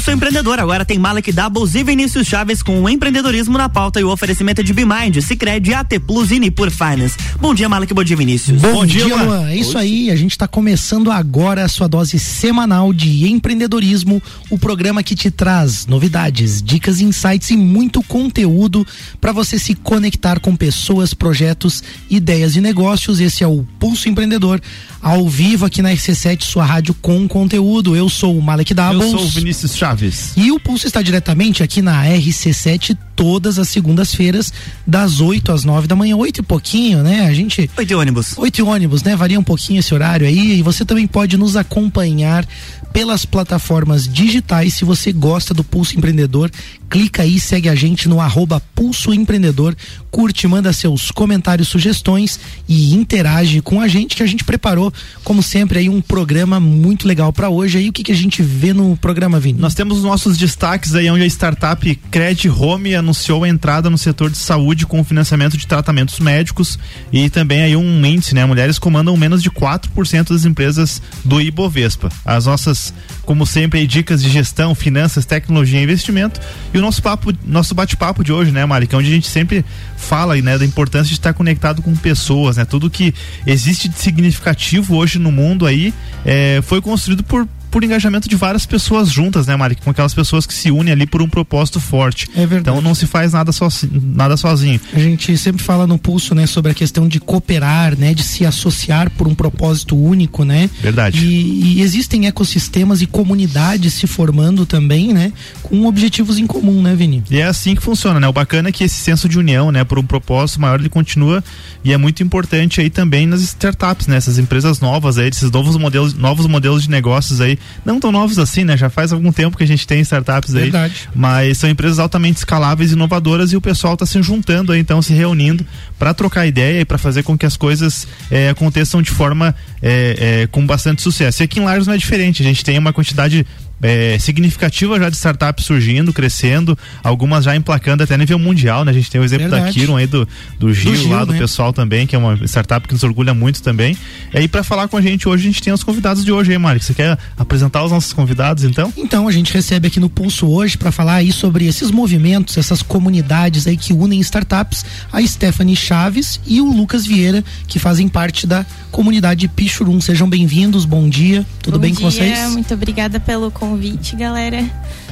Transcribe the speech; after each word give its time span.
Pulso 0.00 0.12
Empreendedor. 0.12 0.58
Agora 0.58 0.82
tem 0.82 0.98
Malek 0.98 1.30
Doubles 1.30 1.74
e 1.74 1.84
Vinícius 1.84 2.26
Chaves 2.26 2.62
com 2.62 2.80
o 2.80 2.88
empreendedorismo 2.88 3.58
na 3.58 3.68
pauta 3.68 4.00
e 4.00 4.04
o 4.04 4.08
oferecimento 4.08 4.64
de 4.64 4.72
Bimind, 4.72 5.20
Cicred, 5.20 5.74
AT 5.74 5.98
Plus 6.06 6.30
e 6.30 6.38
Nipur 6.38 6.70
Finance. 6.70 7.18
Bom 7.38 7.52
dia, 7.52 7.68
Malek, 7.68 7.92
bom 7.92 8.02
dia, 8.02 8.16
Vinícius. 8.16 8.62
Bom, 8.62 8.72
bom 8.72 8.86
dia, 8.86 9.04
dia 9.04 9.14
Luan. 9.14 9.50
É 9.50 9.56
isso 9.56 9.76
aí, 9.76 10.10
a 10.10 10.16
gente 10.16 10.30
está 10.30 10.48
começando 10.48 11.10
agora 11.10 11.66
a 11.66 11.68
sua 11.68 11.86
dose 11.86 12.18
semanal 12.18 12.94
de 12.94 13.28
empreendedorismo, 13.28 14.22
o 14.48 14.58
programa 14.58 15.02
que 15.02 15.14
te 15.14 15.30
traz 15.30 15.84
novidades, 15.84 16.62
dicas, 16.62 17.02
insights 17.02 17.50
e 17.50 17.56
muito 17.58 18.02
conteúdo 18.02 18.86
para 19.20 19.32
você 19.32 19.58
se 19.58 19.74
conectar 19.74 20.40
com 20.40 20.56
pessoas, 20.56 21.12
projetos, 21.12 21.82
ideias 22.08 22.56
e 22.56 22.62
negócios. 22.62 23.20
Esse 23.20 23.44
é 23.44 23.46
o 23.46 23.66
Pulso 23.78 24.08
Empreendedor 24.08 24.62
ao 25.02 25.28
vivo 25.28 25.66
aqui 25.66 25.82
na 25.82 25.90
RC7, 25.90 26.42
sua 26.42 26.64
rádio 26.64 26.94
com 26.94 27.26
conteúdo. 27.26 27.96
Eu 27.96 28.08
sou 28.08 28.36
o 28.36 28.42
Malek 28.42 28.72
Doubles. 28.74 29.12
Eu 29.12 29.18
sou 29.18 29.26
o 29.26 29.28
Vinícius 29.28 29.76
Chaves. 29.76 29.89
E 30.36 30.50
o 30.52 30.60
Pulso 30.60 30.86
está 30.86 31.02
diretamente 31.02 31.62
aqui 31.62 31.82
na 31.82 32.04
RC7 32.04 32.96
todas 33.14 33.58
as 33.58 33.68
segundas-feiras, 33.68 34.52
das 34.86 35.20
8 35.20 35.52
às 35.52 35.64
9 35.64 35.86
da 35.86 35.94
manhã, 35.94 36.16
8 36.16 36.38
e 36.38 36.42
pouquinho, 36.42 37.02
né? 37.02 37.26
A 37.26 37.34
gente. 37.34 37.70
8 37.76 37.98
ônibus. 37.98 38.38
8 38.38 38.66
ônibus, 38.66 39.02
né? 39.02 39.14
Varia 39.14 39.38
um 39.38 39.44
pouquinho 39.44 39.80
esse 39.80 39.92
horário 39.92 40.26
aí. 40.26 40.58
E 40.58 40.62
você 40.62 40.84
também 40.84 41.06
pode 41.06 41.36
nos 41.36 41.56
acompanhar 41.56 42.46
pelas 42.92 43.24
plataformas 43.24 44.08
digitais. 44.08 44.74
Se 44.74 44.84
você 44.84 45.12
gosta 45.12 45.52
do 45.52 45.62
Pulso 45.62 45.96
Empreendedor, 45.98 46.50
clica 46.90 47.22
aí, 47.22 47.38
segue 47.38 47.68
a 47.68 47.74
gente 47.74 48.08
no 48.08 48.20
arroba 48.20 48.60
Pulso 48.74 49.14
Empreendedor, 49.14 49.76
curte, 50.10 50.48
manda 50.48 50.72
seus 50.72 51.12
comentários, 51.12 51.68
sugestões 51.68 52.40
e 52.68 52.94
interage 52.94 53.62
com 53.62 53.80
a 53.80 53.86
gente 53.86 54.16
que 54.16 54.24
a 54.24 54.26
gente 54.26 54.42
preparou, 54.42 54.92
como 55.22 55.40
sempre, 55.40 55.78
aí 55.78 55.88
um 55.88 56.00
programa 56.00 56.58
muito 56.58 57.06
legal 57.06 57.32
para 57.32 57.48
hoje. 57.48 57.78
Aí 57.78 57.88
o 57.88 57.92
que, 57.92 58.02
que 58.02 58.10
a 58.10 58.16
gente 58.16 58.42
vê 58.42 58.72
no 58.72 58.96
programa, 58.96 59.38
Vini? 59.38 59.60
Nós 59.60 59.72
temos 59.72 60.02
nossos 60.02 60.36
destaques 60.36 60.96
aí 60.96 61.08
onde 61.08 61.22
a 61.22 61.26
startup 61.26 61.94
Cred 62.10 62.50
Home 62.50 62.96
anunciou 62.96 63.44
a 63.44 63.48
entrada 63.48 63.88
no 63.88 63.96
setor 63.96 64.28
de 64.28 64.38
saúde 64.38 64.84
com 64.84 65.04
financiamento 65.04 65.56
de 65.56 65.66
tratamentos 65.68 66.18
médicos 66.18 66.76
e 67.12 67.30
também 67.30 67.62
aí 67.62 67.76
um 67.76 68.04
índice, 68.04 68.34
né? 68.34 68.44
Mulheres 68.44 68.80
comandam 68.80 69.16
menos 69.16 69.42
de 69.42 69.50
4% 69.50 70.30
das 70.30 70.44
empresas 70.44 71.00
do 71.24 71.40
Ibovespa. 71.40 72.10
As 72.24 72.46
nossas, 72.46 72.92
como 73.24 73.46
sempre, 73.46 73.86
dicas 73.86 74.20
de 74.20 74.28
gestão, 74.28 74.74
finanças, 74.74 75.24
tecnologia 75.24 75.78
e 75.78 75.84
investimento 75.84 76.40
e 76.74 76.79
o 76.80 76.82
nosso 76.82 77.02
papo, 77.02 77.32
nosso 77.44 77.74
bate-papo 77.74 78.24
de 78.24 78.32
hoje, 78.32 78.50
né, 78.50 78.64
Mari, 78.64 78.86
que 78.86 78.94
é 78.94 78.98
onde 78.98 79.08
a 79.08 79.14
gente 79.14 79.28
sempre 79.28 79.64
fala, 79.96 80.36
né, 80.36 80.58
da 80.58 80.64
importância 80.64 81.08
de 81.08 81.14
estar 81.14 81.32
conectado 81.32 81.82
com 81.82 81.94
pessoas, 81.94 82.56
né? 82.56 82.64
Tudo 82.64 82.90
que 82.90 83.14
existe 83.46 83.88
de 83.88 83.98
significativo 83.98 84.96
hoje 84.96 85.18
no 85.18 85.30
mundo 85.30 85.66
aí 85.66 85.94
é, 86.24 86.60
foi 86.62 86.80
construído 86.80 87.22
por 87.22 87.46
por 87.70 87.84
engajamento 87.84 88.28
de 88.28 88.36
várias 88.36 88.66
pessoas 88.66 89.08
juntas, 89.08 89.46
né, 89.46 89.56
Mari? 89.56 89.76
Com 89.76 89.90
aquelas 89.90 90.12
pessoas 90.12 90.46
que 90.46 90.52
se 90.52 90.70
unem 90.70 90.92
ali 90.92 91.06
por 91.06 91.22
um 91.22 91.28
propósito 91.28 91.80
forte. 91.80 92.28
É 92.34 92.46
verdade. 92.46 92.60
Então 92.60 92.80
não 92.80 92.94
se 92.94 93.06
faz 93.06 93.32
nada, 93.32 93.52
sozinho, 93.52 94.02
nada 94.14 94.36
sozinho. 94.36 94.80
A 94.92 94.98
gente 94.98 95.36
sempre 95.38 95.62
fala 95.62 95.86
no 95.86 95.98
pulso, 95.98 96.34
né, 96.34 96.46
sobre 96.46 96.72
a 96.72 96.74
questão 96.74 97.06
de 97.06 97.20
cooperar, 97.20 97.96
né, 97.96 98.12
de 98.12 98.22
se 98.22 98.44
associar 98.44 99.10
por 99.10 99.28
um 99.28 99.34
propósito 99.34 99.96
único, 99.96 100.44
né? 100.44 100.68
Verdade. 100.80 101.24
E, 101.24 101.78
e 101.78 101.82
existem 101.82 102.26
ecossistemas 102.26 103.02
e 103.02 103.06
comunidades 103.06 103.94
se 103.94 104.06
formando 104.06 104.66
também, 104.66 105.12
né, 105.12 105.32
com 105.62 105.86
objetivos 105.86 106.38
em 106.38 106.46
comum, 106.46 106.82
né, 106.82 106.94
Vini? 106.94 107.22
E 107.30 107.38
é 107.38 107.44
assim 107.44 107.74
que 107.74 107.82
funciona, 107.82 108.18
né? 108.18 108.26
O 108.26 108.32
bacana 108.32 108.68
é 108.68 108.72
que 108.72 108.84
esse 108.84 108.96
senso 108.96 109.28
de 109.28 109.38
união, 109.38 109.70
né, 109.70 109.84
por 109.84 109.98
um 109.98 110.04
propósito 110.04 110.60
maior, 110.60 110.80
ele 110.80 110.88
continua 110.88 111.42
e 111.84 111.92
é 111.92 111.96
muito 111.96 112.22
importante 112.22 112.80
aí 112.80 112.90
também 112.90 113.26
nas 113.26 113.40
startups, 113.42 114.06
né? 114.06 114.16
Essas 114.16 114.38
empresas 114.38 114.80
novas 114.80 115.18
aí, 115.18 115.28
esses 115.28 115.50
novos 115.50 115.76
modelos, 115.76 116.14
novos 116.14 116.46
modelos 116.46 116.82
de 116.82 116.90
negócios 116.90 117.40
aí 117.40 117.59
não 117.84 118.00
tão 118.00 118.12
novos 118.12 118.38
assim, 118.38 118.64
né? 118.64 118.76
Já 118.76 118.90
faz 118.90 119.12
algum 119.12 119.32
tempo 119.32 119.56
que 119.56 119.64
a 119.64 119.66
gente 119.66 119.86
tem 119.86 120.00
startups 120.00 120.54
aí. 120.54 120.62
Verdade. 120.64 121.08
Mas 121.14 121.58
são 121.58 121.68
empresas 121.68 121.98
altamente 121.98 122.38
escaláveis 122.38 122.92
inovadoras 122.92 123.52
e 123.52 123.56
o 123.56 123.60
pessoal 123.60 123.94
está 123.94 124.06
se 124.06 124.20
juntando 124.22 124.72
aí, 124.72 124.80
então, 124.80 125.00
se 125.00 125.12
reunindo 125.12 125.64
para 125.98 126.14
trocar 126.14 126.46
ideia 126.46 126.80
e 126.80 126.84
para 126.84 126.98
fazer 126.98 127.22
com 127.22 127.36
que 127.36 127.46
as 127.46 127.56
coisas 127.56 128.06
é, 128.30 128.50
aconteçam 128.50 129.02
de 129.02 129.10
forma 129.10 129.54
é, 129.82 130.42
é, 130.42 130.46
com 130.46 130.66
bastante 130.66 131.02
sucesso. 131.02 131.42
E 131.42 131.44
aqui 131.44 131.60
em 131.60 131.64
Lares 131.64 131.86
não 131.86 131.94
é 131.94 131.98
diferente, 131.98 132.42
a 132.42 132.44
gente 132.44 132.64
tem 132.64 132.78
uma 132.78 132.92
quantidade 132.92 133.46
é, 133.82 134.18
significativa 134.18 134.98
já 134.98 135.08
de 135.08 135.16
startups 135.16 135.64
surgindo, 135.64 136.12
crescendo, 136.12 136.78
algumas 137.02 137.44
já 137.44 137.56
emplacando 137.56 138.02
até 138.02 138.16
nível 138.16 138.38
mundial, 138.38 138.84
né? 138.84 138.90
A 138.90 138.94
gente 138.94 139.10
tem 139.10 139.20
o 139.20 139.24
exemplo 139.24 139.48
Verdade. 139.48 139.66
da 139.66 139.72
Kiron 139.72 139.96
aí 139.96 140.06
do, 140.06 140.28
do 140.58 140.72
Gil, 140.72 140.92
do 140.92 140.98
Gil 140.98 141.10
lá, 141.10 141.24
do 141.24 141.32
né? 141.32 141.38
pessoal 141.38 141.72
também, 141.72 142.06
que 142.06 142.14
é 142.14 142.18
uma 142.18 142.34
startup 142.46 142.86
que 142.86 142.92
nos 142.92 143.02
orgulha 143.02 143.32
muito 143.32 143.62
também. 143.62 143.96
E 144.32 144.38
aí, 144.38 144.48
para 144.48 144.62
falar 144.62 144.88
com 144.88 144.96
a 144.96 145.00
gente 145.00 145.28
hoje, 145.28 145.44
a 145.44 145.46
gente 145.46 145.62
tem 145.62 145.72
os 145.72 145.82
convidados 145.82 146.24
de 146.24 146.32
hoje 146.32 146.52
aí, 146.52 146.58
Mário. 146.58 146.80
Você 146.80 146.92
quer 146.92 147.18
apresentar 147.36 147.82
os 147.84 147.90
nossos 147.90 148.12
convidados, 148.12 148.64
então? 148.64 148.92
Então, 148.96 149.26
a 149.26 149.32
gente 149.32 149.52
recebe 149.52 149.88
aqui 149.88 149.98
no 149.98 150.10
Pulso 150.10 150.46
hoje 150.46 150.76
para 150.76 150.92
falar 150.92 151.14
aí 151.14 151.32
sobre 151.32 151.66
esses 151.66 151.90
movimentos, 151.90 152.58
essas 152.58 152.82
comunidades 152.82 153.66
aí 153.66 153.76
que 153.76 153.92
unem 153.92 154.20
startups, 154.20 154.84
a 155.12 155.22
Stephanie 155.22 155.76
Chaves 155.76 156.40
e 156.46 156.60
o 156.60 156.70
Lucas 156.70 157.06
Vieira, 157.06 157.42
que 157.66 157.78
fazem 157.78 158.08
parte 158.08 158.46
da 158.46 158.66
comunidade 158.90 159.48
Pichurum. 159.48 160.00
Sejam 160.00 160.28
bem-vindos, 160.28 160.84
bom 160.84 161.08
dia, 161.08 161.46
tudo 161.62 161.74
bom 161.74 161.80
bem 161.80 161.92
dia, 161.92 162.00
com 162.00 162.10
vocês? 162.10 162.50
Muito 162.50 162.74
obrigada 162.74 163.18
pelo 163.18 163.50
convite 163.50 163.69
convite, 163.70 164.16
galera. 164.16 164.64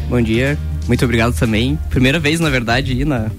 Bom 0.08 0.20
dia, 0.20 0.58
muito 0.88 1.04
obrigado 1.04 1.34
também. 1.34 1.78
Primeira 1.90 2.18
vez, 2.18 2.40
na 2.40 2.48
verdade, 2.48 2.94
ir 2.94 3.04
na, 3.04 3.30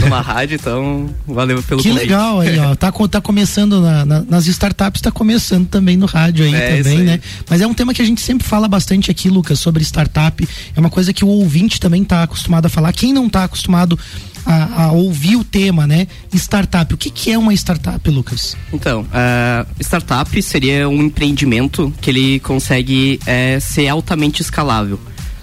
numa 0.00 0.20
rádio, 0.20 0.56
então 0.56 1.08
valeu 1.26 1.62
pelo 1.62 1.82
que 1.82 1.88
convite. 1.88 2.06
Que 2.06 2.12
legal 2.12 2.40
aí, 2.40 2.58
ó. 2.58 2.74
Tá, 2.74 2.92
tá 2.92 3.20
começando 3.20 3.80
na, 3.80 4.04
na, 4.04 4.20
nas 4.22 4.46
startups, 4.46 5.00
tá 5.00 5.10
começando 5.10 5.66
também 5.66 5.96
no 5.96 6.04
rádio 6.04 6.44
aí 6.44 6.54
é, 6.54 6.76
também, 6.76 6.98
né? 6.98 7.20
Mas 7.48 7.62
é 7.62 7.66
um 7.66 7.72
tema 7.72 7.94
que 7.94 8.02
a 8.02 8.04
gente 8.04 8.20
sempre 8.20 8.46
fala 8.46 8.68
bastante 8.68 9.10
aqui, 9.10 9.30
Lucas, 9.30 9.58
sobre 9.58 9.82
startup. 9.82 10.46
É 10.76 10.78
uma 10.78 10.90
coisa 10.90 11.12
que 11.12 11.24
o 11.24 11.28
ouvinte 11.28 11.80
também 11.80 12.04
tá 12.04 12.22
acostumado 12.22 12.66
a 12.66 12.68
falar. 12.68 12.92
Quem 12.92 13.12
não 13.12 13.26
tá 13.26 13.44
acostumado 13.44 13.98
a, 14.44 14.84
a, 14.84 14.92
ouvir 14.92 15.36
o 15.36 15.44
tema, 15.44 15.86
né? 15.86 16.06
Startup. 16.34 16.92
O 16.92 16.96
que, 16.96 17.10
que 17.10 17.30
é 17.30 17.38
uma 17.38 17.54
startup, 17.54 18.10
Lucas? 18.10 18.54
Então, 18.72 19.02
uh, 19.02 19.66
startup 19.82 20.42
seria 20.42 20.88
um 20.88 21.02
empreendimento 21.02 21.92
que 22.00 22.10
ele 22.10 22.40
consegue 22.40 23.18
uh, 23.22 23.60
ser 23.60 23.88
altamente 23.88 24.42
escalável. 24.42 25.00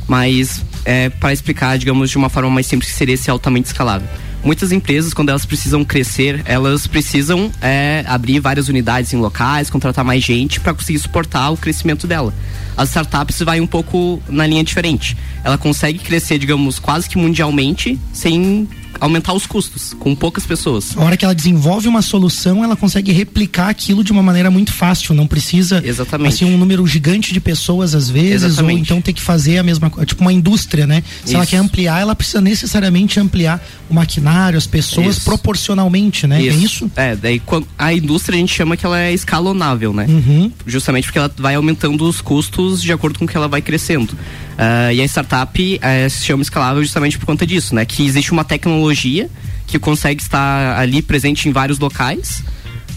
Mas, 0.08 0.62
é, 0.86 1.10
para 1.10 1.34
explicar, 1.34 1.78
digamos, 1.78 2.10
de 2.10 2.18
uma 2.18 2.30
forma 2.30 2.50
mais 2.50 2.68
simples, 2.68 2.92
que 2.92 2.98
seria 2.98 3.18
ser 3.18 3.32
altamente 3.32 3.68
escalável 3.68 4.08
muitas 4.46 4.72
empresas, 4.72 5.14
quando 5.14 5.30
elas 5.30 5.46
precisam 5.46 5.84
crescer, 5.84 6.44
elas 6.46 6.86
precisam 6.86 7.52
é, 7.60 8.06
abrir 8.08 8.40
várias 8.40 8.70
unidades 8.70 9.12
em 9.12 9.18
locais, 9.18 9.72
contratar 9.72 10.06
mais 10.06 10.24
gente 10.24 10.60
para 10.60 10.74
conseguir 10.74 11.00
suportar 11.00 11.50
o 11.50 11.58
crescimento 11.58 12.06
dela. 12.06 12.34
As 12.78 12.90
startups 12.90 13.40
vai 13.40 13.60
um 13.60 13.66
pouco 13.66 14.22
na 14.30 14.46
linha 14.46 14.64
diferente. 14.64 15.18
Ela 15.44 15.58
consegue 15.58 15.98
crescer, 15.98 16.38
digamos, 16.38 16.78
quase 16.78 17.10
que 17.10 17.18
mundialmente 17.18 18.00
sem 18.14 18.70
aumentar 19.06 19.34
os 19.34 19.46
custos 19.46 19.96
com 20.00 20.16
poucas 20.16 20.46
pessoas. 20.46 20.96
A 20.98 21.02
hora 21.04 21.18
que 21.18 21.24
ela 21.24 21.36
desenvolve 21.36 21.88
uma 21.88 22.02
solução, 22.02 22.64
ela 22.64 22.76
consegue 22.76 23.12
replicar 23.12 23.70
aquilo 23.70 24.04
de 24.04 24.12
uma 24.12 24.24
maneira 24.24 24.52
muito 24.52 24.74
fácil, 24.74 25.14
não 25.14 25.28
precisa 25.28 25.82
Exatamente. 25.84 26.34
assim 26.34 26.46
um 26.46 26.58
número 26.58 26.86
gigante 26.86 27.34
de 27.34 27.40
pessoas 27.40 27.96
às 27.96 28.10
vezes 28.10 28.44
Exatamente. 28.44 28.76
ou 28.76 28.82
então 28.82 29.02
ter 29.02 29.14
que 29.14 29.22
fazer 29.22 29.58
a 29.58 29.64
mesma 29.64 29.90
coisa, 29.90 30.06
tipo 30.06 30.22
uma 30.22 30.34
indústria, 30.34 30.86
né? 30.86 31.04
Se 31.24 31.30
Isso. 31.30 31.36
ela 31.36 31.46
quer 31.46 31.58
ampliar, 31.58 32.02
ela 32.02 32.16
precisa 32.16 32.42
necessariamente 32.42 33.20
ampliar 33.20 33.64
o 33.90 33.94
maquinário, 33.94 34.58
as 34.58 34.68
pessoas 34.68 35.18
isso. 35.18 35.26
proporcionalmente, 35.26 36.28
né? 36.28 36.42
Isso. 36.42 36.58
É 36.58 36.64
isso? 36.64 36.92
É, 36.96 37.16
daí 37.16 37.42
a 37.78 37.94
indústria 37.94 38.36
a 38.36 38.40
gente 38.40 38.54
chama 38.54 38.76
que 38.76 38.86
ela 38.86 39.00
é 39.00 39.14
escalonável, 39.14 39.94
né? 39.94 40.06
Uhum. 40.08 40.52
Justamente 40.66 41.06
porque 41.06 41.20
ela 41.20 41.32
vai 41.38 41.56
aumentando 41.56 42.08
os 42.08 42.22
custos 42.22 42.82
de 42.82 42.92
acordo 42.92 43.20
com 43.20 43.28
que 43.28 43.36
ela 43.36 43.48
vai 43.48 43.62
crescendo. 43.62 44.16
Uh, 44.56 44.94
e 44.94 45.02
a 45.02 45.06
startup 45.06 45.62
uh, 45.62 46.10
se 46.10 46.24
chama 46.24 46.42
escalável 46.42 46.82
justamente 46.82 47.18
por 47.18 47.26
conta 47.26 47.46
disso, 47.46 47.76
né? 47.76 47.86
Que 47.86 48.06
existe 48.06 48.32
uma 48.32 48.44
tecnologia 48.44 49.30
que 49.68 49.78
consegue 49.78 50.22
estar 50.22 50.80
ali 50.80 51.02
presente 51.02 51.50
em 51.50 51.52
vários 51.52 51.78
locais 51.78 52.44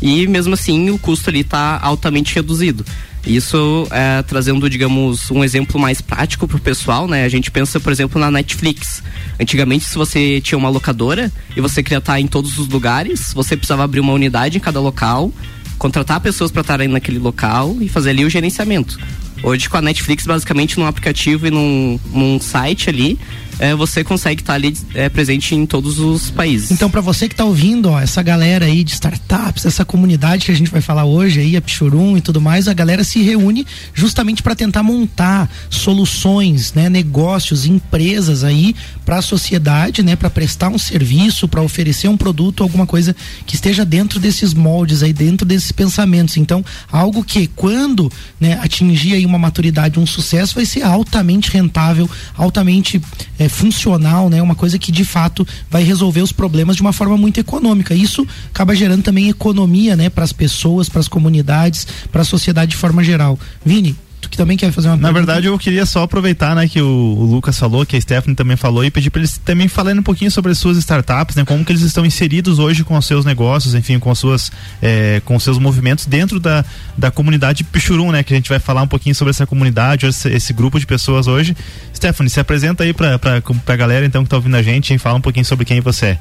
e 0.00 0.26
mesmo 0.28 0.54
assim 0.54 0.90
o 0.90 0.98
custo 0.98 1.30
ali 1.30 1.40
está 1.40 1.78
altamente 1.82 2.34
reduzido. 2.34 2.84
Isso 3.26 3.86
é, 3.90 4.22
trazendo, 4.22 4.70
digamos, 4.70 5.30
um 5.30 5.42
exemplo 5.42 5.78
mais 5.78 6.00
prático 6.00 6.46
para 6.46 6.56
o 6.56 6.60
pessoal, 6.60 7.06
né? 7.06 7.24
A 7.24 7.28
gente 7.28 7.50
pensa, 7.50 7.78
por 7.80 7.92
exemplo, 7.92 8.20
na 8.20 8.30
Netflix. 8.30 9.02
Antigamente, 9.38 9.84
se 9.84 9.96
você 9.96 10.40
tinha 10.40 10.56
uma 10.56 10.68
locadora 10.68 11.30
e 11.56 11.60
você 11.60 11.82
queria 11.82 11.98
estar 11.98 12.18
em 12.20 12.26
todos 12.26 12.58
os 12.58 12.68
lugares, 12.68 13.32
você 13.34 13.56
precisava 13.56 13.84
abrir 13.84 14.00
uma 14.00 14.12
unidade 14.12 14.56
em 14.56 14.60
cada 14.60 14.80
local, 14.80 15.32
contratar 15.76 16.20
pessoas 16.20 16.50
para 16.50 16.62
estarem 16.62 16.88
naquele 16.88 17.18
local 17.18 17.76
e 17.80 17.88
fazer 17.88 18.10
ali 18.10 18.24
o 18.24 18.30
gerenciamento. 18.30 18.98
Hoje 19.42 19.68
com 19.68 19.76
a 19.76 19.82
Netflix, 19.82 20.26
basicamente 20.26 20.78
num 20.78 20.86
aplicativo 20.86 21.46
e 21.46 21.50
num, 21.50 21.98
num 22.12 22.40
site 22.40 22.90
ali, 22.90 23.18
é, 23.58 23.74
você 23.74 24.04
consegue 24.04 24.42
estar 24.42 24.52
tá 24.52 24.56
ali 24.56 24.76
é, 24.94 25.08
presente 25.08 25.54
em 25.54 25.66
todos 25.66 25.98
os 25.98 26.30
países. 26.30 26.70
Então, 26.70 26.88
para 26.88 27.00
você 27.00 27.28
que 27.28 27.34
está 27.34 27.44
ouvindo, 27.44 27.90
ó, 27.90 28.00
essa 28.00 28.22
galera 28.22 28.66
aí 28.66 28.84
de 28.84 28.92
startups, 28.92 29.66
essa 29.66 29.84
comunidade 29.84 30.46
que 30.46 30.52
a 30.52 30.54
gente 30.54 30.70
vai 30.70 30.80
falar 30.80 31.04
hoje 31.04 31.40
aí, 31.40 31.56
a 31.56 31.60
Pichurum 31.60 32.16
e 32.16 32.20
tudo 32.20 32.40
mais, 32.40 32.68
a 32.68 32.74
galera 32.74 33.02
se 33.02 33.20
reúne 33.22 33.66
justamente 33.92 34.42
para 34.42 34.54
tentar 34.54 34.82
montar 34.82 35.50
soluções, 35.68 36.72
né, 36.72 36.88
negócios, 36.88 37.66
empresas 37.66 38.44
aí 38.44 38.74
para 39.04 39.18
a 39.18 39.22
sociedade, 39.22 40.02
né, 40.02 40.14
para 40.14 40.30
prestar 40.30 40.68
um 40.68 40.78
serviço, 40.78 41.48
para 41.48 41.62
oferecer 41.62 42.08
um 42.08 42.16
produto, 42.16 42.62
alguma 42.62 42.86
coisa 42.86 43.14
que 43.46 43.54
esteja 43.54 43.84
dentro 43.84 44.20
desses 44.20 44.54
moldes 44.54 45.02
aí, 45.02 45.12
dentro 45.12 45.46
desses 45.46 45.72
pensamentos. 45.72 46.36
Então, 46.36 46.64
algo 46.90 47.24
que 47.24 47.46
quando, 47.48 48.10
né, 48.40 48.58
atingir 48.62 49.14
aí 49.14 49.26
uma 49.26 49.38
maturidade, 49.38 49.98
um 49.98 50.06
sucesso, 50.06 50.54
vai 50.54 50.64
ser 50.64 50.82
altamente 50.82 51.50
rentável, 51.50 52.08
altamente 52.36 53.00
é, 53.38 53.47
funcional, 53.48 54.28
né, 54.28 54.42
uma 54.42 54.54
coisa 54.54 54.78
que 54.78 54.92
de 54.92 55.04
fato 55.04 55.46
vai 55.70 55.82
resolver 55.82 56.20
os 56.22 56.32
problemas 56.32 56.76
de 56.76 56.82
uma 56.82 56.92
forma 56.92 57.16
muito 57.16 57.38
econômica. 57.40 57.94
Isso 57.94 58.26
acaba 58.52 58.74
gerando 58.74 59.02
também 59.02 59.28
economia, 59.28 59.96
né, 59.96 60.08
para 60.08 60.24
as 60.24 60.32
pessoas, 60.32 60.88
para 60.88 61.00
as 61.00 61.08
comunidades, 61.08 61.86
para 62.10 62.22
a 62.22 62.24
sociedade 62.24 62.72
de 62.72 62.76
forma 62.76 63.02
geral. 63.02 63.38
Vini, 63.64 63.96
tu 64.20 64.28
que 64.28 64.36
também 64.36 64.56
quer 64.56 64.72
fazer 64.72 64.88
uma 64.88 64.96
Na 64.96 65.08
pergunta? 65.08 65.26
verdade, 65.26 65.46
eu 65.46 65.58
queria 65.58 65.86
só 65.86 66.02
aproveitar, 66.02 66.54
né, 66.54 66.68
que 66.68 66.80
o, 66.80 66.86
o, 66.86 67.24
Lucas 67.24 67.58
falou, 67.58 67.84
que 67.86 67.96
a 67.96 68.00
Stephanie 68.00 68.34
também 68.34 68.56
falou, 68.56 68.84
e 68.84 68.90
pedir 68.90 69.10
para 69.10 69.20
eles 69.20 69.38
também 69.38 69.68
falarem 69.68 70.00
um 70.00 70.02
pouquinho 70.02 70.30
sobre 70.30 70.52
as 70.52 70.58
suas 70.58 70.76
startups, 70.78 71.36
né, 71.36 71.44
como 71.44 71.64
que 71.64 71.72
eles 71.72 71.82
estão 71.82 72.04
inseridos 72.04 72.58
hoje 72.58 72.84
com 72.84 72.96
os 72.96 73.06
seus 73.06 73.24
negócios, 73.24 73.74
enfim, 73.74 73.98
com 73.98 74.10
as 74.10 74.18
suas, 74.18 74.50
é, 74.82 75.22
com 75.24 75.36
os 75.36 75.42
seus 75.42 75.58
movimentos 75.58 76.06
dentro 76.06 76.40
da, 76.40 76.64
da 76.96 77.10
comunidade 77.10 77.64
Pichurum, 77.64 78.10
né, 78.10 78.22
que 78.22 78.32
a 78.32 78.36
gente 78.36 78.48
vai 78.48 78.58
falar 78.58 78.82
um 78.82 78.88
pouquinho 78.88 79.14
sobre 79.14 79.30
essa 79.30 79.46
comunidade, 79.46 80.06
esse, 80.06 80.28
esse 80.28 80.52
grupo 80.52 80.78
de 80.78 80.86
pessoas 80.86 81.26
hoje. 81.26 81.56
Stephanie, 81.98 82.30
se 82.30 82.38
apresenta 82.38 82.84
aí 82.84 82.94
para 82.94 83.18
a 83.66 83.76
galera, 83.76 84.06
então, 84.06 84.22
que 84.22 84.26
está 84.26 84.36
ouvindo 84.36 84.56
a 84.56 84.62
gente, 84.62 84.94
e 84.94 84.98
fala 84.98 85.18
um 85.18 85.20
pouquinho 85.20 85.44
sobre 85.44 85.64
quem 85.64 85.80
você 85.80 86.06
é. 86.06 86.18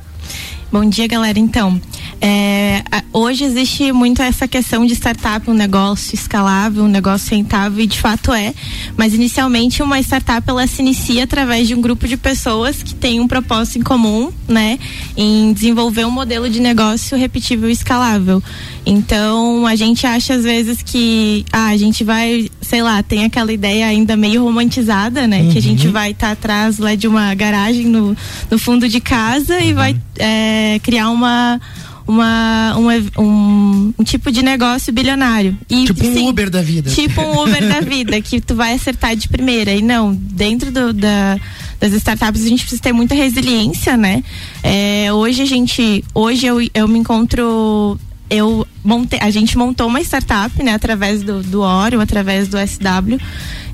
Bom 0.69 0.83
dia, 0.83 1.07
galera. 1.07 1.39
Então, 1.39 1.79
é, 2.19 2.83
hoje 3.13 3.45
existe 3.45 3.89
muito 3.93 4.21
essa 4.21 4.49
questão 4.49 4.85
de 4.85 4.93
startup, 4.95 5.49
um 5.49 5.53
negócio 5.53 6.13
escalável, 6.13 6.83
um 6.83 6.89
negócio 6.89 7.33
rentável, 7.33 7.81
e 7.81 7.87
de 7.87 7.97
fato 7.97 8.33
é. 8.33 8.53
Mas 8.97 9.13
inicialmente 9.13 9.81
uma 9.81 9.97
startup 10.01 10.43
ela 10.49 10.67
se 10.67 10.81
inicia 10.81 11.23
através 11.23 11.69
de 11.69 11.73
um 11.73 11.79
grupo 11.79 12.05
de 12.05 12.17
pessoas 12.17 12.83
que 12.83 12.93
tem 12.93 13.21
um 13.21 13.29
propósito 13.29 13.79
em 13.79 13.81
comum, 13.81 14.29
né, 14.45 14.77
em 15.15 15.53
desenvolver 15.53 16.05
um 16.05 16.11
modelo 16.11 16.49
de 16.49 16.59
negócio 16.59 17.17
repetível 17.17 17.69
e 17.69 17.71
escalável. 17.71 18.43
Então, 18.85 19.65
a 19.65 19.75
gente 19.75 20.05
acha 20.05 20.33
às 20.33 20.43
vezes 20.43 20.81
que 20.81 21.45
ah, 21.51 21.67
a 21.67 21.77
gente 21.77 22.03
vai, 22.03 22.49
sei 22.61 22.81
lá, 22.81 23.01
tem 23.01 23.23
aquela 23.23 23.53
ideia 23.53 23.85
ainda 23.85 24.17
meio 24.17 24.43
romantizada, 24.43 25.27
né, 25.27 25.43
uhum. 25.43 25.49
que 25.49 25.57
a 25.57 25.61
gente 25.67 25.87
uhum. 25.87 25.93
vai 25.93 26.11
estar 26.11 26.27
tá 26.27 26.33
atrás 26.33 26.77
lá 26.77 26.95
de 26.95 27.07
uma 27.07 27.33
garagem 27.33 27.85
no, 27.85 28.15
no 28.49 28.59
fundo 28.59 28.87
de 28.87 28.99
casa 28.99 29.55
uhum. 29.55 29.61
e 29.61 29.73
vai 29.73 29.95
é, 30.17 30.79
criar 30.83 31.09
uma 31.09 31.59
uma, 32.07 32.77
um, 32.77 33.21
um, 33.21 33.93
um, 33.99 34.03
tipo 34.03 34.31
de 34.31 34.41
negócio 34.41 34.93
bilionário. 34.93 35.57
E, 35.69 35.85
tipo 35.85 36.07
um 36.07 36.13
sim, 36.13 36.29
Uber 36.29 36.49
da 36.49 36.61
vida. 36.61 36.89
Tipo 36.89 37.21
um 37.21 37.43
Uber 37.43 37.67
da 37.67 37.81
vida, 37.83 38.21
que 38.21 38.39
tu 38.39 38.55
vai 38.55 38.73
acertar 38.73 39.15
de 39.15 39.27
primeira. 39.27 39.73
E 39.73 39.81
não, 39.81 40.15
dentro 40.15 40.71
do, 40.71 40.93
da, 40.93 41.37
das 41.79 41.91
startups 41.93 42.45
a 42.45 42.47
gente 42.47 42.61
precisa 42.61 42.81
ter 42.81 42.93
muita 42.93 43.13
resiliência, 43.13 43.97
né? 43.97 44.23
É, 44.63 45.11
hoje 45.11 45.41
a 45.41 45.45
gente, 45.45 46.03
hoje 46.13 46.45
eu, 46.45 46.59
eu 46.73 46.87
me 46.87 46.99
encontro 46.99 47.99
eu 48.29 48.67
montei, 48.83 49.19
a 49.21 49.29
gente 49.29 49.57
montou 49.57 49.87
uma 49.87 50.01
startup, 50.01 50.61
né, 50.61 50.73
através 50.73 51.23
do, 51.23 51.41
do 51.43 51.61
Oreo, 51.61 52.01
através 52.01 52.47
do 52.47 52.57
SW. 52.57 53.17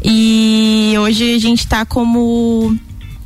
E 0.03 0.93
hoje 0.97 1.35
a 1.35 1.39
gente 1.39 1.59
está 1.59 1.85
como 1.85 2.77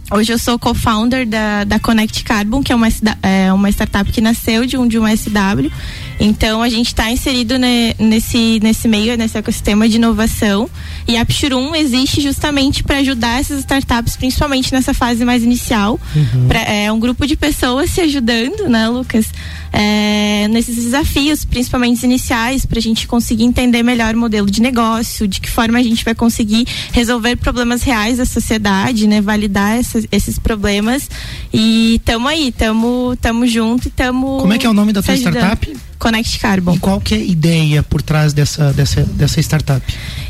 Hoje 0.10 0.32
eu 0.32 0.40
sou 0.40 0.58
co-founder 0.58 1.28
da, 1.28 1.66
da 1.66 1.80
Connect 1.80 2.24
Carbon, 2.24 2.64
que 2.64 2.72
é 2.72 2.76
uma, 2.76 2.88
é 3.22 3.52
uma 3.52 3.70
startup 3.70 4.10
que 4.10 4.22
nasceu 4.22 4.66
de 4.66 4.78
um, 4.78 4.88
de 4.88 4.98
um 4.98 5.06
SW. 5.06 5.70
Então 6.20 6.62
a 6.62 6.70
gente 6.70 6.88
está 6.88 7.12
inserido 7.12 7.58
ne, 7.58 7.96
nesse, 8.00 8.60
nesse 8.62 8.88
meio, 8.88 9.18
nesse 9.18 9.38
ecossistema 9.38 9.88
de 9.88 9.98
inovação. 9.98 10.70
E 11.08 11.16
a 11.16 11.26
Pshurum 11.26 11.76
existe 11.76 12.22
justamente 12.22 12.84
para 12.84 12.98
ajudar 12.98 13.40
essas 13.40 13.60
startups, 13.60 14.16
principalmente 14.16 14.74
nessa 14.74 14.94
fase 14.94 15.24
mais 15.24 15.44
inicial. 15.44 16.00
Uhum. 16.16 16.48
Pra, 16.48 16.62
é 16.62 16.92
um 16.92 17.00
grupo 17.00 17.26
de 17.26 17.36
pessoas 17.36 17.92
se 17.92 18.02
ajudando, 18.02 18.68
né, 18.68 18.88
Lucas? 18.90 19.28
É, 19.72 20.48
nesses 20.50 20.76
desafios, 20.76 21.46
principalmente 21.46 22.04
iniciais, 22.04 22.66
para 22.66 22.80
a 22.80 22.82
gente 22.82 23.08
conseguir 23.08 23.44
entender 23.44 23.84
melhor 23.84 24.16
o 24.16 24.18
modelo 24.18 24.50
de 24.50 24.62
negócio, 24.62 25.28
de 25.28 25.40
que 25.40 25.50
forma 25.50 25.78
a 25.78 25.84
gente 25.84 26.04
vai 26.04 26.16
conseguir 26.16 26.66
resolver 26.92 27.36
problemas 27.36 27.84
reais 27.84 28.18
da 28.18 28.26
sociedade, 28.26 29.08
né? 29.08 29.22
Validar 29.22 29.78
essa 29.78 29.98
esses, 30.12 30.40
problemas. 30.40 31.10
E 31.54 32.02
tamo 32.06 32.28
aí, 32.28 32.52
tamo, 32.52 33.16
tamo 33.22 33.48
junto 33.48 33.88
e 33.88 33.92
tamo. 33.92 34.38
Como 34.40 34.54
é 34.54 34.58
que 34.58 34.66
é 34.66 34.70
o 34.70 34.74
nome 34.74 34.94
da 34.94 35.02
tua 35.02 35.16
startup? 35.16 35.78
Connect 35.98 36.40
Carbon. 36.40 36.76
E 36.76 36.80
qual 36.80 37.02
que 37.02 37.14
é 37.14 37.18
a 37.18 37.22
ideia 37.22 37.84
por 37.84 38.02
trás 38.02 38.34
dessa, 38.34 38.72
dessa, 38.74 39.04
dessa 39.04 39.40
startup? 39.40 39.82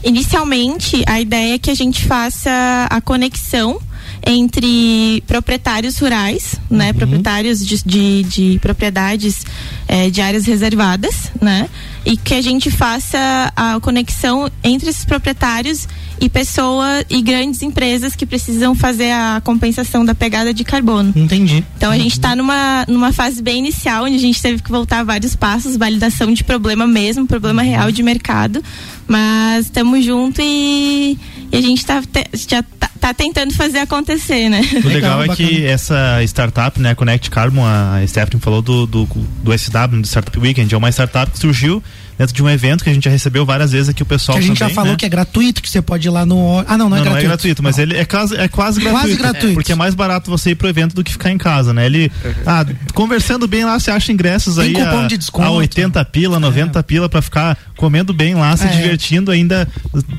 Inicialmente, 0.03 1.03
a 1.07 1.19
ideia 1.19 1.55
é 1.55 1.57
que 1.57 1.69
a 1.69 1.75
gente 1.75 2.05
faça 2.05 2.49
a 2.89 3.01
conexão 3.01 3.79
entre 4.25 5.23
proprietários 5.27 5.97
rurais, 5.99 6.55
né, 6.69 6.89
uhum. 6.89 6.93
proprietários 6.93 7.65
de, 7.65 7.81
de, 7.83 8.23
de 8.23 8.59
propriedades 8.59 9.45
é, 9.87 10.09
de 10.09 10.21
áreas 10.21 10.45
reservadas, 10.45 11.31
né, 11.41 11.69
e 12.05 12.17
que 12.17 12.33
a 12.33 12.41
gente 12.41 12.71
faça 12.71 13.51
a 13.55 13.79
conexão 13.79 14.49
entre 14.63 14.89
esses 14.89 15.05
proprietários 15.05 15.87
e 16.19 16.29
pessoas 16.29 17.05
e 17.09 17.21
grandes 17.21 17.61
empresas 17.61 18.15
que 18.15 18.25
precisam 18.25 18.73
fazer 18.73 19.11
a 19.11 19.41
compensação 19.43 20.03
da 20.03 20.15
pegada 20.15 20.53
de 20.53 20.63
carbono. 20.63 21.13
Entendi. 21.15 21.63
Então 21.77 21.91
a 21.91 21.97
gente 21.97 22.13
está 22.13 22.35
numa, 22.35 22.85
numa 22.87 23.13
fase 23.13 23.41
bem 23.41 23.59
inicial, 23.59 24.05
onde 24.05 24.15
a 24.15 24.19
gente 24.19 24.41
teve 24.41 24.61
que 24.61 24.71
voltar 24.71 25.03
vários 25.03 25.35
passos, 25.35 25.77
validação 25.77 26.33
de 26.33 26.43
problema 26.43 26.87
mesmo, 26.87 27.27
problema 27.27 27.61
uhum. 27.61 27.69
real 27.69 27.91
de 27.91 28.01
mercado, 28.01 28.63
mas 29.07 29.65
estamos 29.65 30.03
junto 30.03 30.41
e, 30.41 31.17
e, 31.51 31.57
a 31.57 31.61
gente 31.61 31.85
tá, 31.85 32.01
te, 32.01 32.25
já 32.33 32.63
tá, 32.63 32.89
tá, 32.99 33.13
tentando 33.13 33.53
fazer 33.53 33.79
acontecer, 33.79 34.49
né? 34.49 34.61
O 34.83 34.87
legal, 34.87 35.23
é 35.23 35.29
que 35.29 35.65
essa 35.65 36.21
startup, 36.23 36.79
né, 36.79 36.95
Connect 36.95 37.29
Carbon, 37.29 37.65
a 37.65 38.01
Stephanie 38.07 38.41
falou 38.41 38.61
do, 38.61 38.85
do, 38.85 39.05
do 39.05 39.57
SW, 39.57 40.01
do 40.01 40.07
Startup 40.07 40.37
Weekend, 40.39 40.73
é 40.73 40.77
uma 40.77 40.89
startup 40.89 41.31
que 41.31 41.39
surgiu 41.39 41.81
dentro 42.17 42.35
de 42.35 42.43
um 42.43 42.49
evento 42.49 42.83
que 42.83 42.89
a 42.89 42.93
gente 42.93 43.03
já 43.03 43.11
recebeu 43.11 43.45
várias 43.45 43.71
vezes 43.71 43.89
aqui 43.89 44.01
o 44.01 44.05
pessoal 44.05 44.37
que 44.37 44.43
a 44.43 44.47
gente 44.47 44.57
também, 44.57 44.73
já 44.73 44.75
falou 44.75 44.91
né? 44.91 44.97
que 44.97 45.05
é 45.05 45.09
gratuito, 45.09 45.61
que 45.61 45.69
você 45.69 45.81
pode 45.81 46.07
ir 46.07 46.11
lá 46.11 46.25
no 46.25 46.63
ah 46.67 46.77
não 46.77 46.89
não, 46.89 46.97
é 46.97 47.01
não 47.01 47.05
é 47.05 47.09
gratuito, 47.09 47.11
não 47.11 47.17
é 47.17 47.23
gratuito, 47.23 47.63
mas 47.63 47.77
não. 47.77 47.83
ele 47.83 47.97
é 47.97 48.05
quase 48.05 48.35
é 48.35 48.47
quase 48.47 48.79
gratuito, 48.79 49.05
quase 49.05 49.17
gratuito. 49.17 49.51
É, 49.51 49.53
porque 49.53 49.71
é 49.71 49.75
mais 49.75 49.93
barato 49.93 50.31
você 50.31 50.51
ir 50.51 50.55
pro 50.55 50.67
evento 50.67 50.95
do 50.95 51.03
que 51.03 51.11
ficar 51.11 51.31
em 51.31 51.37
casa, 51.37 51.73
né? 51.73 51.85
Ele 51.85 52.11
ah, 52.45 52.65
conversando 52.93 53.47
bem 53.47 53.63
lá 53.63 53.79
você 53.79 53.91
acha 53.91 54.11
ingressos 54.11 54.55
Tem 54.55 54.75
aí 54.75 54.81
a, 54.81 55.07
de 55.07 55.17
desconto. 55.17 55.47
a 55.47 55.51
80 55.51 56.03
pila, 56.05 56.39
90 56.39 56.79
é. 56.79 56.83
pila 56.83 57.07
para 57.07 57.21
ficar 57.21 57.57
comendo 57.77 58.13
bem 58.13 58.35
lá, 58.35 58.57
se 58.57 58.65
é. 58.65 58.71
divertindo, 58.71 59.31
ainda 59.31 59.67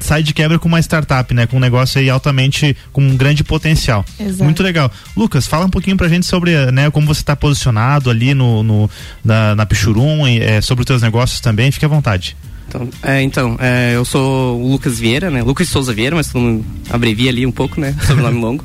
sai 0.01 0.23
de 0.23 0.33
quebra 0.33 0.59
com 0.59 0.69
uma 0.69 0.81
startup, 0.81 1.35
né? 1.35 1.47
Com 1.47 1.59
um 1.59 1.61
negócio 1.61 2.01
aí 2.01 2.09
altamente 2.09 2.77
com 2.93 3.03
um 3.03 3.17
grande 3.17 3.45
potencial. 3.45 4.05
Exato. 4.19 4.45
Muito 4.45 4.63
legal. 4.63 4.91
Lucas, 5.17 5.47
fala 5.47 5.67
um 5.67 5.71
pouquinho 5.71 5.97
pra 5.97 6.09
gente 6.09 6.25
sobre, 6.25 6.71
né, 6.71 6.91
como 6.91 7.07
você 7.07 7.21
está 7.21 7.37
posicionado 7.37 8.09
ali 8.09 8.33
no, 8.33 8.63
no 8.63 8.91
na, 9.25 9.55
na 9.55 9.67
Pichurum, 9.67 10.27
é, 10.27 10.61
sobre 10.61 10.83
os 10.83 10.87
teus 10.87 11.03
negócios 11.03 11.41
também, 11.41 11.71
fique 11.71 11.85
à 11.85 11.89
vontade. 11.89 12.37
Então, 12.69 12.89
é, 13.03 13.23
então 13.23 13.57
é, 13.59 13.93
eu 13.95 14.05
sou 14.05 14.61
o 14.61 14.73
Lucas 14.73 14.99
Vieira, 14.99 15.31
né? 15.31 15.43
Lucas 15.43 15.69
Souza 15.69 15.93
Vieira, 15.93 16.15
mas 16.15 16.29
todo 16.29 16.43
mundo 16.43 16.65
abrevia 16.91 17.31
ali 17.31 17.47
um 17.47 17.51
pouco, 17.51 17.81
né? 17.81 17.95
Sobrenome 18.07 18.41
longo. 18.41 18.65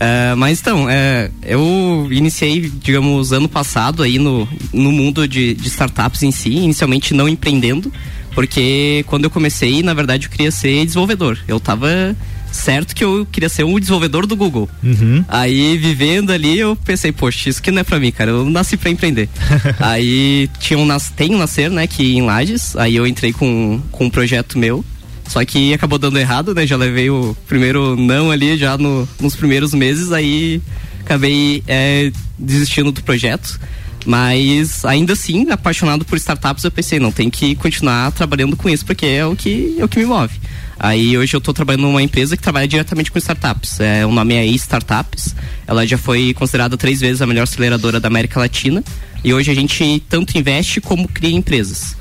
É, 0.00 0.34
mas 0.34 0.60
então, 0.60 0.90
é, 0.90 1.30
eu 1.42 2.08
iniciei, 2.10 2.60
digamos, 2.68 3.32
ano 3.32 3.48
passado 3.48 4.02
aí 4.02 4.18
no, 4.18 4.48
no 4.72 4.90
mundo 4.90 5.26
de, 5.28 5.54
de 5.54 5.68
startups 5.68 6.22
em 6.22 6.32
si, 6.32 6.50
inicialmente 6.50 7.14
não 7.14 7.28
empreendendo, 7.28 7.92
porque 8.34 9.04
quando 9.06 9.24
eu 9.24 9.30
comecei, 9.30 9.82
na 9.82 9.94
verdade, 9.94 10.26
eu 10.26 10.30
queria 10.30 10.50
ser 10.50 10.84
desenvolvedor. 10.84 11.38
Eu 11.46 11.60
tava 11.60 12.16
certo 12.54 12.94
que 12.94 13.04
eu 13.04 13.26
queria 13.30 13.48
ser 13.48 13.64
um 13.64 13.78
desenvolvedor 13.78 14.26
do 14.26 14.36
Google. 14.36 14.68
Uhum. 14.82 15.24
Aí, 15.28 15.76
vivendo 15.76 16.30
ali, 16.30 16.58
eu 16.58 16.76
pensei, 16.76 17.12
poxa, 17.12 17.48
isso 17.48 17.60
que 17.60 17.70
não 17.70 17.80
é 17.80 17.84
pra 17.84 17.98
mim, 17.98 18.12
cara. 18.12 18.30
Eu 18.30 18.48
nasci 18.48 18.76
pra 18.76 18.90
empreender. 18.90 19.28
aí, 19.80 20.48
tinha 20.60 20.78
um, 20.78 20.88
tem 21.16 21.34
um 21.34 21.38
Nascer, 21.38 21.70
né, 21.70 21.86
que 21.86 22.16
em 22.16 22.22
Lages. 22.22 22.76
Aí 22.76 22.96
eu 22.96 23.06
entrei 23.06 23.32
com, 23.32 23.82
com 23.90 24.04
um 24.06 24.10
projeto 24.10 24.58
meu. 24.58 24.84
Só 25.26 25.44
que 25.44 25.72
acabou 25.72 25.98
dando 25.98 26.18
errado, 26.18 26.54
né? 26.54 26.66
Já 26.66 26.76
levei 26.76 27.08
o 27.08 27.36
primeiro 27.48 27.96
não 27.96 28.30
ali 28.30 28.58
já 28.58 28.76
no, 28.76 29.08
nos 29.20 29.34
primeiros 29.34 29.72
meses. 29.72 30.12
Aí, 30.12 30.60
acabei 31.00 31.62
é, 31.66 32.12
desistindo 32.38 32.92
do 32.92 33.02
projeto. 33.02 33.58
Mas 34.04 34.84
ainda 34.84 35.14
assim, 35.14 35.50
apaixonado 35.50 36.04
por 36.04 36.16
startups, 36.16 36.64
eu 36.64 36.70
pensei, 36.70 36.98
não, 36.98 37.10
tem 37.10 37.30
que 37.30 37.54
continuar 37.54 38.12
trabalhando 38.12 38.56
com 38.56 38.68
isso, 38.68 38.84
porque 38.84 39.06
é 39.06 39.24
o 39.24 39.34
que, 39.34 39.76
é 39.78 39.84
o 39.84 39.88
que 39.88 39.98
me 39.98 40.06
move. 40.06 40.38
Aí 40.78 41.16
hoje 41.16 41.34
eu 41.34 41.38
estou 41.38 41.54
trabalhando 41.54 41.82
numa 41.82 42.02
empresa 42.02 42.36
que 42.36 42.42
trabalha 42.42 42.68
diretamente 42.68 43.10
com 43.10 43.18
startups. 43.18 43.80
É, 43.80 44.04
o 44.04 44.12
nome 44.12 44.34
é 44.34 44.46
E-Startups. 44.46 45.34
Ela 45.66 45.86
já 45.86 45.96
foi 45.96 46.34
considerada 46.34 46.76
três 46.76 47.00
vezes 47.00 47.22
a 47.22 47.26
melhor 47.26 47.44
aceleradora 47.44 48.00
da 48.00 48.08
América 48.08 48.40
Latina. 48.40 48.82
E 49.22 49.32
hoje 49.32 49.50
a 49.50 49.54
gente 49.54 50.02
tanto 50.08 50.36
investe 50.36 50.80
como 50.80 51.08
cria 51.08 51.34
empresas. 51.34 51.96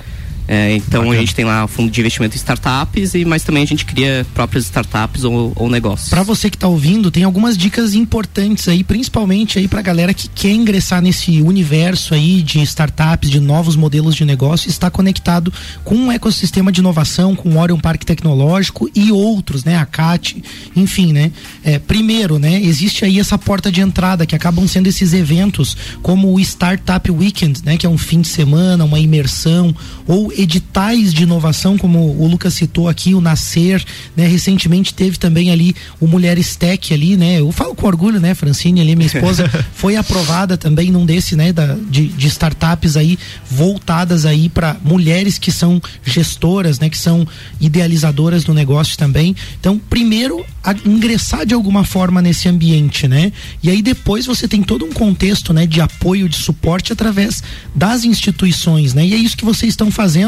É, 0.48 0.76
então 0.76 1.02
Bacana. 1.02 1.18
a 1.18 1.20
gente 1.20 1.36
tem 1.36 1.46
lá 1.46 1.68
fundo 1.68 1.90
de 1.90 2.00
investimento 2.02 2.36
em 2.36 2.38
startups, 2.38 3.14
e, 3.14 3.24
mas 3.24 3.44
também 3.44 3.64
a 3.64 3.68
gente 3.68 3.86
cria 3.86 4.26
próprias 4.34 4.66
startups 4.66 5.24
ou, 5.24 5.54
ou 5.56 5.70
negócios. 5.70 6.10
Para 6.10 6.24
você 6.24 6.50
que 6.50 6.58
está 6.58 6.68
ouvindo, 6.68 7.10
tem 7.10 7.24
algumas 7.24 7.58
dicas 7.58 7.94
importantes 7.94 8.68
aí, 8.68 8.84
principalmente 8.84 9.58
aí 9.58 9.68
para 9.68 9.82
galera 9.82 10.14
que 10.14 10.28
quer 10.28 10.52
ingressar 10.52 11.02
nesse 11.02 11.42
universo 11.42 12.14
aí 12.14 12.42
de 12.42 12.62
startups, 12.62 13.30
de 13.30 13.40
novos 13.40 13.76
modelos 13.76 14.16
de 14.16 14.26
negócio, 14.26 14.70
está 14.70 14.90
conectado 14.92 15.54
com 15.84 15.96
um 15.96 16.12
ecossistema 16.12 16.72
de 16.72 16.82
inovação, 16.82 17.36
com 17.36 17.50
o 17.50 17.58
Orion 17.58 17.80
Parque 17.80 18.06
Tecnológico 18.06 18.90
e 18.94 19.12
outros, 19.12 19.64
né? 19.64 19.78
A 19.78 19.86
CAT, 19.86 20.44
enfim, 20.76 21.14
né? 21.14 21.32
É, 21.64 21.80
primeiro, 21.80 22.38
né? 22.38 22.62
Existe 22.62 23.06
aí 23.06 23.20
essa 23.20 23.38
porta 23.38 23.72
de 23.72 23.82
entrada 23.82 24.26
que 24.26 24.36
acabam 24.36 24.68
sendo 24.68 24.88
esses 24.88 25.14
eventos 25.14 25.78
como 26.02 26.34
o 26.34 26.40
Startup 26.40 27.10
Weekend, 27.10 27.62
né? 27.64 27.78
Que 27.78 27.86
é 27.86 27.90
um 27.90 27.98
fim 27.98 28.22
de 28.22 28.28
semana, 28.28 28.84
uma 28.84 29.00
imersão 29.00 29.74
ou 30.08 30.33
editais 30.38 31.14
de 31.14 31.24
inovação, 31.24 31.78
como 31.78 32.00
o 32.20 32.28
Lucas 32.28 32.54
citou 32.54 32.88
aqui, 32.88 33.14
o 33.14 33.22
Nascer, 33.22 33.84
né? 34.16 34.28
Recentemente 34.28 34.94
teve 34.94 35.18
também 35.18 35.52
ali 35.52 35.76
o 36.00 36.08
Mulheres 36.08 36.56
Tech 36.56 36.94
ali, 36.94 37.16
né? 37.18 37.40
Eu 37.40 37.52
falo 37.52 37.76
com 37.76 37.88
orgulho, 37.88 38.20
né, 38.20 38.34
Francine 38.34 38.82
ali, 38.82 38.96
minha 38.96 39.08
esposa, 39.08 39.50
foi 39.74 39.96
aprovada 39.96 40.58
também 40.58 40.92
num 40.92 41.06
desse, 41.06 41.36
né, 41.36 41.52
da, 41.52 41.76
de, 41.90 42.08
de 42.08 42.28
startups 42.28 42.96
aí 42.96 43.18
voltadas 43.50 44.26
aí 44.26 44.50
para 44.50 44.78
mulheres 44.84 45.38
que 45.38 45.52
são 45.52 45.82
gestoras, 46.06 46.80
né, 46.80 46.90
que 46.90 46.98
são 46.98 47.28
idealizadoras 47.60 48.44
do 48.44 48.54
negócio 48.54 48.98
também. 48.98 49.36
Então, 49.60 49.80
primeiro, 49.90 50.46
ingressar 50.86 51.46
de 51.46 51.54
alguma 51.54 51.84
forma 51.84 52.22
nesse 52.22 52.48
ambiente, 52.48 53.08
né? 53.08 53.32
E 53.62 53.70
aí 53.70 53.82
depois 53.82 54.26
você 54.26 54.48
tem 54.48 54.64
todo 54.64 54.86
um 54.86 54.92
contexto, 54.92 55.54
né, 55.54 55.66
de 55.66 55.82
apoio, 55.82 56.30
de 56.30 56.38
suporte 56.38 56.94
através 56.94 57.44
das 57.76 58.04
instituições, 58.04 58.94
né? 58.94 59.06
E 59.06 59.14
é 59.14 59.18
isso 59.18 59.36
que 59.36 59.46
vocês 59.46 59.74
estão 59.74 59.92
fazendo, 59.92 60.23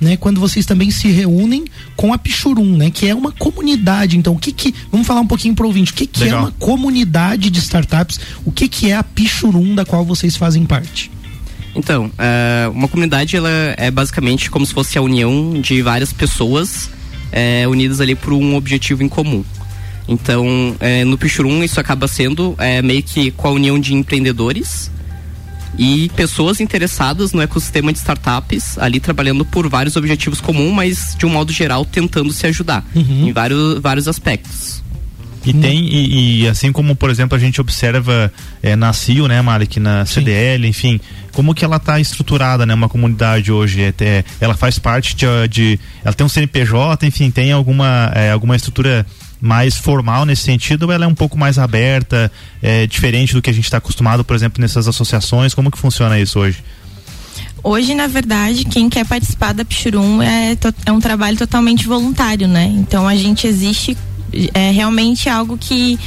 né, 0.00 0.16
quando 0.16 0.40
vocês 0.40 0.64
também 0.64 0.90
se 0.90 1.08
reúnem 1.08 1.64
com 1.96 2.12
a 2.12 2.18
Pichurum, 2.18 2.76
né, 2.76 2.90
que 2.90 3.08
é 3.08 3.14
uma 3.14 3.32
comunidade. 3.32 4.16
Então, 4.16 4.34
o 4.34 4.38
que 4.38 4.52
que, 4.52 4.74
vamos 4.90 5.06
falar 5.06 5.20
um 5.20 5.26
pouquinho 5.26 5.54
pro 5.54 5.66
ouvinte, 5.66 5.92
o 5.92 5.94
que 5.94 6.06
que 6.06 6.28
é 6.28 6.34
uma 6.34 6.52
comunidade 6.52 7.50
de 7.50 7.58
startups? 7.58 8.20
O 8.44 8.52
que 8.52 8.68
que 8.68 8.90
é 8.90 8.96
a 8.96 9.02
Pichurum 9.02 9.74
da 9.74 9.84
qual 9.84 10.04
vocês 10.04 10.36
fazem 10.36 10.64
parte? 10.64 11.10
Então, 11.74 12.06
uh, 12.06 12.70
uma 12.70 12.86
comunidade 12.86 13.36
ela 13.36 13.50
é 13.76 13.90
basicamente 13.90 14.50
como 14.50 14.64
se 14.64 14.72
fosse 14.72 14.96
a 14.96 15.02
união 15.02 15.60
de 15.60 15.82
várias 15.82 16.12
pessoas 16.12 16.88
é, 17.32 17.66
unidas 17.66 18.00
ali 18.00 18.14
por 18.14 18.32
um 18.32 18.54
objetivo 18.54 19.02
em 19.02 19.08
comum. 19.08 19.44
Então, 20.06 20.76
é, 20.80 21.04
no 21.04 21.18
Pichurum 21.18 21.64
isso 21.64 21.80
acaba 21.80 22.06
sendo 22.06 22.54
é, 22.58 22.80
meio 22.80 23.02
que 23.02 23.30
com 23.32 23.48
a 23.48 23.50
união 23.50 23.78
de 23.78 23.94
empreendedores 23.94 24.90
e 25.78 26.08
pessoas 26.10 26.60
interessadas 26.60 27.32
no 27.32 27.42
ecossistema 27.42 27.92
de 27.92 27.98
startups, 27.98 28.78
ali 28.78 29.00
trabalhando 29.00 29.44
por 29.44 29.68
vários 29.68 29.96
objetivos 29.96 30.40
comuns, 30.40 30.72
mas 30.72 31.16
de 31.18 31.26
um 31.26 31.30
modo 31.30 31.52
geral 31.52 31.84
tentando 31.84 32.32
se 32.32 32.46
ajudar 32.46 32.84
uhum. 32.94 33.28
em 33.28 33.32
vários, 33.32 33.80
vários 33.80 34.08
aspectos. 34.08 34.82
E 35.44 35.50
hum. 35.50 35.60
tem, 35.60 35.84
e, 35.84 36.42
e, 36.42 36.48
assim 36.48 36.72
como, 36.72 36.96
por 36.96 37.10
exemplo, 37.10 37.36
a 37.36 37.38
gente 37.38 37.60
observa 37.60 38.32
é, 38.62 38.74
na 38.74 38.92
CIO, 38.92 39.28
né, 39.28 39.42
Malik, 39.42 39.78
na 39.78 40.06
CDL, 40.06 40.62
Sim. 40.62 40.68
enfim, 40.70 41.00
como 41.32 41.54
que 41.54 41.64
ela 41.64 41.76
está 41.76 42.00
estruturada, 42.00 42.64
né, 42.64 42.72
uma 42.72 42.88
comunidade 42.88 43.52
hoje, 43.52 43.82
é, 43.82 43.94
é, 44.00 44.24
ela 44.40 44.54
faz 44.56 44.78
parte 44.78 45.14
de, 45.14 45.26
de, 45.48 45.80
ela 46.02 46.14
tem 46.14 46.24
um 46.24 46.30
CNPJ, 46.30 47.06
enfim, 47.06 47.30
tem 47.30 47.52
alguma, 47.52 48.10
é, 48.14 48.30
alguma 48.30 48.56
estrutura 48.56 49.04
mais 49.44 49.76
formal 49.76 50.24
nesse 50.24 50.42
sentido 50.42 50.90
ela 50.90 51.04
é 51.04 51.08
um 51.08 51.14
pouco 51.14 51.38
mais 51.38 51.58
aberta, 51.58 52.32
é, 52.62 52.86
diferente 52.86 53.34
do 53.34 53.42
que 53.42 53.50
a 53.50 53.52
gente 53.52 53.64
está 53.64 53.76
acostumado, 53.76 54.24
por 54.24 54.34
exemplo, 54.34 54.58
nessas 54.58 54.88
associações? 54.88 55.52
Como 55.52 55.70
que 55.70 55.76
funciona 55.76 56.18
isso 56.18 56.38
hoje? 56.40 56.64
Hoje, 57.62 57.94
na 57.94 58.06
verdade, 58.06 58.64
quem 58.64 58.88
quer 58.88 59.06
participar 59.06 59.52
da 59.52 59.64
Pichurum 59.64 60.22
é, 60.22 60.56
é 60.86 60.92
um 60.92 61.00
trabalho 61.00 61.36
totalmente 61.36 61.86
voluntário, 61.86 62.48
né? 62.48 62.64
Então 62.74 63.06
a 63.06 63.14
gente 63.14 63.46
existe 63.46 63.96
é 64.52 64.70
realmente 64.70 65.28
algo 65.28 65.56
que 65.58 65.98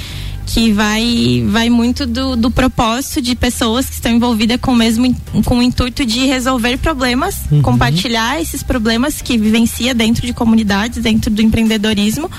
que 0.47 0.71
vai, 0.71 1.43
vai 1.47 1.69
muito 1.69 2.07
do, 2.07 2.35
do 2.37 2.49
propósito 2.49 3.21
de 3.21 3.35
pessoas 3.35 3.85
que 3.85 3.93
estão 3.93 4.11
envolvidas 4.11 4.57
com 4.61 4.71
o 4.71 4.75
mesmo 4.75 5.13
com 5.43 5.59
o 5.59 5.61
intuito 5.61 6.05
de 6.05 6.25
resolver 6.25 6.77
problemas, 6.77 7.35
uhum. 7.51 7.61
compartilhar 7.61 8.41
esses 8.41 8.63
problemas 8.63 9.21
que 9.21 9.37
vivencia 9.37 9.93
dentro 9.93 10.25
de 10.25 10.33
comunidades, 10.33 11.03
dentro 11.03 11.29
do 11.29 11.41
empreendedorismo. 11.41 12.31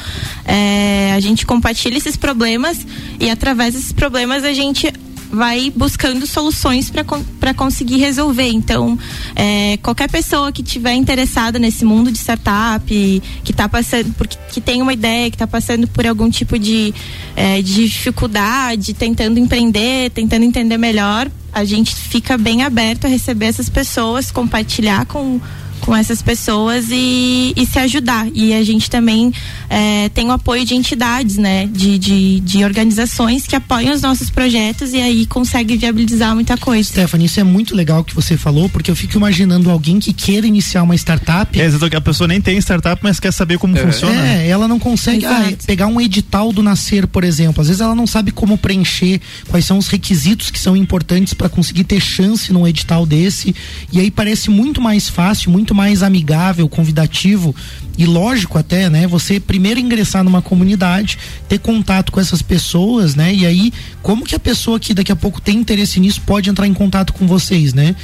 É, 0.47 1.12
a 1.15 1.21
gente 1.21 1.45
compartilha 1.45 1.99
esses 1.99 2.17
problemas 2.17 2.87
e 3.21 3.29
através 3.29 3.75
desses 3.75 3.93
problemas 3.93 4.43
a 4.43 4.55
gente 4.55 4.91
vai 5.30 5.73
buscando 5.75 6.26
soluções 6.26 6.90
para 7.38 7.54
conseguir 7.54 7.99
resolver. 7.99 8.49
Então, 8.49 8.99
é, 9.35 9.78
qualquer 9.82 10.11
pessoa 10.11 10.50
que 10.50 10.62
tiver 10.62 10.94
interessada 10.94 11.58
nesse 11.58 11.85
mundo 11.85 12.11
de 12.11 12.18
startup, 12.18 12.85
que 12.87 13.50
está 13.50 13.68
passando, 13.68 14.12
porque, 14.14 14.37
que 14.50 14.61
tem 14.61 14.82
uma 14.82 14.92
ideia, 14.92 15.30
que 15.30 15.37
está 15.37 15.47
passando 15.47 15.87
por 15.88 16.06
algum 16.06 16.30
tipo 16.30 16.58
de, 16.58 16.94
é, 17.37 17.61
de 17.62 17.88
dificuldade, 17.88 18.94
tentando 18.94 19.38
empreender, 19.38 20.11
tentando 20.11 20.44
entender 20.44 20.78
melhor, 20.78 21.30
a 21.52 21.64
gente 21.64 21.94
fica 21.94 22.37
bem 22.38 22.62
aberto 22.62 23.06
a 23.06 23.08
receber 23.08 23.47
essas 23.47 23.68
pessoas, 23.68 24.30
compartilhar 24.30 25.06
com 25.06 25.40
com 25.78 25.94
essas 25.94 26.23
pessoas 26.23 26.87
e, 26.90 27.52
e 27.56 27.66
se 27.66 27.78
ajudar. 27.78 28.26
E 28.35 28.52
a 28.54 28.62
gente 28.62 28.90
também 28.90 29.32
é, 29.68 30.08
tem 30.11 30.26
o 30.28 30.32
apoio 30.32 30.64
de 30.64 30.75
entidades, 30.75 31.37
né? 31.37 31.66
De, 31.66 31.99
de, 31.99 32.40
de, 32.40 32.64
organizações 32.64 33.47
que 33.47 33.56
apoiam 33.56 33.94
os 33.94 34.02
nossos 34.02 34.30
projetos 34.30 34.92
e 34.92 35.00
aí 35.00 35.26
consegue 35.26 35.76
viabilizar 35.76 36.35
muita 36.35 36.56
coisa. 36.56 36.88
Stephanie, 36.88 37.26
isso 37.26 37.40
é 37.40 37.44
muito 37.44 37.75
legal 37.75 38.04
que 38.04 38.14
você 38.14 38.37
falou, 38.37 38.68
porque 38.68 38.90
eu 38.90 38.97
fico 38.97 39.16
imaginando 39.16 39.70
alguém 39.70 39.99
que 39.99 40.12
queira 40.12 40.47
iniciar 40.47 40.82
uma 40.82 40.94
startup. 40.94 41.58
É, 41.58 41.64
exato, 41.64 41.88
que 41.88 41.97
a 41.97 42.00
pessoa 42.00 42.28
nem 42.28 42.40
tem 42.40 42.58
startup, 42.58 43.00
mas 43.02 43.20
quer 43.20 43.32
saber 43.32 43.58
como 43.58 43.76
é. 43.76 43.80
funciona. 43.80 44.26
É, 44.26 44.49
ela 44.49 44.66
não 44.66 44.78
consegue 44.78 45.25
ah, 45.25 45.52
pegar 45.66 45.87
um 45.87 46.00
edital 46.00 46.52
do 46.52 46.62
Nascer, 46.62 47.06
por 47.06 47.25
exemplo. 47.25 47.61
Às 47.61 47.68
vezes 47.68 47.80
ela 47.80 47.94
não 47.94 48.06
sabe 48.06 48.30
como 48.30 48.58
preencher, 48.58 49.20
quais 49.49 49.64
são 49.64 49.78
os 49.78 49.88
requisitos 49.88 50.50
que 50.50 50.58
são 50.58 50.76
importantes 50.76 51.35
para 51.35 51.49
conseguir 51.49 51.85
ter 51.85 52.00
chance 52.00 52.52
num 52.52 52.66
edital 52.66 53.06
desse. 53.06 53.54
E 53.92 54.00
aí 54.00 54.11
parece 54.11 54.50
muito 54.50 54.80
mais 54.80 55.08
fácil, 55.08 55.50
muito 55.50 55.67
mais 55.75 56.02
amigável, 56.02 56.68
convidativo 56.68 57.54
e 57.96 58.06
lógico 58.06 58.58
até, 58.58 58.88
né? 58.88 59.06
Você 59.06 59.40
primeiro 59.40 59.80
ingressar 59.80 60.22
numa 60.22 60.42
comunidade, 60.42 61.18
ter 61.48 61.58
contato 61.58 62.12
com 62.12 62.20
essas 62.20 62.42
pessoas, 62.42 63.14
né? 63.14 63.34
E 63.34 63.46
aí, 63.46 63.72
como 64.02 64.25
que 64.25 64.34
a 64.34 64.40
pessoa 64.40 64.78
que 64.78 64.94
daqui 64.94 65.12
a 65.12 65.16
pouco 65.16 65.40
tem 65.40 65.58
interesse 65.58 65.98
nisso 66.00 66.20
pode 66.22 66.48
entrar 66.50 66.66
em 66.66 66.75
contato 66.75 67.12
com 67.12 67.26
vocês, 67.26 67.75
né? 67.75 67.94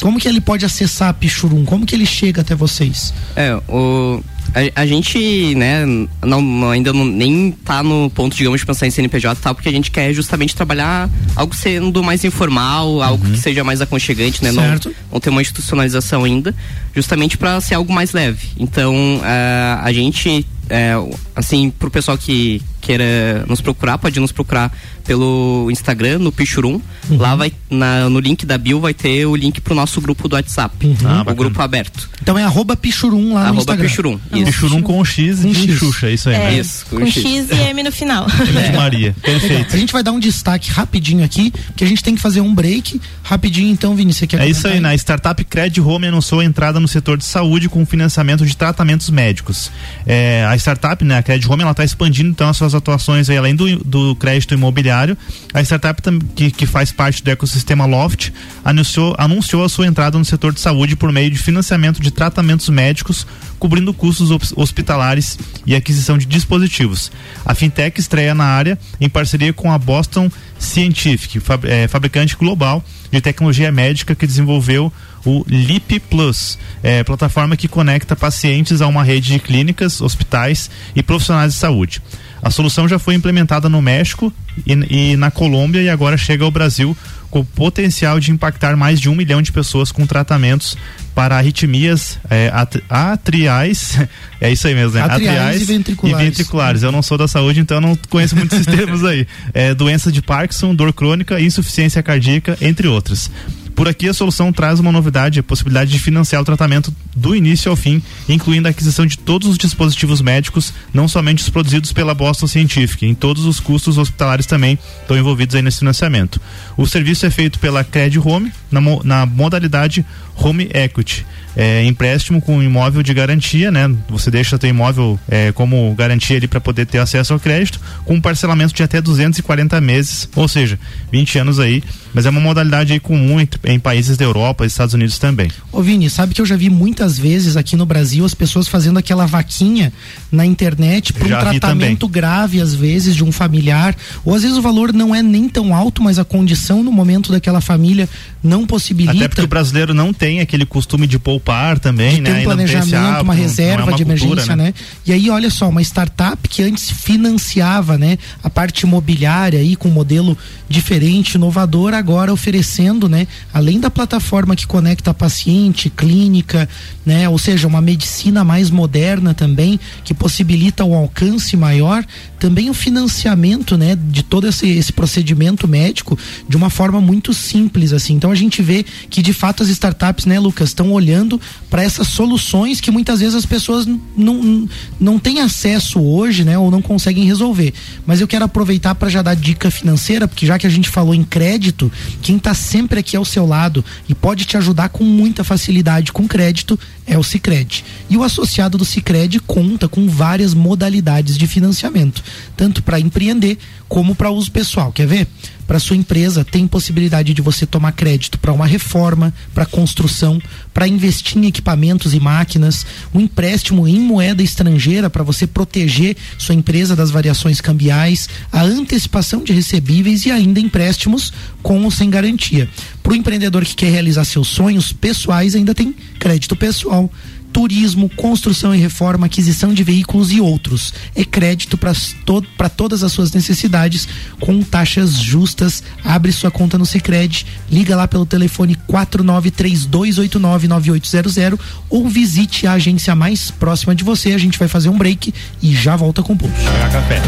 Como 0.00 0.18
que 0.18 0.26
ele 0.26 0.40
pode 0.40 0.64
acessar 0.64 1.10
a 1.10 1.12
Pichurum? 1.12 1.64
Como 1.64 1.86
que 1.86 1.94
ele 1.94 2.06
chega 2.06 2.40
até 2.40 2.56
vocês? 2.56 3.14
É, 3.36 3.54
o, 3.68 4.20
a, 4.54 4.82
a, 4.82 4.86
gente, 4.86 5.54
né, 5.54 5.84
não, 6.24 6.70
ainda 6.70 6.92
não, 6.92 7.04
nem 7.04 7.52
tá 7.64 7.82
no 7.82 8.10
ponto, 8.10 8.36
digamos, 8.36 8.60
de 8.60 8.66
pensar 8.66 8.86
em 8.86 8.90
CNPJ 8.90 9.38
e 9.38 9.42
tal, 9.42 9.54
porque 9.54 9.68
a 9.68 9.72
gente 9.72 9.90
quer 9.90 10.12
justamente 10.12 10.54
trabalhar 10.54 11.08
algo 11.34 11.54
sendo 11.54 12.02
mais 12.02 12.24
informal, 12.24 12.88
uhum. 12.88 13.02
algo 13.02 13.30
que 13.30 13.38
seja 13.38 13.64
mais 13.64 13.80
aconchegante, 13.80 14.42
né? 14.44 14.52
Certo. 14.52 14.88
Não, 14.88 14.94
não 15.12 15.20
ter 15.20 15.30
uma 15.30 15.40
institucionalização 15.40 16.24
ainda, 16.24 16.54
justamente 16.94 17.38
para 17.38 17.60
ser 17.60 17.74
algo 17.74 17.92
mais 17.92 18.12
leve. 18.12 18.48
Então, 18.58 18.94
uh, 18.94 19.82
a 19.82 19.92
gente, 19.92 20.46
uh, 20.64 21.18
assim, 21.34 21.70
pro 21.70 21.90
pessoal 21.90 22.18
que 22.18 22.60
queira 22.82 23.44
nos 23.48 23.60
procurar, 23.60 23.96
pode 23.96 24.18
nos 24.20 24.32
procurar 24.32 24.70
pelo 25.04 25.68
Instagram, 25.70 26.18
no 26.18 26.32
Pichurum. 26.32 26.80
Uhum. 27.08 27.16
Lá 27.16 27.34
vai, 27.34 27.52
na, 27.70 28.08
no 28.08 28.20
link 28.20 28.44
da 28.44 28.58
bio 28.58 28.80
vai 28.80 28.92
ter 28.92 29.24
o 29.26 29.34
link 29.34 29.60
pro 29.60 29.74
nosso 29.74 30.00
grupo 30.00 30.28
do 30.28 30.34
WhatsApp. 30.34 30.86
Uhum. 30.86 30.96
Ah, 31.04 31.24
o 31.26 31.34
grupo 31.34 31.60
aberto. 31.62 32.08
Então 32.20 32.38
é 32.38 32.44
arroba 32.44 32.76
Pichurum 32.76 33.34
lá 33.34 33.42
arroba 33.42 33.54
no 33.54 33.58
Instagram. 33.60 33.88
Pichurum. 33.88 34.20
Isso. 34.32 34.44
Pichurum 34.44 34.82
com 34.82 35.04
X 35.04 35.44
e 35.44 35.54
X. 35.54 35.78
Xuxa, 35.78 36.10
isso 36.10 36.28
aí. 36.28 36.34
É, 36.34 36.58
isso, 36.58 36.86
com, 36.86 36.98
com 36.98 37.06
X. 37.06 37.22
X. 37.22 37.50
e 37.50 37.54
M 37.70 37.82
no 37.82 37.92
final. 37.92 38.26
É. 38.52 38.72
Maria, 38.76 39.16
perfeito. 39.22 39.74
A 39.74 39.78
gente 39.78 39.92
vai 39.92 40.02
dar 40.02 40.12
um 40.12 40.20
destaque 40.20 40.70
rapidinho 40.70 41.24
aqui, 41.24 41.52
que 41.74 41.82
a 41.82 41.86
gente 41.86 42.02
tem 42.02 42.14
que 42.14 42.20
fazer 42.20 42.40
um 42.40 42.54
break. 42.54 43.00
Rapidinho 43.22 43.72
então, 43.72 43.96
Vini, 43.96 44.12
você 44.12 44.26
quer 44.26 44.40
É 44.40 44.48
isso 44.48 44.66
aí, 44.66 44.74
aí, 44.74 44.80
na 44.80 44.94
startup 44.94 45.42
Cred 45.44 45.80
Home 45.80 46.06
anunciou 46.06 46.40
a 46.40 46.44
entrada 46.44 46.78
no 46.78 46.86
setor 46.86 47.16
de 47.16 47.24
saúde 47.24 47.68
com 47.68 47.84
financiamento 47.86 48.44
de 48.44 48.56
tratamentos 48.56 49.08
médicos. 49.10 49.70
É, 50.06 50.44
a 50.48 50.54
startup, 50.56 51.02
né, 51.04 51.18
a 51.18 51.22
Cred 51.22 51.48
Home, 51.48 51.62
ela 51.62 51.70
está 51.70 51.84
expandindo 51.84 52.28
então 52.28 52.48
as 52.48 52.56
suas 52.56 52.71
atuações 52.74 53.28
aí, 53.28 53.36
além 53.36 53.54
do, 53.54 53.76
do 53.84 54.16
crédito 54.16 54.54
imobiliário. 54.54 55.16
A 55.52 55.60
startup 55.62 56.00
que, 56.34 56.50
que 56.50 56.66
faz 56.66 56.92
parte 56.92 57.22
do 57.22 57.30
ecossistema 57.30 57.86
Loft 57.86 58.30
anunciou, 58.64 59.14
anunciou 59.18 59.64
a 59.64 59.68
sua 59.68 59.86
entrada 59.86 60.18
no 60.18 60.24
setor 60.24 60.52
de 60.52 60.60
saúde 60.60 60.96
por 60.96 61.12
meio 61.12 61.30
de 61.30 61.38
financiamento 61.38 62.00
de 62.00 62.10
tratamentos 62.10 62.68
médicos, 62.68 63.26
cobrindo 63.58 63.94
custos 63.94 64.30
hospitalares 64.56 65.38
e 65.66 65.74
aquisição 65.74 66.18
de 66.18 66.26
dispositivos. 66.26 67.12
A 67.44 67.54
fintech 67.54 67.98
estreia 68.00 68.34
na 68.34 68.44
área 68.44 68.78
em 69.00 69.08
parceria 69.08 69.52
com 69.52 69.70
a 69.70 69.78
Boston 69.78 70.30
Scientific, 70.58 71.40
é, 71.64 71.88
fabricante 71.88 72.36
global 72.36 72.84
de 73.10 73.20
tecnologia 73.20 73.70
médica 73.70 74.14
que 74.14 74.26
desenvolveu 74.26 74.92
o 75.24 75.44
LIP 75.46 76.00
Plus, 76.00 76.58
é, 76.82 77.04
plataforma 77.04 77.56
que 77.56 77.68
conecta 77.68 78.16
pacientes 78.16 78.80
a 78.80 78.86
uma 78.86 79.04
rede 79.04 79.32
de 79.32 79.38
clínicas, 79.38 80.00
hospitais 80.00 80.70
e 80.94 81.02
profissionais 81.02 81.54
de 81.54 81.58
saúde. 81.58 82.02
A 82.42 82.50
solução 82.50 82.88
já 82.88 82.98
foi 82.98 83.14
implementada 83.14 83.68
no 83.68 83.80
México 83.80 84.32
e, 84.66 84.72
e 85.12 85.16
na 85.16 85.30
Colômbia 85.30 85.80
e 85.80 85.88
agora 85.88 86.16
chega 86.16 86.44
ao 86.44 86.50
Brasil 86.50 86.96
com 87.30 87.42
potencial 87.42 88.20
de 88.20 88.30
impactar 88.30 88.76
mais 88.76 89.00
de 89.00 89.08
um 89.08 89.14
milhão 89.14 89.40
de 89.40 89.50
pessoas 89.50 89.90
com 89.90 90.06
tratamentos 90.06 90.76
para 91.14 91.38
arritmias 91.38 92.18
é, 92.28 92.52
atriais, 92.90 93.98
é 94.38 94.52
isso 94.52 94.66
aí 94.66 94.74
mesmo, 94.74 94.94
né? 94.94 95.02
Atriais, 95.02 95.28
atriais 95.28 95.62
e, 95.62 95.64
ventriculares. 95.64 96.20
e 96.20 96.24
ventriculares. 96.28 96.82
Eu 96.82 96.92
não 96.92 97.00
sou 97.00 97.16
da 97.16 97.26
saúde, 97.26 97.60
então 97.60 97.78
eu 97.78 97.80
não 97.80 97.96
conheço 98.10 98.36
muitos 98.36 98.64
termos 98.66 99.02
aí. 99.04 99.26
É, 99.54 99.74
doença 99.74 100.12
de 100.12 100.20
Parkinson, 100.20 100.74
dor 100.74 100.92
crônica, 100.92 101.40
insuficiência 101.40 102.02
cardíaca, 102.02 102.58
entre 102.60 102.86
outras. 102.86 103.30
Por 103.74 103.88
aqui, 103.88 104.08
a 104.08 104.14
solução 104.14 104.52
traz 104.52 104.78
uma 104.78 104.92
novidade, 104.92 105.40
a 105.40 105.42
possibilidade 105.42 105.90
de 105.90 105.98
financiar 105.98 106.40
o 106.42 106.44
tratamento 106.44 106.94
do 107.16 107.34
início 107.34 107.70
ao 107.70 107.76
fim, 107.76 108.02
incluindo 108.28 108.68
a 108.68 108.70
aquisição 108.70 109.06
de 109.06 109.18
todos 109.18 109.48
os 109.48 109.58
dispositivos 109.58 110.20
médicos, 110.20 110.72
não 110.92 111.08
somente 111.08 111.42
os 111.42 111.48
produzidos 111.48 111.92
pela 111.92 112.14
Boston 112.14 112.46
Scientific, 112.46 113.06
em 113.06 113.14
todos 113.14 113.44
os 113.44 113.60
custos 113.60 113.98
hospitalares 113.98 114.46
também 114.46 114.78
estão 115.00 115.16
envolvidos 115.16 115.54
aí 115.54 115.62
nesse 115.62 115.78
financiamento. 115.78 116.40
O 116.76 116.86
serviço 116.86 117.26
é 117.26 117.30
feito 117.30 117.58
pela 117.58 117.84
Cred 117.84 118.18
Home, 118.18 118.52
na, 118.70 118.80
na 119.04 119.26
modalidade 119.26 120.04
Home 120.36 120.68
Equity 120.72 121.24
é, 121.56 121.84
empréstimo 121.84 122.40
com 122.40 122.62
imóvel 122.62 123.02
de 123.02 123.12
garantia, 123.12 123.70
né? 123.70 123.90
Você 124.08 124.30
deixa 124.30 124.58
seu 124.58 124.70
imóvel 124.70 125.18
é, 125.28 125.52
como 125.52 125.94
garantia 125.94 126.36
ali 126.36 126.48
para 126.48 126.60
poder 126.60 126.86
ter 126.86 126.98
acesso 126.98 127.32
ao 127.32 127.40
crédito, 127.40 127.80
com 128.04 128.14
um 128.14 128.20
parcelamento 128.20 128.74
de 128.74 128.82
até 128.82 129.00
240 129.00 129.80
meses, 129.80 130.28
ou 130.34 130.48
seja, 130.48 130.78
20 131.10 131.38
anos 131.38 131.60
aí. 131.60 131.82
Mas 132.14 132.26
é 132.26 132.30
uma 132.30 132.40
modalidade 132.40 132.92
aí 132.92 133.00
comum 133.00 133.40
em, 133.40 133.48
em 133.64 133.78
países 133.78 134.16
da 134.16 134.24
Europa 134.24 134.64
e 134.64 134.66
Estados 134.66 134.94
Unidos 134.94 135.18
também. 135.18 135.50
Ô 135.70 135.82
Vini, 135.82 136.10
sabe 136.10 136.34
que 136.34 136.40
eu 136.40 136.46
já 136.46 136.56
vi 136.56 136.68
muitas 136.68 137.18
vezes 137.18 137.56
aqui 137.56 137.76
no 137.76 137.86
Brasil 137.86 138.24
as 138.24 138.34
pessoas 138.34 138.68
fazendo 138.68 138.98
aquela 138.98 139.26
vaquinha 139.26 139.92
na 140.30 140.44
internet 140.44 141.12
para 141.12 141.24
um 141.24 141.28
tratamento 141.28 142.08
grave, 142.08 142.60
às 142.60 142.74
vezes, 142.74 143.14
de 143.14 143.24
um 143.24 143.30
familiar, 143.30 143.96
ou 144.24 144.34
às 144.34 144.42
vezes 144.42 144.56
o 144.56 144.62
valor 144.62 144.92
não 144.92 145.14
é 145.14 145.22
nem 145.22 145.48
tão 145.48 145.74
alto, 145.74 146.02
mas 146.02 146.18
a 146.18 146.24
condição 146.24 146.82
no 146.82 146.92
momento 146.92 147.30
daquela 147.30 147.60
família 147.60 148.08
não 148.42 148.66
possibilita. 148.66 149.16
Até 149.16 149.28
porque 149.28 149.42
o 149.42 149.46
brasileiro 149.46 149.94
não 149.94 150.12
tem 150.12 150.40
aquele 150.40 150.66
costume 150.66 151.06
de 151.06 151.18
poupar 151.18 151.78
também, 151.78 152.16
de 152.16 152.20
né? 152.22 152.34
Ter 152.34 152.40
um 152.40 152.44
planejamento, 152.44 153.22
uma 153.22 153.34
reserva 153.34 153.82
é 153.82 153.84
uma 153.84 153.96
de 153.96 154.04
cultura, 154.04 154.24
emergência, 154.24 154.56
né? 154.56 154.64
né? 154.64 154.74
E 155.06 155.12
aí, 155.12 155.30
olha 155.30 155.50
só, 155.50 155.68
uma 155.68 155.80
startup 155.82 156.48
que 156.48 156.62
antes 156.62 156.90
financiava, 156.90 157.96
né, 157.96 158.18
a 158.42 158.50
parte 158.50 158.80
imobiliária 158.80 159.60
aí 159.60 159.76
com 159.76 159.88
um 159.88 159.92
modelo 159.92 160.36
diferente, 160.68 161.34
inovador, 161.34 161.94
agora 161.94 162.32
oferecendo, 162.32 163.08
né, 163.08 163.26
além 163.52 163.78
da 163.78 163.90
plataforma 163.90 164.56
que 164.56 164.66
conecta 164.66 165.14
paciente, 165.14 165.88
clínica, 165.88 166.68
né, 167.06 167.28
ou 167.28 167.38
seja, 167.38 167.68
uma 167.68 167.80
medicina 167.80 168.42
mais 168.42 168.70
moderna 168.70 169.34
também, 169.34 169.78
que 170.02 170.14
possibilita 170.14 170.84
um 170.84 170.94
alcance 170.94 171.56
maior, 171.56 172.04
também 172.38 172.68
o 172.70 172.74
financiamento, 172.74 173.76
né, 173.76 173.96
de 173.96 174.22
todo 174.22 174.48
esse, 174.48 174.68
esse 174.68 174.92
procedimento 174.92 175.68
médico 175.68 176.18
de 176.48 176.56
uma 176.56 176.70
forma 176.70 177.00
muito 177.00 177.32
simples, 177.32 177.92
assim. 177.92 178.14
Então 178.14 178.31
a 178.32 178.36
gente 178.36 178.62
vê 178.62 178.84
que 179.08 179.22
de 179.22 179.32
fato 179.32 179.62
as 179.62 179.68
startups, 179.68 180.26
né, 180.26 180.38
Lucas, 180.38 180.70
estão 180.70 180.92
olhando 180.92 181.40
para 181.70 181.82
essas 181.82 182.08
soluções 182.08 182.80
que 182.80 182.90
muitas 182.90 183.20
vezes 183.20 183.34
as 183.34 183.46
pessoas 183.46 183.86
não, 184.16 184.68
não 184.98 185.18
têm 185.18 185.40
acesso 185.40 186.00
hoje, 186.00 186.44
né, 186.44 186.58
ou 186.58 186.70
não 186.70 186.82
conseguem 186.82 187.24
resolver. 187.24 187.72
Mas 188.06 188.20
eu 188.20 188.28
quero 188.28 188.44
aproveitar 188.44 188.94
para 188.94 189.08
já 189.08 189.22
dar 189.22 189.34
dica 189.34 189.70
financeira, 189.70 190.26
porque 190.26 190.46
já 190.46 190.58
que 190.58 190.66
a 190.66 190.70
gente 190.70 190.88
falou 190.88 191.14
em 191.14 191.24
crédito, 191.24 191.90
quem 192.20 192.36
está 192.36 192.54
sempre 192.54 193.00
aqui 193.00 193.16
ao 193.16 193.24
seu 193.24 193.46
lado 193.46 193.84
e 194.08 194.14
pode 194.14 194.44
te 194.44 194.56
ajudar 194.56 194.88
com 194.88 195.04
muita 195.04 195.44
facilidade 195.44 196.12
com 196.12 196.26
crédito 196.26 196.78
é 197.06 197.18
o 197.18 197.22
Sicredi. 197.22 197.84
E 198.08 198.16
o 198.16 198.22
associado 198.22 198.78
do 198.78 198.84
Sicredi 198.84 199.40
conta 199.40 199.88
com 199.88 200.08
várias 200.08 200.54
modalidades 200.54 201.36
de 201.36 201.46
financiamento, 201.46 202.22
tanto 202.56 202.82
para 202.82 203.00
empreender 203.00 203.58
como 203.88 204.14
para 204.14 204.30
uso 204.30 204.50
pessoal. 204.50 204.92
Quer 204.92 205.06
ver? 205.06 205.28
Para 205.72 205.80
sua 205.80 205.96
empresa 205.96 206.44
tem 206.44 206.66
possibilidade 206.66 207.32
de 207.32 207.40
você 207.40 207.64
tomar 207.64 207.92
crédito 207.92 208.38
para 208.38 208.52
uma 208.52 208.66
reforma, 208.66 209.32
para 209.54 209.64
construção, 209.64 210.38
para 210.74 210.86
investir 210.86 211.38
em 211.38 211.46
equipamentos 211.46 212.12
e 212.12 212.20
máquinas, 212.20 212.84
um 213.14 213.18
empréstimo 213.18 213.88
em 213.88 213.98
moeda 213.98 214.42
estrangeira 214.42 215.08
para 215.08 215.22
você 215.22 215.46
proteger 215.46 216.14
sua 216.36 216.54
empresa 216.54 216.94
das 216.94 217.10
variações 217.10 217.58
cambiais, 217.58 218.28
a 218.52 218.62
antecipação 218.62 219.42
de 219.42 219.54
recebíveis 219.54 220.26
e 220.26 220.30
ainda 220.30 220.60
empréstimos 220.60 221.32
com 221.62 221.82
ou 221.84 221.90
sem 221.90 222.10
garantia. 222.10 222.68
Para 223.02 223.14
o 223.14 223.16
empreendedor 223.16 223.64
que 223.64 223.74
quer 223.74 223.90
realizar 223.90 224.26
seus 224.26 224.48
sonhos 224.48 224.92
pessoais, 224.92 225.54
ainda 225.54 225.74
tem 225.74 225.94
crédito 226.18 226.54
pessoal 226.54 227.10
turismo, 227.52 228.08
construção 228.08 228.74
e 228.74 228.78
reforma, 228.78 229.26
aquisição 229.26 229.74
de 229.74 229.84
veículos 229.84 230.32
e 230.32 230.40
outros. 230.40 230.94
É 231.14 231.22
crédito 231.24 231.76
para 231.76 231.92
to 232.24 232.42
todas 232.76 233.02
as 233.02 233.10
suas 233.12 233.32
necessidades 233.32 234.08
com 234.40 234.62
taxas 234.62 235.14
justas. 235.14 235.82
Abre 236.04 236.30
sua 236.32 236.50
conta 236.50 236.78
no 236.78 236.86
Sicredi, 236.86 237.44
liga 237.70 237.94
lá 237.94 238.08
pelo 238.08 238.24
telefone 238.24 238.78
4932899800 238.88 241.60
ou 241.90 242.08
visite 242.08 242.66
a 242.66 242.72
agência 242.72 243.14
mais 243.14 243.50
próxima 243.50 243.94
de 243.94 244.02
você. 244.02 244.32
A 244.32 244.38
gente 244.38 244.58
vai 244.58 244.68
fazer 244.68 244.88
um 244.88 244.96
break 244.96 245.34
e 245.62 245.74
já 245.74 245.94
volta 245.96 246.22
com 246.22 246.32
o 246.32 246.36
pulso. 246.36 246.54
Café. 246.92 247.20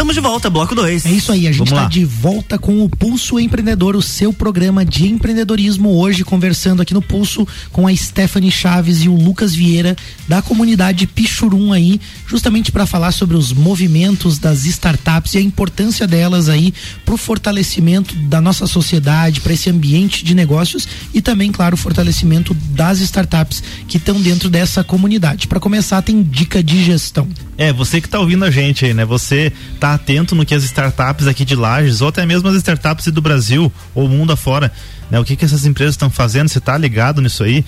Estamos 0.00 0.14
de 0.14 0.20
volta, 0.22 0.48
bloco 0.48 0.74
2. 0.74 1.04
É 1.04 1.10
isso 1.10 1.30
aí, 1.30 1.46
a 1.46 1.52
gente 1.52 1.66
está 1.66 1.84
de 1.84 2.06
volta 2.06 2.58
com 2.58 2.82
o 2.82 2.88
Pulso 2.88 3.38
Empreendedor, 3.38 3.94
o 3.94 4.00
seu 4.00 4.32
programa 4.32 4.82
de 4.82 5.06
empreendedorismo. 5.06 5.90
Hoje, 5.90 6.24
conversando 6.24 6.80
aqui 6.80 6.94
no 6.94 7.02
Pulso 7.02 7.46
com 7.70 7.86
a 7.86 7.94
Stephanie 7.94 8.50
Chaves 8.50 9.04
e 9.04 9.10
o 9.10 9.14
Lucas 9.14 9.54
Vieira, 9.54 9.94
da 10.26 10.40
comunidade 10.40 11.06
Pichurum 11.06 11.70
aí, 11.70 12.00
justamente 12.26 12.72
para 12.72 12.86
falar 12.86 13.12
sobre 13.12 13.36
os 13.36 13.52
movimentos 13.52 14.38
das 14.38 14.64
startups 14.64 15.34
e 15.34 15.38
a 15.38 15.42
importância 15.42 16.06
delas 16.06 16.48
aí 16.48 16.72
para 17.04 17.14
o 17.14 17.18
fortalecimento 17.18 18.14
da 18.14 18.40
nossa 18.40 18.66
sociedade, 18.66 19.42
para 19.42 19.52
esse 19.52 19.68
ambiente 19.68 20.24
de 20.24 20.34
negócios 20.34 20.88
e 21.12 21.20
também, 21.20 21.52
claro, 21.52 21.74
o 21.74 21.78
fortalecimento 21.78 22.54
das 22.54 23.00
startups 23.00 23.62
que 23.86 23.98
estão 23.98 24.18
dentro 24.18 24.48
dessa 24.48 24.82
comunidade. 24.82 25.46
Para 25.46 25.60
começar, 25.60 26.00
tem 26.00 26.22
dica 26.22 26.62
de 26.62 26.82
gestão. 26.82 27.28
É, 27.58 27.70
você 27.70 28.00
que 28.00 28.06
está 28.06 28.18
ouvindo 28.18 28.46
a 28.46 28.50
gente 28.50 28.86
aí, 28.86 28.94
né? 28.94 29.04
Você 29.04 29.52
tá 29.78 29.89
atento 29.94 30.34
no 30.34 30.44
que 30.44 30.54
as 30.54 30.64
startups 30.64 31.26
aqui 31.26 31.44
de 31.44 31.54
Lages, 31.54 32.00
ou 32.00 32.08
até 32.08 32.24
mesmo 32.24 32.48
as 32.48 32.56
startups 32.56 33.06
do 33.06 33.20
Brasil 33.20 33.72
ou 33.94 34.08
mundo 34.08 34.32
afora, 34.32 34.72
né? 35.10 35.18
O 35.18 35.24
que 35.24 35.36
que 35.36 35.44
essas 35.44 35.66
empresas 35.66 35.94
estão 35.94 36.10
fazendo? 36.10 36.48
Você 36.48 36.58
está 36.58 36.76
ligado 36.76 37.20
nisso 37.20 37.42
aí? 37.42 37.64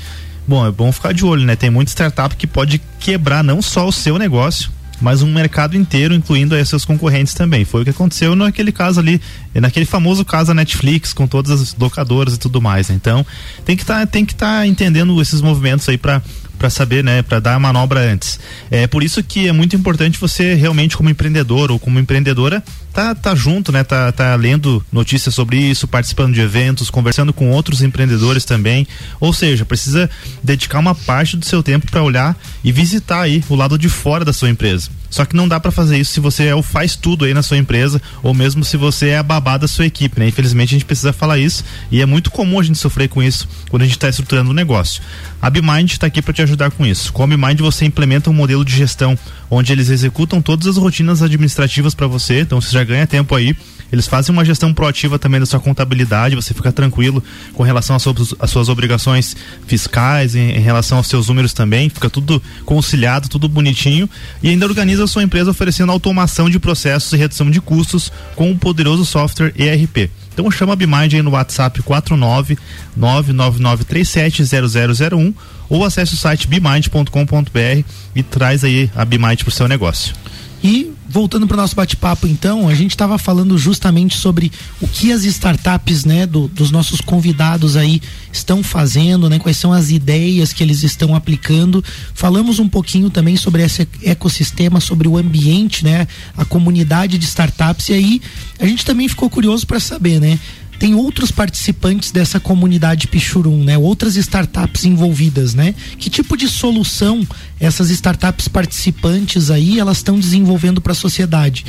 Bom, 0.47 0.67
é 0.67 0.71
bom 0.71 0.91
ficar 0.91 1.13
de 1.13 1.25
olho, 1.25 1.45
né? 1.45 1.57
Tem 1.57 1.71
muita 1.71 1.91
startup 1.91 2.35
que 2.37 2.47
pode 2.47 2.81
quebrar 2.99 3.45
não 3.45 3.63
só 3.63 3.87
o 3.87 3.93
seu 3.93 4.19
negócio, 4.19 4.71
mas 5.01 5.23
um 5.23 5.33
mercado 5.33 5.77
inteiro, 5.77 6.15
incluindo 6.15 6.55
aí 6.55 6.65
seus 6.65 6.85
concorrentes 6.85 7.35
também. 7.35 7.65
Foi 7.65 7.83
o 7.83 7.85
que 7.85 7.91
aconteceu 7.91 8.37
naquele 8.37 8.71
caso 8.71 9.01
ali, 9.01 9.21
naquele 9.55 9.85
famoso 9.85 10.25
caso 10.25 10.49
da 10.49 10.55
Netflix, 10.55 11.13
com 11.13 11.27
todas 11.27 11.61
as 11.61 11.77
locadoras 11.77 12.35
e 12.35 12.39
tudo 12.39 12.61
mais. 12.61 12.89
Então, 12.89 13.27
tem 13.65 13.77
que 13.77 13.85
tá, 13.85 14.05
estar 14.05 14.37
tá 14.37 14.67
entendendo 14.67 15.21
esses 15.21 15.41
movimentos 15.41 15.89
aí 15.89 15.99
para 15.99 16.23
para 16.63 16.71
saber, 16.71 17.03
né, 17.03 17.23
para 17.23 17.41
dar 17.41 17.55
a 17.55 17.59
manobra 17.59 17.99
antes. 17.99 18.39
É 18.71 18.87
por 18.87 19.03
isso 19.03 19.21
que 19.25 19.49
é 19.49 19.53
muito 19.53 19.75
importante 19.75 20.17
você 20.17 20.55
realmente 20.55 20.97
como 20.97 21.11
empreendedor 21.11 21.73
ou 21.73 21.79
como 21.79 21.99
empreendedora 21.99 22.63
tá, 22.93 23.15
tá 23.15 23.35
junto, 23.35 23.73
né? 23.73 23.83
Tá, 23.83 24.13
tá 24.13 24.35
lendo 24.35 24.85
notícias 24.93 25.35
sobre 25.35 25.57
isso, 25.57 25.89
participando 25.89 26.35
de 26.35 26.41
eventos, 26.41 26.91
conversando 26.91 27.33
com 27.33 27.51
outros 27.51 27.83
empreendedores 27.83 28.45
também. 28.45 28.87
Ou 29.19 29.33
seja, 29.33 29.65
precisa 29.65 30.09
dedicar 30.43 30.79
uma 30.79 30.95
parte 30.95 31.37
do 31.37 31.45
seu 31.45 31.63
tempo 31.63 31.91
para 31.91 32.03
olhar 32.03 32.37
e 32.63 32.71
visitar 32.71 33.23
aí 33.23 33.43
o 33.49 33.55
lado 33.55 33.79
de 33.79 33.89
fora 33.89 34.25
da 34.25 34.33
sua 34.33 34.51
empresa. 34.51 34.91
Só 35.13 35.27
que 35.27 35.37
não 35.37 35.47
dá 35.47 35.61
para 35.61 35.71
fazer 35.71 35.99
isso 35.99 36.11
se 36.11 36.21
você 36.21 36.47
é 36.47 36.55
o 36.55 36.63
faz 36.63 36.97
tudo 36.97 37.27
aí 37.27 37.35
na 37.35 37.43
sua 37.43 37.59
empresa 37.59 38.01
ou 38.23 38.33
mesmo 38.33 38.65
se 38.65 38.79
você 38.79 39.09
é 39.09 39.19
a 39.19 39.23
babá 39.23 39.59
da 39.59 39.69
sua 39.69 39.85
equipe, 39.85 40.19
né? 40.19 40.29
Infelizmente 40.29 40.71
a 40.71 40.79
gente 40.79 40.87
precisa 40.87 41.13
falar 41.13 41.39
isso 41.39 41.63
e 41.91 42.01
é 42.01 42.07
muito 42.07 42.31
comum 42.31 42.59
a 42.59 42.63
gente 42.63 42.79
sofrer 42.79 43.11
com 43.11 43.23
isso 43.23 43.47
quando 43.69 43.83
a 43.83 43.85
gente 43.85 43.99
está 43.99 44.09
estruturando 44.09 44.51
um 44.51 44.55
negócio. 44.55 45.03
A 45.41 45.51
BMind 45.51 45.93
está 45.93 46.07
aqui 46.07 46.23
para 46.23 46.33
te 46.33 46.41
ajudar 46.41 46.71
com 46.71 46.87
isso. 46.87 47.13
Com 47.13 47.25
a 47.25 47.27
BMind 47.27 47.61
você 47.61 47.85
implementa 47.85 48.31
um 48.31 48.33
modelo 48.33 48.65
de 48.65 48.75
gestão 48.75 49.19
onde 49.51 49.71
eles 49.71 49.91
executam 49.91 50.41
todas 50.41 50.67
as 50.67 50.79
rotinas 50.79 51.21
administrativas 51.21 51.95
para 51.95 52.07
você, 52.07 52.41
então 52.41 52.59
você 52.59 52.71
já 52.71 52.82
ganha 52.85 53.07
tempo 53.07 53.35
aí. 53.35 53.57
Eles 53.93 54.07
fazem 54.07 54.33
uma 54.33 54.43
gestão 54.43 54.73
proativa 54.73 55.19
também 55.19 55.39
da 55.39 55.45
sua 55.45 55.61
contabilidade, 55.61 56.35
você 56.35 56.55
fica 56.55 56.73
tranquilo 56.73 57.23
com 57.53 57.63
relação 57.63 57.95
às 57.95 58.03
suas, 58.03 58.35
suas 58.47 58.71
obrigações 58.71 59.37
fiscais, 59.67 60.35
em, 60.35 60.53
em, 60.53 60.61
relação 60.61 60.97
aos 60.97 61.09
seus 61.09 61.29
números 61.29 61.53
também, 61.53 61.91
fica 61.91 62.09
tudo 62.09 62.43
conciliado, 62.65 63.29
tudo 63.29 63.51
bonitinho 63.51 64.09
e 64.43 64.49
ainda 64.49 64.65
organiza 64.65 65.05
a 65.05 65.07
sua 65.07 65.23
empresa 65.23 65.51
oferecendo 65.51 65.93
automação 65.93 66.49
de 66.49 66.59
processos 66.59 67.13
e 67.13 67.19
redução 67.19 67.51
de 67.51 67.61
custos 67.61 68.11
com 68.35 68.51
um 68.51 68.57
poderoso 68.57 69.05
software 69.05 69.53
ERP. 69.59 70.11
Então 70.33 70.51
chama 70.51 70.73
a 70.73 70.77
Bimind 70.77 71.13
aí 71.13 71.21
no 71.21 71.33
WhatsApp 71.33 71.83
49 71.83 72.57
999370001 72.99 75.35
ou 75.69 75.85
acesse 75.85 76.15
o 76.15 76.17
site 76.17 76.49
bimind.com.br 76.49 77.85
e 78.15 78.23
traz 78.23 78.65
aí 78.65 78.91
a 78.97 79.05
Bimind 79.05 79.41
para 79.41 79.49
o 79.49 79.53
seu 79.53 79.69
negócio. 79.69 80.15
E 80.63 80.93
voltando 81.09 81.47
para 81.47 81.55
o 81.55 81.61
nosso 81.61 81.75
bate-papo, 81.75 82.27
então, 82.27 82.69
a 82.69 82.75
gente 82.75 82.93
estava 82.93 83.19
falando 83.19 83.59
justamente 83.59 84.17
sobre 84.17 84.51
o 84.81 84.87
que 84.87 85.11
as 85.11 85.25
startups, 85.25 86.05
né, 86.05 86.25
do, 86.25 86.47
dos 86.47 86.71
nossos 86.71 87.01
convidados 87.01 87.77
aí 87.77 88.01
estão 88.33 88.63
fazendo, 88.63 89.29
né, 89.29 89.39
quais 89.39 89.57
são 89.57 89.73
as 89.73 89.91
ideias 89.91 90.53
que 90.53 90.63
eles 90.63 90.85
estão 90.85 91.15
aplicando. 91.17 91.85
Falamos 92.15 92.61
um 92.61 92.69
pouquinho 92.69 93.11
também 93.11 93.37
sobre 93.37 93.63
esse 93.63 93.87
ecossistema, 94.03 94.81
sobre 94.81 95.09
o 95.09 95.19
ambiente, 95.19 95.85
né, 95.85 96.07
a 96.37 96.45
comunidade 96.45 97.19
de 97.19 97.25
startups. 97.25 97.89
E 97.89 97.95
aí 97.95 98.23
a 98.61 98.67
gente 98.67 98.85
também 98.85 99.09
ficou 99.09 99.29
curioso 99.29 99.67
para 99.67 99.81
saber, 99.81 100.21
né, 100.21 100.39
tem 100.83 100.97
outros 100.97 101.31
participantes 101.31 102.11
dessa 102.11 102.41
comunidade 102.41 103.07
Pichurum, 103.07 103.63
né? 103.63 103.79
Outras 103.79 104.17
startups 104.17 104.85
envolvidas, 104.85 105.55
né? 105.55 105.77
Que 105.97 106.11
tipo 106.11 106.37
de 106.37 106.49
solução 106.49 107.25
essas 107.61 107.89
startups 107.91 108.49
participantes 108.49 109.49
aí 109.49 109.79
elas 109.79 109.99
estão 109.99 110.19
desenvolvendo 110.19 110.81
para 110.81 110.91
a 110.91 110.97
sociedade? 110.97 111.65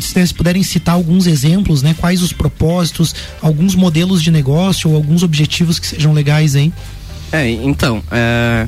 se 0.00 0.34
puderem 0.34 0.62
citar 0.62 0.94
alguns 0.94 1.26
exemplos, 1.26 1.82
né? 1.82 1.94
Quais 2.00 2.22
os 2.22 2.32
propósitos, 2.32 3.14
alguns 3.42 3.74
modelos 3.74 4.22
de 4.22 4.30
negócio 4.30 4.88
ou 4.88 4.96
alguns 4.96 5.22
objetivos 5.22 5.78
que 5.78 5.86
sejam 5.86 6.14
legais 6.14 6.56
aí. 6.56 6.72
É, 7.30 7.50
então, 7.50 8.02
é, 8.10 8.66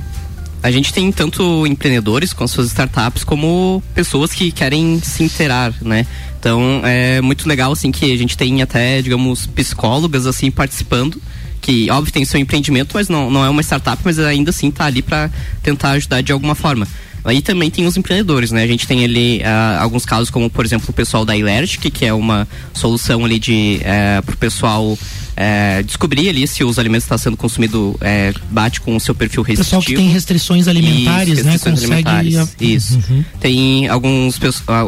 a 0.67 0.71
gente 0.73 0.93
tem 0.93 1.13
tanto 1.13 1.65
empreendedores 1.65 2.33
com 2.33 2.45
suas 2.49 2.67
startups 2.67 3.23
como 3.23 3.81
pessoas 3.95 4.33
que 4.33 4.51
querem 4.51 5.01
se 5.01 5.23
interar, 5.23 5.73
né? 5.81 6.05
Então 6.41 6.81
é 6.83 7.21
muito 7.21 7.49
legal 7.49 7.71
assim 7.71 7.93
que 7.93 8.13
a 8.13 8.17
gente 8.17 8.37
tem 8.37 8.61
até, 8.63 9.01
digamos, 9.01 9.47
psicólogas 9.47 10.27
assim 10.27 10.51
participando 10.51 11.23
que 11.61 11.89
óbvio 11.91 12.13
tem 12.13 12.25
seu 12.25 12.41
empreendimento, 12.41 12.91
mas 12.95 13.09
não, 13.09 13.31
não 13.31 13.45
é 13.45 13.49
uma 13.49 13.63
startup, 13.63 14.01
mas 14.05 14.19
ainda 14.19 14.51
assim 14.51 14.71
tá 14.71 14.87
ali 14.87 15.03
para 15.03 15.31
tentar 15.63 15.91
ajudar 15.93 16.21
de 16.21 16.33
alguma 16.33 16.57
forma. 16.57 16.87
Aí 17.25 17.41
também 17.43 17.71
tem 17.71 17.87
os 17.87 17.97
empreendedores, 17.97 18.51
né? 18.51 18.63
A 18.63 18.67
gente 18.67 18.87
tem 18.89 19.05
ali 19.05 19.39
uh, 19.39 19.83
alguns 19.83 20.05
casos 20.05 20.31
como, 20.31 20.51
por 20.51 20.65
exemplo, 20.65 20.89
o 20.91 20.93
pessoal 20.93 21.25
da 21.25 21.37
Ilertic, 21.37 21.91
que 21.91 22.05
é 22.05 22.13
uma 22.13 22.47
solução 22.73 23.25
ali 23.25 23.39
de 23.39 23.81
uh, 23.83 24.23
pro 24.25 24.37
pessoal 24.37 24.97
é, 25.37 25.83
descobrir 25.83 26.29
ali 26.29 26.47
se 26.47 26.65
os 26.65 26.79
alimentos 26.79 27.05
estão 27.05 27.19
sendo 27.19 27.37
consumidos 27.37 27.95
é, 28.01 28.33
bate 28.51 28.81
com 28.81 28.97
o 28.97 29.01
seu 29.01 29.15
perfil 29.15 29.43
restritivo. 29.43 29.81
Pessoal 29.81 29.83
que 29.83 29.95
tem 29.95 30.09
restrições 30.09 30.67
alimentares, 30.67 31.35
Isso, 31.35 31.45
né? 31.45 31.53
Restrições 31.53 31.81
Consegue... 31.81 32.09
alimentares. 32.09 32.57
Isso. 32.61 33.03
Uhum. 33.09 33.25
Tem 33.39 33.89
alguns, 33.89 34.41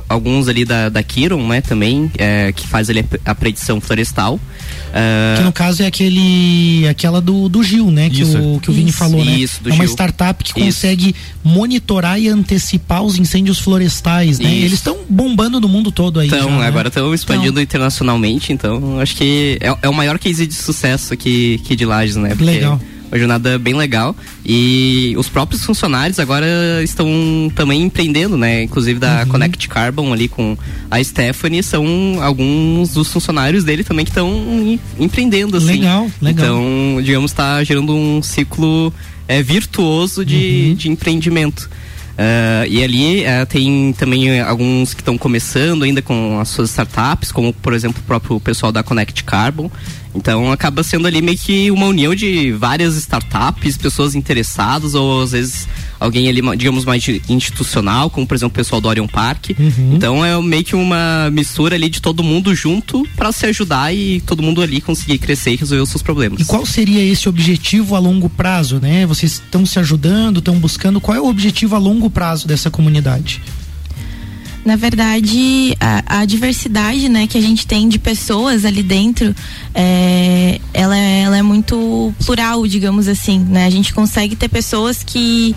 alguns 0.08 0.48
ali 0.48 0.64
da, 0.64 0.88
da 0.88 1.02
Kiron, 1.02 1.46
né, 1.46 1.60
também, 1.60 2.10
é, 2.16 2.52
que 2.52 2.66
faz 2.66 2.88
ali 2.88 3.04
a 3.24 3.34
predição 3.34 3.80
florestal. 3.80 4.36
Uh... 4.36 5.36
Que 5.36 5.42
no 5.42 5.52
caso 5.52 5.82
é 5.82 5.86
aquele, 5.86 6.86
aquela 6.88 7.20
do, 7.20 7.48
do 7.48 7.62
Gil, 7.62 7.90
né? 7.90 8.08
Que 8.08 8.24
o, 8.24 8.58
que 8.60 8.70
o 8.70 8.72
Vini 8.72 8.90
isso, 8.90 8.98
falou, 8.98 9.24
né? 9.24 9.32
Isso, 9.32 9.60
é 9.64 9.68
uma 9.68 9.84
Gil. 9.84 9.92
startup 9.92 10.42
que 10.42 10.54
consegue 10.54 11.14
monitorar 11.44 12.18
e 12.18 12.28
antecipar 12.28 13.02
os 13.02 13.18
incêndios 13.18 13.58
florestais, 13.58 14.38
né? 14.38 14.50
Eles 14.50 14.74
estão 14.74 14.98
bombando 15.08 15.60
no 15.60 15.68
mundo 15.68 15.92
todo 15.92 16.20
aí. 16.20 16.26
Então, 16.26 16.58
já, 16.58 16.66
agora 16.66 16.88
estão 16.88 17.08
né? 17.10 17.14
expandindo 17.14 17.50
então... 17.50 17.62
internacionalmente, 17.62 18.52
então 18.52 18.98
acho 19.00 19.14
que 19.14 19.58
é, 19.60 19.76
é 19.82 19.88
o 19.88 19.94
maior 19.94 20.18
case 20.38 20.46
de 20.46 20.54
sucesso 20.54 21.12
aqui, 21.12 21.60
aqui 21.62 21.74
de 21.74 21.84
Lages, 21.84 22.16
né? 22.16 22.30
Porque 22.30 22.44
legal. 22.44 22.80
Uma 23.10 23.18
jornada 23.18 23.58
bem 23.58 23.74
legal. 23.74 24.14
E 24.44 25.14
os 25.16 25.28
próprios 25.30 25.64
funcionários 25.64 26.18
agora 26.18 26.46
estão 26.84 27.08
também 27.54 27.82
empreendendo, 27.82 28.36
né? 28.36 28.62
Inclusive 28.62 29.00
da 29.00 29.22
uhum. 29.22 29.28
Connect 29.28 29.66
Carbon 29.66 30.12
ali 30.12 30.28
com 30.28 30.56
a 30.90 31.02
Stephanie, 31.02 31.62
são 31.62 31.86
alguns 32.20 32.90
dos 32.90 33.10
funcionários 33.10 33.64
dele 33.64 33.82
também 33.82 34.04
que 34.04 34.10
estão 34.10 34.78
empreendendo, 34.98 35.56
assim. 35.56 35.80
Legal, 35.80 36.10
legal. 36.20 36.46
Então, 36.46 37.02
digamos, 37.02 37.30
está 37.30 37.64
gerando 37.64 37.94
um 37.94 38.22
ciclo 38.22 38.92
é, 39.26 39.42
virtuoso 39.42 40.22
de, 40.22 40.68
uhum. 40.68 40.74
de 40.74 40.90
empreendimento. 40.90 41.70
Uh, 42.18 42.66
e 42.68 42.82
ali 42.82 43.22
uh, 43.22 43.46
tem 43.48 43.94
também 43.96 44.40
alguns 44.40 44.92
que 44.92 45.00
estão 45.00 45.16
começando 45.16 45.84
ainda 45.84 46.02
com 46.02 46.40
as 46.40 46.48
suas 46.48 46.70
startups, 46.70 47.30
como 47.30 47.52
por 47.52 47.72
exemplo 47.72 48.00
o 48.02 48.04
próprio 48.04 48.40
pessoal 48.40 48.72
da 48.72 48.82
Connect 48.82 49.22
Carbon. 49.22 49.70
Então 50.12 50.50
acaba 50.50 50.82
sendo 50.82 51.06
ali 51.06 51.22
meio 51.22 51.38
que 51.38 51.70
uma 51.70 51.86
união 51.86 52.16
de 52.16 52.50
várias 52.50 52.96
startups, 52.96 53.76
pessoas 53.76 54.16
interessadas, 54.16 54.96
ou 54.96 55.22
às 55.22 55.30
vezes 55.30 55.68
alguém 55.98 56.28
ali, 56.28 56.40
digamos, 56.56 56.84
mais 56.84 57.04
institucional, 57.28 58.10
como 58.10 58.26
por 58.26 58.34
exemplo 58.34 58.52
o 58.52 58.54
pessoal 58.54 58.80
do 58.80 58.88
Orion 58.88 59.06
Park. 59.06 59.50
Uhum. 59.58 59.94
Então 59.94 60.24
é 60.24 60.40
meio 60.40 60.64
que 60.64 60.76
uma 60.76 61.30
mistura 61.30 61.74
ali 61.74 61.88
de 61.88 62.00
todo 62.00 62.22
mundo 62.22 62.54
junto 62.54 63.06
para 63.16 63.32
se 63.32 63.46
ajudar 63.46 63.94
e 63.94 64.20
todo 64.20 64.42
mundo 64.42 64.62
ali 64.62 64.80
conseguir 64.80 65.18
crescer 65.18 65.52
e 65.52 65.56
resolver 65.56 65.82
os 65.82 65.90
seus 65.90 66.02
problemas. 66.02 66.40
E 66.40 66.44
qual 66.44 66.64
seria 66.64 67.02
esse 67.02 67.28
objetivo 67.28 67.96
a 67.96 67.98
longo 67.98 68.28
prazo, 68.28 68.78
né? 68.80 69.06
Vocês 69.06 69.32
estão 69.32 69.66
se 69.66 69.78
ajudando, 69.78 70.38
estão 70.38 70.58
buscando, 70.58 71.00
qual 71.00 71.16
é 71.16 71.20
o 71.20 71.26
objetivo 71.26 71.74
a 71.74 71.78
longo 71.78 72.08
prazo 72.10 72.46
dessa 72.46 72.70
comunidade? 72.70 73.40
na 74.68 74.76
verdade, 74.76 75.74
a, 75.80 76.20
a, 76.20 76.24
diversidade 76.26 77.08
né, 77.08 77.26
que 77.26 77.38
a 77.38 77.40
gente 77.40 77.66
tem 77.66 77.88
de 77.88 77.98
pessoas 77.98 78.66
ali 78.66 78.82
dentro, 78.82 79.34
é, 79.74 80.60
ela, 80.74 80.94
ela 80.94 81.38
é 81.38 81.42
muito 81.42 82.12
plural, 82.26 82.66
digamos 82.66 83.08
assim. 83.08 83.38
Né? 83.38 83.64
A 83.64 83.70
gente 83.70 83.94
consegue 83.94 84.36
ter 84.36 84.48
pessoas 84.50 85.02
que 85.02 85.56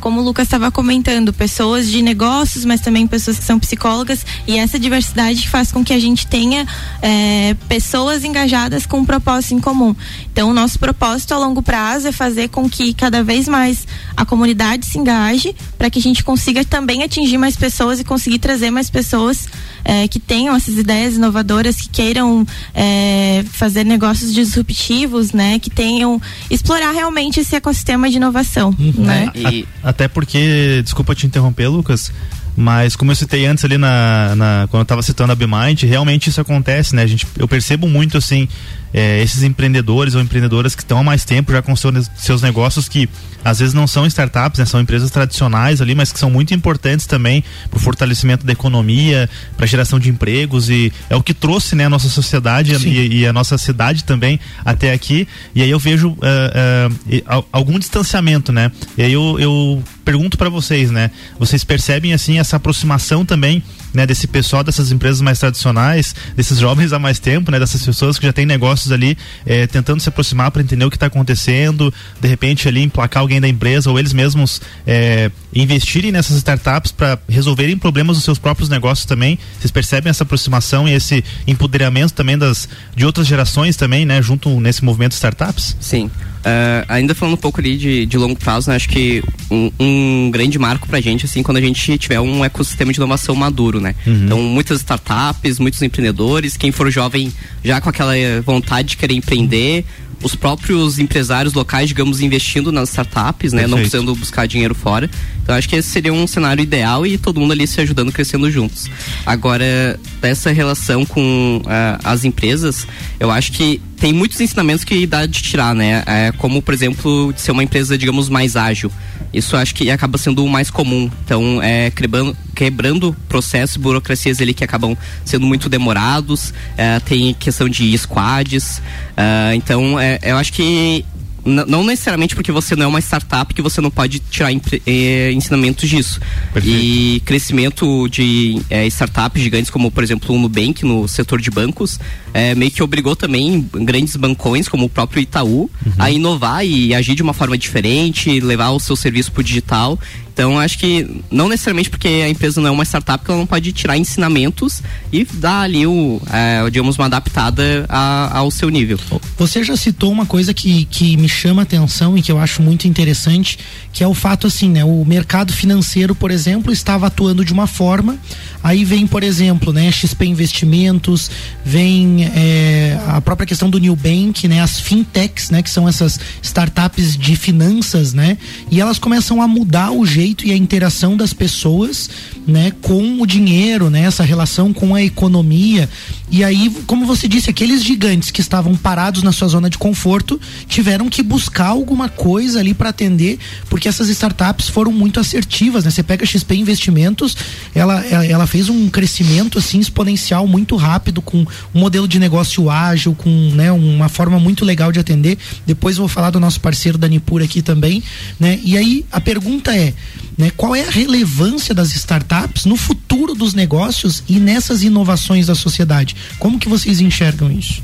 como 0.00 0.20
o 0.20 0.24
Lucas 0.24 0.46
estava 0.46 0.70
comentando, 0.70 1.32
pessoas 1.32 1.88
de 1.88 2.02
negócios, 2.02 2.64
mas 2.64 2.80
também 2.80 3.06
pessoas 3.06 3.38
que 3.38 3.44
são 3.44 3.58
psicólogas, 3.58 4.24
e 4.46 4.56
essa 4.56 4.78
diversidade 4.78 5.48
faz 5.48 5.72
com 5.72 5.84
que 5.84 5.92
a 5.92 5.98
gente 5.98 6.26
tenha 6.26 6.66
é, 7.02 7.54
pessoas 7.68 8.24
engajadas 8.24 8.86
com 8.86 9.00
um 9.00 9.04
propósito 9.04 9.54
em 9.54 9.60
comum. 9.60 9.94
Então, 10.32 10.50
o 10.50 10.54
nosso 10.54 10.78
propósito 10.78 11.32
a 11.34 11.38
longo 11.38 11.62
prazo 11.62 12.08
é 12.08 12.12
fazer 12.12 12.48
com 12.48 12.68
que 12.68 12.94
cada 12.94 13.22
vez 13.24 13.48
mais 13.48 13.86
a 14.16 14.24
comunidade 14.24 14.86
se 14.86 14.98
engaje, 14.98 15.54
para 15.76 15.90
que 15.90 15.98
a 15.98 16.02
gente 16.02 16.22
consiga 16.22 16.64
também 16.64 17.02
atingir 17.02 17.38
mais 17.38 17.56
pessoas 17.56 18.00
e 18.00 18.04
conseguir 18.04 18.38
trazer 18.38 18.70
mais 18.70 18.88
pessoas 18.88 19.46
é, 19.84 20.06
que 20.06 20.20
tenham 20.20 20.54
essas 20.54 20.76
ideias 20.76 21.14
inovadoras, 21.14 21.76
que 21.76 21.88
queiram 21.88 22.46
é, 22.74 23.44
fazer 23.52 23.84
negócios 23.84 24.32
disruptivos, 24.32 25.32
né? 25.32 25.58
Que 25.58 25.70
tenham 25.70 26.20
explorar 26.50 26.92
realmente 26.92 27.40
esse 27.40 27.56
ecossistema 27.56 28.08
de 28.10 28.16
inovação, 28.16 28.74
uhum. 28.78 29.04
né? 29.04 29.30
E... 29.34 29.47
Até 29.82 30.08
porque, 30.08 30.80
desculpa 30.82 31.14
te 31.14 31.26
interromper, 31.26 31.68
Lucas, 31.68 32.12
mas 32.56 32.96
como 32.96 33.12
eu 33.12 33.16
citei 33.16 33.46
antes 33.46 33.64
ali 33.64 33.78
na, 33.78 34.34
na 34.34 34.66
quando 34.70 34.80
eu 34.80 34.82
estava 34.82 35.02
citando 35.02 35.32
a 35.32 35.36
BeMind, 35.36 35.84
realmente 35.84 36.28
isso 36.28 36.40
acontece, 36.40 36.94
né? 36.94 37.02
A 37.02 37.06
gente, 37.06 37.26
eu 37.38 37.46
percebo 37.46 37.88
muito 37.88 38.18
assim 38.18 38.48
é, 38.92 39.22
esses 39.22 39.42
empreendedores 39.42 40.14
ou 40.14 40.20
empreendedoras 40.20 40.74
que 40.74 40.82
estão 40.82 40.98
há 40.98 41.02
mais 41.02 41.24
tempo 41.24 41.52
já 41.52 41.62
com 41.62 41.74
seus, 41.76 42.10
seus 42.16 42.42
negócios 42.42 42.88
que 42.88 43.08
às 43.44 43.60
vezes 43.60 43.72
não 43.72 43.86
são 43.86 44.06
startups, 44.06 44.58
né, 44.58 44.64
são 44.64 44.80
empresas 44.80 45.10
tradicionais 45.10 45.80
ali, 45.80 45.94
mas 45.94 46.12
que 46.12 46.18
são 46.18 46.30
muito 46.30 46.52
importantes 46.52 47.06
também 47.06 47.42
para 47.70 47.76
o 47.76 47.80
fortalecimento 47.80 48.44
da 48.44 48.52
economia, 48.52 49.28
para 49.56 49.64
a 49.64 49.68
geração 49.68 49.98
de 49.98 50.10
empregos 50.10 50.68
e 50.68 50.92
é 51.08 51.16
o 51.16 51.22
que 51.22 51.32
trouxe 51.32 51.74
né, 51.74 51.86
a 51.86 51.90
nossa 51.90 52.08
sociedade 52.08 52.74
e, 52.86 53.20
e, 53.20 53.26
a 53.26 53.32
nossa 53.32 53.56
cidade 53.56 54.04
também 54.04 54.40
até 54.64 54.92
aqui. 54.92 55.26
E 55.54 55.62
aí 55.62 55.70
eu 55.70 55.78
vejo 55.78 56.10
uh, 56.10 56.16
uh, 56.16 57.44
algum 57.52 57.78
distanciamento, 57.78 58.52
né? 58.52 58.70
E 58.96 59.02
aí 59.02 59.12
eu, 59.12 59.38
eu 59.38 59.82
pergunto 60.08 60.38
para 60.38 60.48
vocês, 60.48 60.90
né? 60.90 61.10
Vocês 61.38 61.62
percebem 61.64 62.14
assim 62.14 62.38
essa 62.38 62.56
aproximação 62.56 63.26
também 63.26 63.62
né, 63.92 64.06
desse 64.06 64.26
pessoal 64.26 64.64
dessas 64.64 64.90
empresas 64.90 65.20
mais 65.20 65.38
tradicionais, 65.38 66.14
desses 66.34 66.58
jovens 66.58 66.94
há 66.94 66.98
mais 66.98 67.18
tempo, 67.18 67.50
né, 67.50 67.58
dessas 67.58 67.84
pessoas 67.84 68.18
que 68.18 68.24
já 68.24 68.32
têm 68.32 68.46
negócios 68.46 68.90
ali, 68.90 69.18
é, 69.44 69.66
tentando 69.66 70.00
se 70.00 70.08
aproximar 70.08 70.50
para 70.50 70.62
entender 70.62 70.84
o 70.84 70.90
que 70.90 70.96
está 70.96 71.06
acontecendo, 71.06 71.92
de 72.18 72.26
repente 72.26 72.66
ali 72.66 72.82
emplacar 72.82 73.20
alguém 73.20 73.38
da 73.38 73.48
empresa 73.48 73.90
ou 73.90 73.98
eles 73.98 74.14
mesmos 74.14 74.62
é, 74.86 75.30
investirem 75.54 76.10
nessas 76.10 76.36
startups 76.38 76.90
para 76.90 77.18
resolverem 77.28 77.76
problemas 77.76 78.16
dos 78.16 78.24
seus 78.24 78.38
próprios 78.38 78.70
negócios 78.70 79.04
também. 79.04 79.38
Vocês 79.58 79.70
percebem 79.70 80.08
essa 80.08 80.22
aproximação 80.22 80.88
e 80.88 80.94
esse 80.94 81.22
empoderamento 81.46 82.14
também 82.14 82.38
das 82.38 82.66
de 82.96 83.04
outras 83.04 83.26
gerações 83.26 83.76
também, 83.76 84.06
né, 84.06 84.22
junto 84.22 84.58
nesse 84.58 84.82
movimento 84.82 85.12
startups? 85.12 85.76
Sim. 85.80 86.10
Uh, 86.38 86.86
ainda 86.88 87.14
falando 87.14 87.34
um 87.34 87.38
pouco 87.38 87.60
ali 87.60 87.76
de, 87.76 88.06
de 88.06 88.16
longo 88.16 88.36
prazo, 88.36 88.70
né, 88.70 88.76
acho 88.76 88.88
que 88.88 89.22
um, 89.50 89.70
um, 89.78 90.30
grande 90.30 90.58
marco 90.58 90.88
pra 90.88 91.00
gente, 91.00 91.26
assim, 91.26 91.42
quando 91.42 91.56
a 91.56 91.60
gente 91.60 91.98
tiver 91.98 92.20
um 92.20 92.44
ecossistema 92.44 92.92
de 92.92 92.98
inovação 92.98 93.34
maduro, 93.34 93.80
né? 93.80 93.94
Uhum. 94.06 94.24
Então, 94.24 94.42
muitas 94.42 94.78
startups, 94.78 95.58
muitos 95.58 95.82
empreendedores, 95.82 96.56
quem 96.56 96.70
for 96.70 96.90
jovem 96.90 97.32
já 97.64 97.80
com 97.80 97.88
aquela 97.88 98.14
vontade 98.44 98.88
de 98.88 98.96
querer 98.96 99.14
empreender, 99.14 99.84
os 100.22 100.34
próprios 100.34 100.98
empresários 100.98 101.54
locais, 101.54 101.88
digamos, 101.88 102.20
investindo 102.20 102.72
nas 102.72 102.88
startups, 102.88 103.52
né? 103.52 103.62
Perfeito. 103.62 103.70
Não 103.70 103.78
precisando 103.78 104.14
buscar 104.14 104.46
dinheiro 104.46 104.74
fora. 104.74 105.08
Então 105.42 105.54
acho 105.54 105.68
que 105.68 105.76
esse 105.76 105.88
seria 105.88 106.12
um 106.12 106.26
cenário 106.26 106.62
ideal 106.62 107.06
e 107.06 107.16
todo 107.16 107.40
mundo 107.40 107.52
ali 107.52 107.66
se 107.66 107.80
ajudando, 107.80 108.12
crescendo 108.12 108.50
juntos. 108.50 108.90
Agora, 109.24 109.98
dessa 110.20 110.50
relação 110.52 111.04
com 111.04 111.62
uh, 111.64 112.00
as 112.04 112.24
empresas, 112.24 112.86
eu 113.18 113.30
acho 113.30 113.52
que 113.52 113.80
tem 113.98 114.12
muitos 114.12 114.40
ensinamentos 114.40 114.84
que 114.84 115.06
dá 115.06 115.26
de 115.26 115.42
tirar, 115.42 115.74
né? 115.74 116.02
É, 116.06 116.32
como, 116.38 116.62
por 116.62 116.72
exemplo, 116.72 117.32
de 117.32 117.40
ser 117.40 117.50
uma 117.50 117.64
empresa, 117.64 117.98
digamos, 117.98 118.28
mais 118.28 118.56
ágil. 118.56 118.90
Isso 119.32 119.56
acho 119.56 119.74
que 119.74 119.90
acaba 119.90 120.16
sendo 120.16 120.44
o 120.44 120.48
mais 120.48 120.70
comum. 120.70 121.10
Então, 121.24 121.60
é, 121.62 121.90
quebrando, 121.90 122.36
quebrando 122.54 123.16
processos, 123.28 123.76
burocracias 123.76 124.40
ali 124.40 124.54
que 124.54 124.64
acabam 124.64 124.96
sendo 125.24 125.46
muito 125.46 125.68
demorados. 125.68 126.54
É, 126.76 127.00
tem 127.00 127.34
questão 127.34 127.68
de 127.68 127.96
squads. 127.98 128.80
É, 129.16 129.54
então, 129.54 129.98
é, 129.98 130.18
eu 130.22 130.36
acho 130.36 130.52
que 130.52 131.04
não 131.48 131.84
necessariamente 131.84 132.34
porque 132.34 132.52
você 132.52 132.76
não 132.76 132.84
é 132.84 132.88
uma 132.88 133.00
startup 133.00 133.52
que 133.52 133.62
você 133.62 133.80
não 133.80 133.90
pode 133.90 134.18
tirar 134.18 134.50
eh, 134.52 135.32
ensinamentos 135.32 135.88
disso. 135.88 136.20
Perfeito. 136.52 136.78
E 136.78 137.20
crescimento 137.20 138.08
de 138.08 138.60
eh, 138.70 138.86
startups 138.86 139.42
gigantes, 139.42 139.70
como 139.70 139.90
por 139.90 140.02
exemplo 140.02 140.34
o 140.34 140.38
Nubank 140.38 140.84
no 140.84 141.08
setor 141.08 141.40
de 141.40 141.50
bancos, 141.50 141.98
eh, 142.34 142.54
meio 142.54 142.70
que 142.70 142.82
obrigou 142.82 143.16
também 143.16 143.68
grandes 143.72 144.16
bancões, 144.16 144.68
como 144.68 144.84
o 144.84 144.88
próprio 144.88 145.20
Itaú, 145.20 145.70
uhum. 145.84 145.92
a 145.98 146.10
inovar 146.10 146.64
e 146.64 146.94
agir 146.94 147.14
de 147.14 147.22
uma 147.22 147.32
forma 147.32 147.56
diferente, 147.56 148.40
levar 148.40 148.70
o 148.70 148.80
seu 148.80 148.94
serviço 148.94 149.32
para 149.32 149.40
o 149.40 149.44
digital. 149.44 149.98
Então, 150.38 150.56
acho 150.56 150.78
que 150.78 151.04
não 151.32 151.48
necessariamente 151.48 151.90
porque 151.90 152.06
a 152.06 152.28
empresa 152.28 152.60
não 152.60 152.68
é 152.68 152.70
uma 152.70 152.84
startup 152.84 153.24
que 153.24 153.28
ela 153.28 153.40
não 153.40 153.46
pode 153.46 153.72
tirar 153.72 153.98
ensinamentos 153.98 154.80
e 155.12 155.24
dar 155.24 155.62
ali 155.62 155.84
o, 155.84 156.22
é, 156.32 156.62
digamos, 156.70 156.96
uma 156.96 157.06
adaptada 157.06 157.84
a, 157.88 158.38
ao 158.38 158.48
seu 158.48 158.68
nível. 158.68 159.00
Você 159.36 159.64
já 159.64 159.76
citou 159.76 160.12
uma 160.12 160.24
coisa 160.24 160.54
que, 160.54 160.84
que 160.84 161.16
me 161.16 161.28
chama 161.28 161.62
atenção 161.62 162.16
e 162.16 162.22
que 162.22 162.30
eu 162.30 162.38
acho 162.38 162.62
muito 162.62 162.86
interessante, 162.86 163.58
que 163.92 164.04
é 164.04 164.06
o 164.06 164.14
fato 164.14 164.46
assim, 164.46 164.70
né? 164.70 164.84
O 164.84 165.04
mercado 165.04 165.52
financeiro, 165.52 166.14
por 166.14 166.30
exemplo, 166.30 166.72
estava 166.72 167.08
atuando 167.08 167.44
de 167.44 167.52
uma 167.52 167.66
forma, 167.66 168.16
aí 168.62 168.84
vem, 168.84 169.08
por 169.08 169.24
exemplo, 169.24 169.72
né, 169.72 169.90
XP 169.90 170.24
Investimentos, 170.24 171.32
vem 171.64 172.26
é, 172.26 172.96
a 173.08 173.20
própria 173.20 173.44
questão 173.46 173.68
do 173.68 173.78
New 173.78 173.96
Bank, 173.96 174.46
né, 174.46 174.60
as 174.60 174.78
fintechs, 174.78 175.50
né, 175.50 175.62
que 175.62 175.70
são 175.70 175.88
essas 175.88 176.20
startups 176.42 177.16
de 177.16 177.34
finanças, 177.34 178.12
né, 178.12 178.38
e 178.70 178.80
elas 178.80 178.98
começam 179.00 179.42
a 179.42 179.48
mudar 179.48 179.90
o 179.90 180.06
jeito 180.06 180.27
e 180.44 180.52
a 180.52 180.56
interação 180.56 181.16
das 181.16 181.32
pessoas, 181.32 182.10
né, 182.46 182.72
com 182.82 183.20
o 183.20 183.26
dinheiro, 183.26 183.90
né, 183.90 184.02
essa 184.02 184.22
relação 184.22 184.72
com 184.72 184.94
a 184.94 185.02
economia. 185.02 185.88
E 186.30 186.44
aí, 186.44 186.70
como 186.86 187.06
você 187.06 187.26
disse, 187.26 187.48
aqueles 187.48 187.82
gigantes 187.82 188.30
que 188.30 188.40
estavam 188.40 188.76
parados 188.76 189.22
na 189.22 189.32
sua 189.32 189.48
zona 189.48 189.70
de 189.70 189.78
conforto 189.78 190.38
tiveram 190.68 191.08
que 191.08 191.22
buscar 191.22 191.68
alguma 191.68 192.08
coisa 192.08 192.60
ali 192.60 192.74
para 192.74 192.90
atender, 192.90 193.38
porque 193.70 193.88
essas 193.88 194.08
startups 194.08 194.68
foram 194.68 194.92
muito 194.92 195.18
assertivas, 195.18 195.84
né? 195.84 195.90
Você 195.90 196.02
pega 196.02 196.24
a 196.24 196.26
XP 196.26 196.54
Investimentos, 196.54 197.36
ela, 197.74 198.04
ela, 198.04 198.26
ela 198.26 198.46
fez 198.46 198.68
um 198.68 198.88
crescimento 198.88 199.58
assim 199.58 199.78
exponencial 199.78 200.46
muito 200.46 200.76
rápido 200.76 201.22
com 201.22 201.46
um 201.74 201.80
modelo 201.80 202.06
de 202.06 202.18
negócio 202.18 202.68
ágil, 202.70 203.14
com 203.14 203.30
né, 203.54 203.72
uma 203.72 204.08
forma 204.08 204.38
muito 204.38 204.64
legal 204.64 204.92
de 204.92 205.00
atender. 205.00 205.38
Depois 205.66 205.96
vou 205.96 206.08
falar 206.08 206.30
do 206.30 206.40
nosso 206.40 206.60
parceiro 206.60 206.98
da 206.98 207.08
Nipur 207.08 207.42
aqui 207.42 207.62
também, 207.62 208.02
né? 208.38 208.58
E 208.62 208.76
aí 208.76 209.04
a 209.10 209.20
pergunta 209.20 209.74
é, 209.74 209.94
né, 210.36 210.50
qual 210.56 210.74
é 210.74 210.86
a 210.86 210.90
relevância 210.90 211.74
das 211.74 211.94
startups 211.94 212.64
no 212.64 212.76
futuro 212.76 213.34
dos 213.34 213.54
negócios 213.54 214.22
e 214.28 214.38
nessas 214.38 214.82
inovações 214.82 215.46
da 215.46 215.54
sociedade? 215.54 216.16
Como 216.38 216.58
que 216.58 216.68
vocês 216.68 217.00
enxergam 217.00 217.50
isso? 217.50 217.82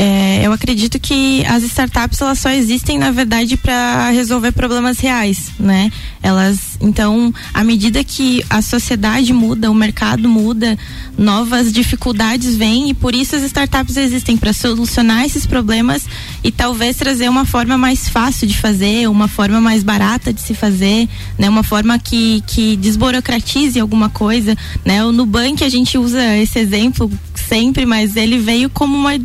É, 0.00 0.46
eu 0.46 0.52
acredito 0.52 1.00
que 1.00 1.44
as 1.44 1.64
startups 1.64 2.20
elas 2.20 2.38
só 2.38 2.50
existem 2.50 2.96
na 2.96 3.10
verdade 3.10 3.56
para 3.56 4.10
resolver 4.10 4.52
problemas 4.52 5.00
reais, 5.00 5.50
né? 5.58 5.90
Elas, 6.22 6.78
então, 6.80 7.34
à 7.52 7.64
medida 7.64 8.04
que 8.04 8.44
a 8.48 8.62
sociedade 8.62 9.32
muda, 9.32 9.68
o 9.68 9.74
mercado 9.74 10.28
muda, 10.28 10.78
novas 11.18 11.72
dificuldades 11.72 12.54
vêm 12.54 12.90
e 12.90 12.94
por 12.94 13.12
isso 13.12 13.34
as 13.34 13.42
startups 13.42 13.96
existem 13.96 14.36
para 14.36 14.52
solucionar 14.52 15.24
esses 15.24 15.44
problemas 15.46 16.06
e 16.44 16.52
talvez 16.52 16.96
trazer 16.96 17.28
uma 17.28 17.44
forma 17.44 17.76
mais 17.76 18.08
fácil 18.08 18.46
de 18.46 18.56
fazer, 18.56 19.08
uma 19.08 19.26
forma 19.26 19.60
mais 19.60 19.82
barata 19.82 20.32
de 20.32 20.40
se 20.40 20.54
fazer, 20.54 21.08
né? 21.36 21.48
Uma 21.48 21.64
forma 21.64 21.98
que 21.98 22.40
que 22.46 22.76
desburocratize 22.76 23.80
alguma 23.80 24.08
coisa, 24.08 24.56
né? 24.84 25.04
O 25.04 25.10
Nubank 25.10 25.64
a 25.64 25.68
gente 25.68 25.98
usa 25.98 26.36
esse 26.36 26.56
exemplo 26.60 27.10
sempre, 27.34 27.84
mas 27.84 28.14
ele 28.14 28.38
veio 28.38 28.70
como 28.70 28.96
uma 28.96 29.18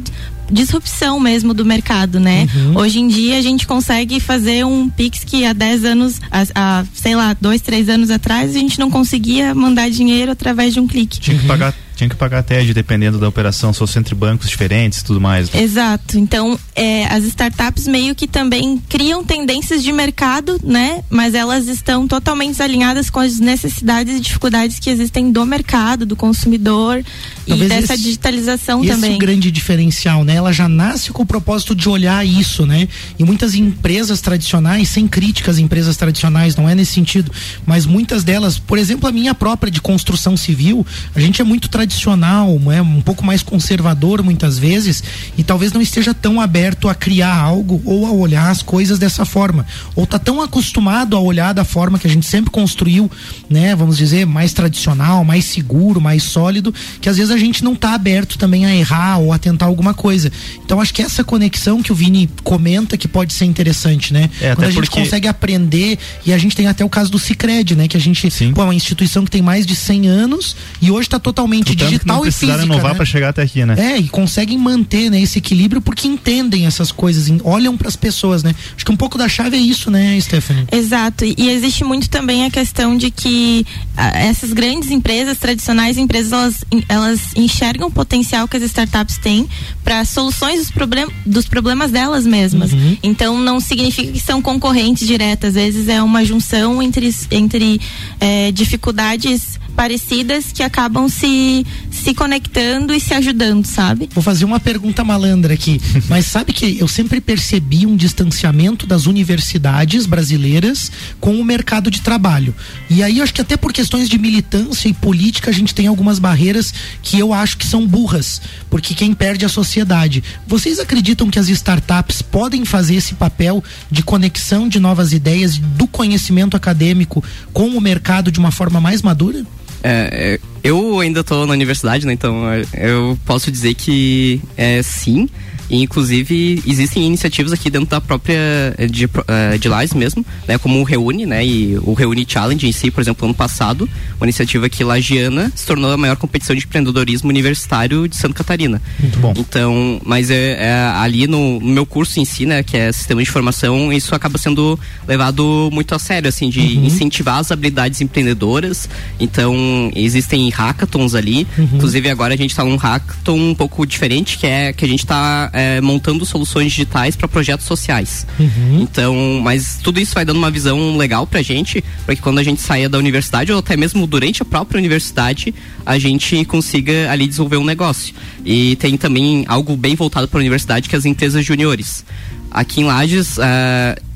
disrupção 0.51 1.19
mesmo 1.19 1.53
do 1.53 1.65
mercado, 1.65 2.19
né? 2.19 2.47
Uhum. 2.53 2.77
Hoje 2.77 2.99
em 2.99 3.08
dia 3.08 3.38
a 3.38 3.41
gente 3.41 3.65
consegue 3.65 4.19
fazer 4.19 4.65
um 4.65 4.89
Pix 4.89 5.23
que 5.23 5.45
há 5.45 5.53
10 5.53 5.86
anos, 5.86 6.21
a, 6.32 6.43
a, 6.56 6.86
sei 6.93 7.15
lá, 7.15 7.36
dois, 7.39 7.62
três 7.62 7.89
anos 7.89 8.10
atrás, 8.10 8.56
a 8.56 8.60
gente 8.60 8.79
não 8.79 8.89
conseguia 8.89 9.53
mandar 9.56 9.89
dinheiro 9.89 10.32
através 10.32 10.73
de 10.73 10.79
um 10.79 10.88
clique. 10.88 11.19
Tinha 11.19 11.38
que 11.38 11.45
pagar 11.45 11.73
tinha 11.95 12.10
que 12.10 12.15
pagar 12.15 12.43
TED 12.43 12.73
dependendo 12.73 13.17
da 13.17 13.27
operação, 13.27 13.71
se 13.71 13.79
fosse 13.79 13.99
entre 13.99 14.15
bancos 14.15 14.49
diferentes 14.49 14.99
e 14.99 15.06
tudo 15.06 15.21
mais. 15.21 15.51
Né? 15.51 15.62
Exato. 15.62 16.17
Então, 16.17 16.60
é, 16.75 17.06
as 17.06 17.23
startups 17.25 17.88
meio 17.88 18.15
que 18.15 18.27
também 18.27 18.82
criam 18.89 19.23
tendências 19.23 19.84
de 19.84 19.91
mercado, 19.91 20.60
né? 20.63 21.03
Mas 21.10 21.34
elas 21.34 21.67
estão 21.67 22.08
totalmente 22.08 22.62
alinhadas 22.62 23.10
com 23.10 23.19
as 23.19 23.39
necessidades 23.39 24.17
e 24.17 24.19
dificuldades 24.19 24.79
que 24.79 24.89
existem 24.89 25.32
do 25.32 25.45
mercado, 25.45 26.06
do 26.06 26.15
consumidor 26.15 27.03
Talvez 27.47 27.71
e 27.71 27.73
dessa 27.73 27.93
esse, 27.93 28.03
digitalização 28.03 28.84
esse 28.84 28.91
também. 28.91 29.12
Esse 29.12 29.21
é 29.21 29.23
o 29.23 29.27
grande 29.27 29.51
diferencial, 29.51 30.23
né? 30.23 30.36
Ela 30.36 30.51
já 30.51 30.67
nasce 30.67 31.12
com 31.12 31.23
o 31.23 31.25
propósito 31.25 31.75
de 31.75 31.88
olhar 31.88 32.25
isso, 32.25 32.65
né? 32.65 32.88
E 33.17 33.23
muitas 33.23 33.53
empresas 33.53 34.21
tradicionais, 34.21 34.89
sem 34.89 35.08
críticas 35.08 35.60
empresas 35.60 35.95
tradicionais, 35.95 36.56
não 36.56 36.67
é 36.67 36.75
nesse 36.75 36.93
sentido, 36.93 37.32
mas 37.65 37.86
muitas 37.86 38.23
delas, 38.23 38.58
por 38.58 38.77
exemplo, 38.77 39.08
a 39.08 39.12
minha 39.12 39.34
própria 39.36 39.71
de 39.71 39.82
construção 39.82 40.36
civil, 40.36 40.86
a 41.15 41.19
gente 41.19 41.41
é 41.41 41.43
muito 41.43 41.69
tradicional 41.69 41.82
tradicional, 41.83 42.59
é 42.71 42.81
um 42.81 43.01
pouco 43.01 43.25
mais 43.25 43.43
conservador 43.43 44.23
muitas 44.23 44.57
vezes 44.57 45.03
e 45.37 45.43
talvez 45.43 45.73
não 45.73 45.81
esteja 45.81 46.13
tão 46.13 46.39
aberto 46.39 46.87
a 46.87 46.95
criar 46.95 47.35
algo 47.35 47.81
ou 47.85 48.05
a 48.05 48.11
olhar 48.11 48.49
as 48.49 48.61
coisas 48.61 48.97
dessa 48.97 49.25
forma, 49.25 49.65
ou 49.95 50.07
tá 50.07 50.17
tão 50.17 50.41
acostumado 50.41 51.17
a 51.17 51.19
olhar 51.19 51.53
da 51.53 51.65
forma 51.65 51.99
que 51.99 52.07
a 52.07 52.09
gente 52.09 52.25
sempre 52.25 52.51
construiu, 52.51 53.11
né, 53.49 53.75
vamos 53.75 53.97
dizer, 53.97 54.25
mais 54.25 54.53
tradicional, 54.53 55.23
mais 55.25 55.45
seguro, 55.45 55.99
mais 55.99 56.23
sólido, 56.23 56.73
que 57.01 57.09
às 57.09 57.17
vezes 57.17 57.31
a 57.31 57.37
gente 57.37 57.63
não 57.63 57.75
tá 57.75 57.93
aberto 57.93 58.37
também 58.37 58.65
a 58.65 58.73
errar 58.73 59.17
ou 59.17 59.33
a 59.33 59.37
tentar 59.37 59.65
alguma 59.65 59.93
coisa. 59.93 60.31
Então 60.63 60.79
acho 60.79 60.93
que 60.93 61.01
essa 61.01 61.23
conexão 61.23 61.83
que 61.83 61.91
o 61.91 61.95
Vini 61.95 62.29
comenta 62.43 62.97
que 62.97 63.07
pode 63.07 63.33
ser 63.33 63.45
interessante, 63.45 64.13
né? 64.13 64.29
É, 64.39 64.55
Quando 64.55 64.67
a 64.67 64.71
gente 64.71 64.85
porque... 64.85 65.01
consegue 65.01 65.27
aprender 65.27 65.99
e 66.25 66.31
a 66.31 66.37
gente 66.37 66.55
tem 66.55 66.67
até 66.67 66.85
o 66.85 66.89
caso 66.89 67.11
do 67.11 67.19
Cicred, 67.19 67.75
né, 67.75 67.87
que 67.87 67.97
a 67.97 67.99
gente, 67.99 68.29
Sim. 68.31 68.53
pô, 68.53 68.61
é 68.61 68.65
uma 68.65 68.75
instituição 68.75 69.25
que 69.25 69.31
tem 69.31 69.41
mais 69.41 69.65
de 69.65 69.75
100 69.75 70.07
anos 70.07 70.55
e 70.81 70.89
hoje 70.89 71.07
está 71.07 71.19
totalmente 71.19 71.72
digital 71.75 72.17
que 72.17 72.23
não 72.23 72.27
e 72.27 72.31
física. 72.31 72.63
inovar 72.63 72.91
né? 72.91 72.95
para 72.95 73.05
chegar 73.05 73.29
até 73.29 73.41
aqui, 73.41 73.65
né? 73.65 73.75
É, 73.77 73.97
e 73.97 74.07
conseguem 74.09 74.57
manter 74.57 75.09
né, 75.09 75.21
esse 75.21 75.38
equilíbrio 75.39 75.81
porque 75.81 76.07
entendem 76.07 76.65
essas 76.65 76.91
coisas, 76.91 77.31
olham 77.43 77.77
para 77.77 77.88
as 77.88 77.95
pessoas, 77.95 78.43
né? 78.43 78.55
Acho 78.75 78.86
que 78.86 78.91
um 78.91 78.97
pouco 78.97 79.17
da 79.17 79.27
chave 79.27 79.57
é 79.57 79.59
isso, 79.59 79.89
né, 79.89 80.19
Stephanie? 80.19 80.67
Exato. 80.71 81.25
E 81.25 81.49
existe 81.49 81.83
muito 81.83 82.09
também 82.09 82.45
a 82.45 82.51
questão 82.51 82.97
de 82.97 83.12
que 83.12 83.65
a, 83.95 84.19
essas 84.19 84.53
grandes 84.53 84.91
empresas, 84.91 85.38
tradicionais 85.38 85.97
empresas, 85.97 86.31
elas, 86.31 86.65
elas 86.89 87.19
enxergam 87.36 87.88
o 87.88 87.91
potencial 87.91 88.47
que 88.47 88.57
as 88.57 88.63
startups 88.63 89.17
têm 89.17 89.47
para 89.83 90.05
soluções 90.05 90.59
dos, 90.59 90.71
problem, 90.71 91.07
dos 91.25 91.45
problemas 91.45 91.91
delas 91.91 92.25
mesmas. 92.25 92.73
Uhum. 92.73 92.97
Então 93.03 93.38
não 93.39 93.59
significa 93.59 94.12
que 94.12 94.19
são 94.19 94.41
concorrentes 94.41 95.07
diretas, 95.07 95.49
às 95.49 95.55
vezes 95.55 95.88
é 95.88 96.01
uma 96.01 96.23
junção 96.25 96.81
entre, 96.81 97.13
entre 97.31 97.79
é, 98.19 98.51
dificuldades 98.51 99.59
parecidas 99.75 100.51
que 100.51 100.63
acabam 100.63 101.09
se, 101.09 101.65
se 101.91 102.13
conectando 102.13 102.93
e 102.93 102.99
se 102.99 103.13
ajudando, 103.13 103.65
sabe? 103.65 104.09
Vou 104.13 104.23
fazer 104.23 104.45
uma 104.45 104.59
pergunta 104.59 105.03
malandra 105.03 105.53
aqui, 105.53 105.81
mas 106.07 106.25
sabe 106.25 106.53
que 106.53 106.79
eu 106.79 106.88
sempre 106.88 107.19
percebi 107.19 107.86
um 107.86 107.95
distanciamento 107.95 108.88
das 108.88 109.05
universidades 109.05 110.05
brasileiras 110.05 110.91
com 111.19 111.39
o 111.39 111.43
mercado 111.43 111.89
de 111.89 112.01
trabalho. 112.01 112.55
E 112.89 113.03
aí 113.03 113.17
eu 113.17 113.23
acho 113.23 113.33
que 113.33 113.41
até 113.41 113.57
por 113.57 113.73
questões 113.73 114.07
de 114.07 114.17
militância 114.17 114.88
e 114.88 114.93
política 114.93 115.49
a 115.49 115.53
gente 115.53 115.73
tem 115.73 115.88
algumas 115.88 116.19
barreiras 116.19 116.73
que 117.01 117.19
eu 117.19 117.33
acho 117.33 117.57
que 117.57 117.65
são 117.65 117.86
burras, 117.86 118.41
porque 118.69 118.93
quem 118.93 119.13
perde 119.13 119.43
é 119.43 119.47
a 119.47 119.49
sociedade. 119.49 120.23
Vocês 120.47 120.79
acreditam 120.79 121.29
que 121.29 121.39
as 121.39 121.49
startups 121.49 122.21
podem 122.21 122.65
fazer 122.65 122.95
esse 122.95 123.15
papel 123.15 123.63
de 123.89 124.03
conexão 124.03 124.67
de 124.67 124.79
novas 124.79 125.13
ideias, 125.13 125.57
do 125.57 125.88
conhecimento 125.88 126.55
acadêmico 126.55 127.23
com 127.51 127.69
o 127.69 127.81
mercado 127.81 128.31
de 128.31 128.39
uma 128.39 128.51
forma 128.51 128.79
mais 128.79 129.01
madura? 129.01 129.45
É, 129.83 130.37
é, 130.37 130.39
eu 130.63 130.99
ainda 130.99 131.19
estou 131.19 131.45
na 131.45 131.53
universidade, 131.53 132.05
né? 132.07 132.13
Então 132.13 132.43
eu 132.73 133.17
posso 133.25 133.51
dizer 133.51 133.73
que 133.73 134.41
é 134.55 134.81
sim. 134.81 135.29
E, 135.69 135.82
inclusive, 135.82 136.62
existem 136.67 137.06
iniciativas 137.06 137.52
aqui 137.52 137.69
dentro 137.69 137.89
da 137.89 138.02
própria 138.02 138.36
eh, 138.78 138.88
de, 138.88 139.06
uh, 139.06 139.58
de 139.60 139.67
Lais 139.67 139.93
mesmo, 139.93 140.26
né? 140.47 140.58
Como 140.58 140.80
o 140.80 140.84
Reúne, 140.84 141.26
né? 141.26 141.45
E 141.45 141.78
o 141.84 141.93
Reúne 141.93 142.26
Challenge 142.28 142.67
em 142.67 142.71
si, 142.71 142.91
por 142.91 143.02
exemplo, 143.02 143.26
ano 143.26 143.34
passado, 143.34 143.89
uma 144.17 144.26
iniciativa 144.26 144.67
que 144.69 144.84
lagiana 144.84 145.52
se 145.56 145.65
tornou 145.65 145.91
a 145.91 145.97
maior 145.97 146.15
competição 146.15 146.56
de 146.56 146.63
empreendedorismo 146.63 147.30
universitário 147.30 148.08
de 148.08 148.15
Santa 148.15 148.36
Catarina. 148.36 148.82
Muito 148.99 149.19
bom. 149.19 149.34
Então, 149.38 150.02
mas 150.06 150.30
é, 150.30 150.58
é 150.60 150.73
ali 150.95 151.28
no, 151.28 151.60
no, 151.60 151.73
meu 151.73 151.86
curso 151.86 152.19
em 152.19 152.26
si, 152.26 152.45
né? 152.45 152.62
Que 152.63 152.78
é 152.78 152.91
sistema 152.91 153.21
de 153.21 153.30
informação, 153.30 153.91
isso 153.91 154.13
acaba 154.13 154.38
sendo 154.38 154.80
levado 155.08 155.69
muito 155.71 155.95
a 155.95 155.99
sério, 155.99 156.28
assim, 156.30 156.49
de 156.49 156.60
uhum. 156.60 156.86
incentivar 156.86 157.39
as 157.39 157.52
habilidades 157.52 158.02
empreendedoras. 158.02 158.89
Então, 159.19 159.91
existem 159.95 160.49
hackathons 160.49 161.15
ali. 161.15 161.47
Uhum. 161.58 161.69
Inclusive, 161.73 162.10
agora 162.10 162.34
a 162.34 162.38
gente 162.38 162.52
está 162.52 162.63
num 162.63 162.76
hackathon 162.76 163.38
um 163.52 163.56
pouco 163.56 163.86
diferente, 163.86 164.38
que 164.38 164.45
é 164.45 164.73
que 164.73 164.86
a 164.86 164.88
gente 164.88 165.04
está 165.04 165.49
é, 165.53 165.79
montando 165.79 166.25
soluções 166.25 166.71
digitais 166.71 167.15
para 167.15 167.27
projetos 167.27 167.65
sociais. 167.65 168.25
Uhum. 168.39 168.81
Então, 168.81 169.39
mas 169.41 169.79
tudo 169.81 169.99
isso 169.99 170.13
vai 170.13 170.25
dando 170.25 170.37
uma 170.37 170.49
visão 170.49 170.97
legal 170.97 171.27
pra 171.27 171.41
gente, 171.41 171.83
para 172.05 172.15
que 172.15 172.21
quando 172.21 172.39
a 172.39 172.43
gente 172.43 172.59
saia 172.59 172.89
da 172.89 172.97
universidade, 172.97 173.51
ou 173.51 173.59
até 173.59 173.77
mesmo 173.77 174.07
durante 174.07 174.41
a 174.41 174.45
própria 174.45 174.79
universidade, 174.79 175.53
a 175.85 175.97
gente 175.99 176.43
consiga 176.45 177.11
ali 177.11 177.27
desenvolver 177.27 177.57
um 177.57 177.65
negócio. 177.65 178.13
E 178.43 178.75
tem 178.77 178.97
também 178.97 179.45
algo 179.47 179.77
bem 179.77 179.95
voltado 179.95 180.27
para 180.27 180.39
a 180.39 180.41
universidade, 180.41 180.89
que 180.89 180.95
é 180.95 180.97
as 180.97 181.05
empresas 181.05 181.45
juniores. 181.45 182.03
Aqui 182.49 182.81
em 182.81 182.85
Lages, 182.85 183.37
uh, 183.37 183.41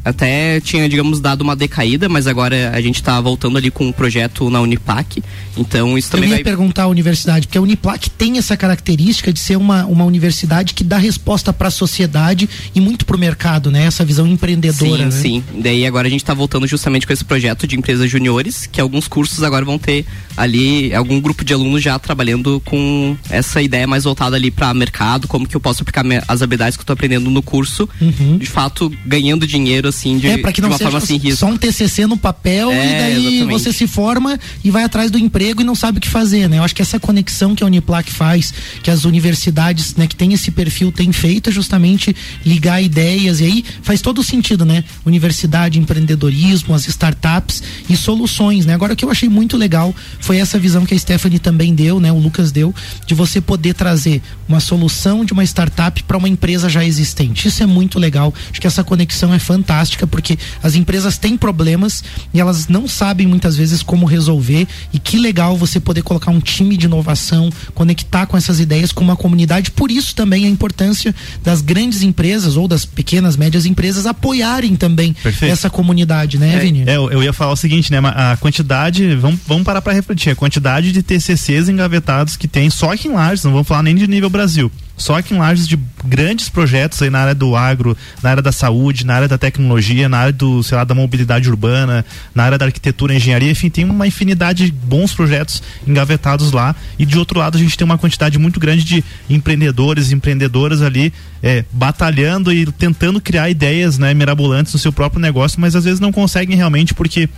até 0.08 0.60
tinha, 0.62 0.88
digamos, 0.88 1.20
dado 1.20 1.41
uma 1.41 1.56
decaída, 1.56 2.08
mas 2.08 2.28
agora 2.28 2.72
a 2.74 2.80
gente 2.82 2.96
está 2.96 3.20
voltando 3.20 3.58
ali 3.58 3.70
com 3.70 3.88
um 3.88 3.91
projeto 3.91 4.50
na 4.50 4.62
Uniplac. 4.62 5.22
Então 5.58 5.98
isso 5.98 6.12
também 6.12 6.30
Eu 6.30 6.30
ia 6.30 6.36
vai... 6.38 6.43
perguntar 6.43 6.84
à 6.84 6.88
universidade, 6.88 7.48
porque 7.48 7.58
a 7.58 7.62
Uniplac 7.62 8.10
tem 8.12 8.38
essa 8.38 8.56
característica 8.56 9.34
de 9.34 9.39
ser 9.39 9.58
uma, 9.58 9.86
uma 9.86 10.06
universidade 10.06 10.74
que 10.74 10.84
dá 10.84 10.98
resposta 10.98 11.52
para 11.52 11.67
a 11.67 11.72
sociedade 11.72 12.50
e 12.74 12.80
muito 12.80 13.06
para 13.06 13.17
o 13.17 13.20
mercado, 13.20 13.70
né? 13.70 13.86
Essa 13.86 14.06
visão 14.06 14.26
empreendedora. 14.26 15.12
Sim, 15.12 15.38
né? 15.38 15.43
sim. 15.52 15.62
Daí 15.62 15.86
agora 15.86 16.08
a 16.08 16.10
gente 16.10 16.24
está 16.24 16.34
voltando 16.34 16.67
justamente 16.67 17.06
com 17.06 17.13
esse 17.13 17.26
projeto 17.26 17.67
de 17.67 17.76
empresas 17.76 18.10
juniores, 18.10 18.65
que 18.65 18.80
alguns 18.80 19.08
cursos 19.08 19.43
agora 19.43 19.65
vão 19.65 19.78
ter 19.78 20.06
ali 20.36 20.93
algum 20.93 21.20
grupo 21.20 21.43
de 21.43 21.54
alunos 21.54 21.82
já 21.82 21.98
trabalhando 22.00 22.62
com 22.63 23.17
essa 23.30 23.62
ideia 23.62 23.88
mais 23.88 24.04
voltada 24.04 24.36
ali 24.36 24.52
para 24.52 24.74
mercado, 24.74 25.28
como 25.28 25.48
que 25.48 25.56
eu 25.56 25.60
posso 25.60 25.82
aplicar 25.82 26.06
as 26.28 26.41
habilidades 26.41 26.78
que 26.78 26.82
eu 26.82 26.84
estou 26.84 26.93
aprendendo 26.93 27.30
no 27.30 27.41
curso, 27.41 27.89
uhum. 28.00 28.38
de 28.38 28.46
fato 28.46 28.91
ganhando 29.06 29.48
dinheiro 29.48 29.88
assim 29.98 30.18
de, 30.18 30.28
é, 30.28 30.38
que 30.38 30.62
não 30.62 30.70
de 30.70 30.74
uma 30.74 30.78
seja 30.78 30.92
forma 30.92 31.06
sem 31.06 31.18
risco. 31.18 31.40
Só 31.40 31.48
um 31.48 31.58
TCC 31.58 32.06
no 32.06 32.16
papel 32.16 32.72
é, 32.72 32.76
e 32.76 33.00
daí 33.00 33.28
exatamente. 33.28 33.52
você 33.52 33.74
se 33.74 33.88
forma 33.88 34.40
e 34.64 34.70
vai 34.70 34.84
atrás 34.84 35.10
do 35.10 35.18
emprego 35.18 35.62
e 35.62 35.64
não 35.64 35.76
sabe 35.76 35.98
o 35.98 36.02
que 36.02 36.08
fazer, 36.08 36.48
né? 36.48 36.60
Eu 36.60 36.64
acho 36.64 36.76
que 36.76 36.82
essa 36.82 37.00
conexão 37.00 37.56
que 37.56 37.64
a 37.64 37.68
Uniplac 37.68 38.12
faz, 38.12 38.54
que 38.84 38.92
as 38.92 39.04
universidades, 39.06 39.96
né, 39.96 40.08
que 40.08 40.16
tem 40.16 40.34
esse 40.34 40.52
perfil 40.52 40.92
tem 40.92 41.12
feito 41.12 41.50
é 41.50 41.54
justamente 41.54 42.16
ligar 42.46 42.82
ideias 42.82 43.40
e 43.40 43.46
aí 43.46 43.66
faz 43.82 44.02
todo 44.02 44.24
sentido, 44.24 44.64
né? 44.64 44.84
Universidade, 45.06 45.80
empreendedorismo, 45.80 46.74
as 46.76 46.88
startups 46.88 47.64
e 47.90 47.98
soluções, 47.98 48.66
né? 48.66 48.74
Agora 48.74 48.94
o 48.94 48.96
que 48.96 49.04
eu 49.04 49.12
achei 49.12 49.30
muito 49.30 49.58
legal 49.58 49.96
foi 50.20 50.38
essa 50.38 50.60
visão 50.60 50.86
que 50.86 50.94
a 50.94 51.00
Stephanie 51.00 51.40
também 51.40 51.74
deu, 51.74 52.00
né? 52.00 52.12
O 52.12 52.20
Lucas 52.20 52.52
deu 52.52 52.74
de 53.06 53.16
você 53.16 53.42
poder 53.42 53.74
trazer 53.74 54.22
uma 54.48 54.60
solução 54.60 55.26
de 55.26 55.34
uma 55.34 55.44
startup 55.44 56.04
para 56.04 56.18
uma 56.18 56.30
empresa 56.30 56.70
já 56.70 56.84
existente. 56.86 57.48
Isso 57.48 57.64
é 57.64 57.66
muito 57.66 58.00
legal. 58.00 58.34
Acho 58.52 58.62
que 58.62 58.68
essa 58.68 58.84
conexão 58.84 59.34
é 59.34 59.40
fantástica 59.40 59.77
porque 60.08 60.38
as 60.63 60.76
empresas 60.76 61.18
têm 61.18 61.38
problemas 61.38 62.04
e 62.34 62.40
elas 62.40 62.68
não 62.68 62.88
sabem 62.88 63.28
muitas 63.28 63.56
vezes 63.56 63.84
como 63.84 64.06
resolver 64.06 64.68
e 64.94 65.00
que 65.00 65.18
legal 65.18 65.58
você 65.58 65.80
poder 65.80 66.02
colocar 66.02 66.32
um 66.32 66.40
time 66.40 66.78
de 66.78 66.86
inovação, 66.86 67.50
conectar 67.74 68.26
com 68.26 68.38
essas 68.38 68.60
ideias 68.60 68.92
com 68.92 69.04
uma 69.04 69.16
comunidade. 69.16 69.72
Por 69.72 69.92
isso 69.92 70.16
também 70.16 70.46
a 70.46 70.50
importância 70.50 71.13
das 71.44 71.62
grandes 71.62 72.02
empresas 72.02 72.58
ou 72.58 72.68
das 72.68 72.86
pequenas, 72.86 73.38
médias 73.38 73.66
empresas 73.66 74.06
apoiarem 74.06 74.76
também 74.76 75.13
Perfeito. 75.13 75.52
essa 75.52 75.70
comunidade, 75.70 76.38
né, 76.38 76.56
é, 76.56 76.60
Vini? 76.60 76.84
É, 76.88 76.96
eu 76.96 77.24
ia 77.24 77.34
falar 77.34 77.54
o 77.54 77.58
seguinte, 77.58 77.92
né? 77.92 78.00
A 78.00 78.38
quantidade, 78.38 79.16
vamos, 79.16 79.40
vamos 79.46 79.63
parar 79.63 79.82
para 79.82 79.94
refletir, 79.94 80.32
a 80.32 80.36
quantidade 80.36 80.92
de 80.92 81.04
TCCs 81.04 81.70
engavetados 81.70 82.36
que 82.36 82.48
tem 82.48 82.70
só 82.70 82.92
aqui 82.92 83.08
em 83.08 83.12
Lages, 83.12 83.44
não 83.44 83.52
vamos 83.52 83.68
falar 83.68 83.84
nem 83.84 83.96
de 83.96 84.08
nível 84.08 84.30
Brasil. 84.30 84.72
Só 84.98 85.16
aqui 85.16 85.36
em 85.36 85.38
Lages 85.38 85.68
de 85.68 85.80
grandes 86.04 86.50
projetos 86.50 87.02
aí 87.02 87.10
na 87.10 87.20
área 87.20 87.36
do 87.36 87.56
agro, 87.56 87.96
na 88.24 88.32
área 88.32 88.42
da 88.42 88.52
saúde, 88.52 89.06
na 89.06 89.14
área 89.14 89.28
da 89.28 89.38
tecnologia, 89.38 90.10
na 90.10 90.18
área 90.18 90.34
do, 90.34 90.64
sei 90.64 90.76
lá, 90.76 90.84
da 90.84 90.96
mobilidade 90.96 91.48
urbana, 91.48 92.04
na 92.34 92.44
área 92.44 92.58
da 92.58 92.66
arquitetura, 92.66 93.14
engenharia, 93.14 93.52
enfim, 93.52 93.70
tem 93.70 93.86
uma 93.86 94.08
infinidade 94.08 94.66
de 94.66 94.72
bons 94.72 95.14
projetos 95.14 95.62
engavetados 95.88 96.52
lá. 96.52 96.76
E 96.98 97.06
de 97.06 97.18
outro 97.18 97.40
lado, 97.40 97.58
a 97.58 97.62
gente 97.62 97.78
tem 97.78 97.86
uma 97.86 97.98
quantidade 97.98 98.40
muito 98.40 98.60
grande 98.60 98.84
de 98.84 99.04
empreendedores, 99.30 100.12
empreendedoras 100.12 100.82
ali 100.82 101.14
é, 101.44 101.64
batalhando 101.72 102.52
e 102.52 102.66
tentando 102.72 103.22
criar 103.22 103.50
ideias, 103.50 103.98
né, 104.00 104.14
mirabolantes 104.14 104.74
no 104.74 104.80
seu 104.80 104.92
próprio 104.92 105.22
negócio, 105.22 105.62
mas 105.62 105.76
às 105.76 105.86
vezes 105.86 106.00
não 106.00 106.12
conseguem 106.12 106.58
realmente 106.58 106.94
porque 106.94 107.30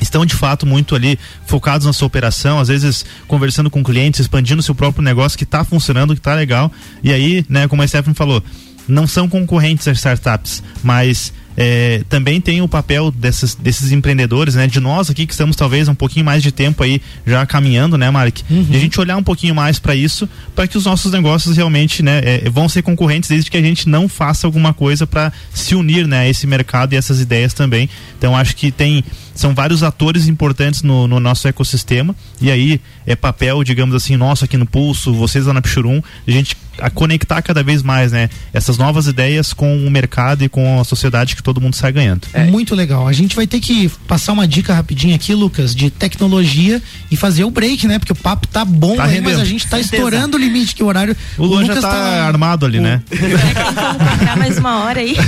estão 0.00 0.26
de 0.26 0.34
fato 0.34 0.66
muito 0.66 0.94
ali 0.94 1.18
focados 1.46 1.86
na 1.86 1.92
sua 1.92 2.06
operação, 2.06 2.58
às 2.58 2.68
vezes 2.68 3.04
conversando 3.26 3.70
com 3.70 3.82
clientes, 3.82 4.20
expandindo 4.20 4.62
seu 4.62 4.74
próprio 4.74 5.02
negócio 5.02 5.38
que 5.38 5.44
está 5.44 5.64
funcionando, 5.64 6.14
que 6.14 6.20
está 6.20 6.34
legal. 6.34 6.70
E 7.02 7.12
aí, 7.12 7.44
né, 7.48 7.68
como 7.68 7.82
a 7.82 7.88
Stephanie 7.88 8.16
falou, 8.16 8.42
não 8.88 9.06
são 9.06 9.28
concorrentes 9.28 9.88
as 9.88 9.98
startups, 9.98 10.62
mas 10.82 11.32
é, 11.56 12.02
também 12.08 12.40
tem 12.40 12.60
o 12.60 12.68
papel 12.68 13.10
desses, 13.10 13.54
desses 13.54 13.90
empreendedores, 13.90 14.54
né? 14.54 14.66
De 14.66 14.78
nós 14.78 15.08
aqui 15.10 15.26
que 15.26 15.32
estamos 15.32 15.56
talvez 15.56 15.88
um 15.88 15.94
pouquinho 15.94 16.24
mais 16.24 16.42
de 16.42 16.52
tempo 16.52 16.82
aí 16.82 17.00
já 17.26 17.44
caminhando, 17.46 17.96
né, 17.96 18.10
Mark? 18.10 18.38
Uhum. 18.48 18.64
De 18.64 18.76
a 18.76 18.80
gente 18.80 19.00
olhar 19.00 19.16
um 19.16 19.22
pouquinho 19.22 19.54
mais 19.54 19.78
para 19.78 19.94
isso, 19.94 20.28
para 20.54 20.66
que 20.66 20.76
os 20.76 20.84
nossos 20.84 21.10
negócios 21.10 21.56
realmente, 21.56 22.02
né, 22.02 22.20
é, 22.22 22.50
vão 22.50 22.68
ser 22.68 22.82
concorrentes 22.82 23.30
desde 23.30 23.50
que 23.50 23.56
a 23.56 23.62
gente 23.62 23.88
não 23.88 24.08
faça 24.08 24.46
alguma 24.46 24.74
coisa 24.74 25.06
para 25.06 25.32
se 25.52 25.74
unir, 25.74 26.06
né, 26.06 26.20
a 26.20 26.28
esse 26.28 26.46
mercado 26.46 26.92
e 26.92 26.96
essas 26.96 27.20
ideias 27.20 27.54
também. 27.54 27.88
Então 28.18 28.36
acho 28.36 28.54
que 28.54 28.70
tem 28.70 29.02
são 29.36 29.54
vários 29.54 29.82
atores 29.82 30.26
importantes 30.26 30.82
no, 30.82 31.06
no, 31.06 31.20
nosso 31.20 31.46
ecossistema 31.46 32.16
e 32.40 32.50
aí 32.50 32.80
é 33.06 33.14
papel, 33.14 33.62
digamos 33.62 33.94
assim, 33.94 34.16
nosso 34.16 34.44
aqui 34.44 34.56
no 34.56 34.66
Pulso, 34.66 35.14
vocês 35.14 35.46
lá 35.46 35.52
na 35.52 35.62
Pichurum, 35.62 36.02
a 36.26 36.30
gente 36.30 36.56
a 36.78 36.90
conectar 36.90 37.40
cada 37.42 37.62
vez 37.62 37.82
mais, 37.82 38.12
né, 38.12 38.28
essas 38.52 38.78
novas 38.78 39.06
ideias 39.06 39.52
com 39.52 39.86
o 39.86 39.90
mercado 39.90 40.44
e 40.44 40.48
com 40.48 40.80
a 40.80 40.84
sociedade 40.84 41.34
que 41.34 41.42
todo 41.42 41.60
mundo 41.60 41.74
sai 41.74 41.92
ganhando. 41.92 42.26
É. 42.32 42.44
Muito 42.44 42.74
legal. 42.74 43.06
A 43.08 43.12
gente 43.12 43.34
vai 43.34 43.46
ter 43.46 43.60
que 43.60 43.88
passar 44.06 44.32
uma 44.32 44.46
dica 44.46 44.74
rapidinho 44.74 45.14
aqui, 45.14 45.34
Lucas, 45.34 45.74
de 45.74 45.90
tecnologia 45.90 46.82
e 47.10 47.16
fazer 47.16 47.44
o 47.44 47.50
break, 47.50 47.86
né? 47.86 47.98
Porque 47.98 48.12
o 48.12 48.16
papo 48.16 48.46
tá 48.46 48.64
bom, 48.64 48.96
Tá 48.96 49.04
aí, 49.04 49.20
mas 49.20 49.38
a 49.38 49.44
gente 49.44 49.66
tá 49.66 49.78
estourando 49.78 50.36
o 50.36 50.40
limite 50.40 50.74
que 50.74 50.82
o 50.82 50.86
horário. 50.86 51.16
O 51.38 51.44
Luan 51.44 51.64
já 51.64 51.74
Lucas 51.74 51.90
tá, 51.90 52.26
armado 52.26 52.66
ali, 52.66 52.80
né? 52.80 53.02
Ficar 53.10 54.36
mais 54.36 54.58
uma 54.58 54.84
hora 54.84 55.00
aí. 55.00 55.16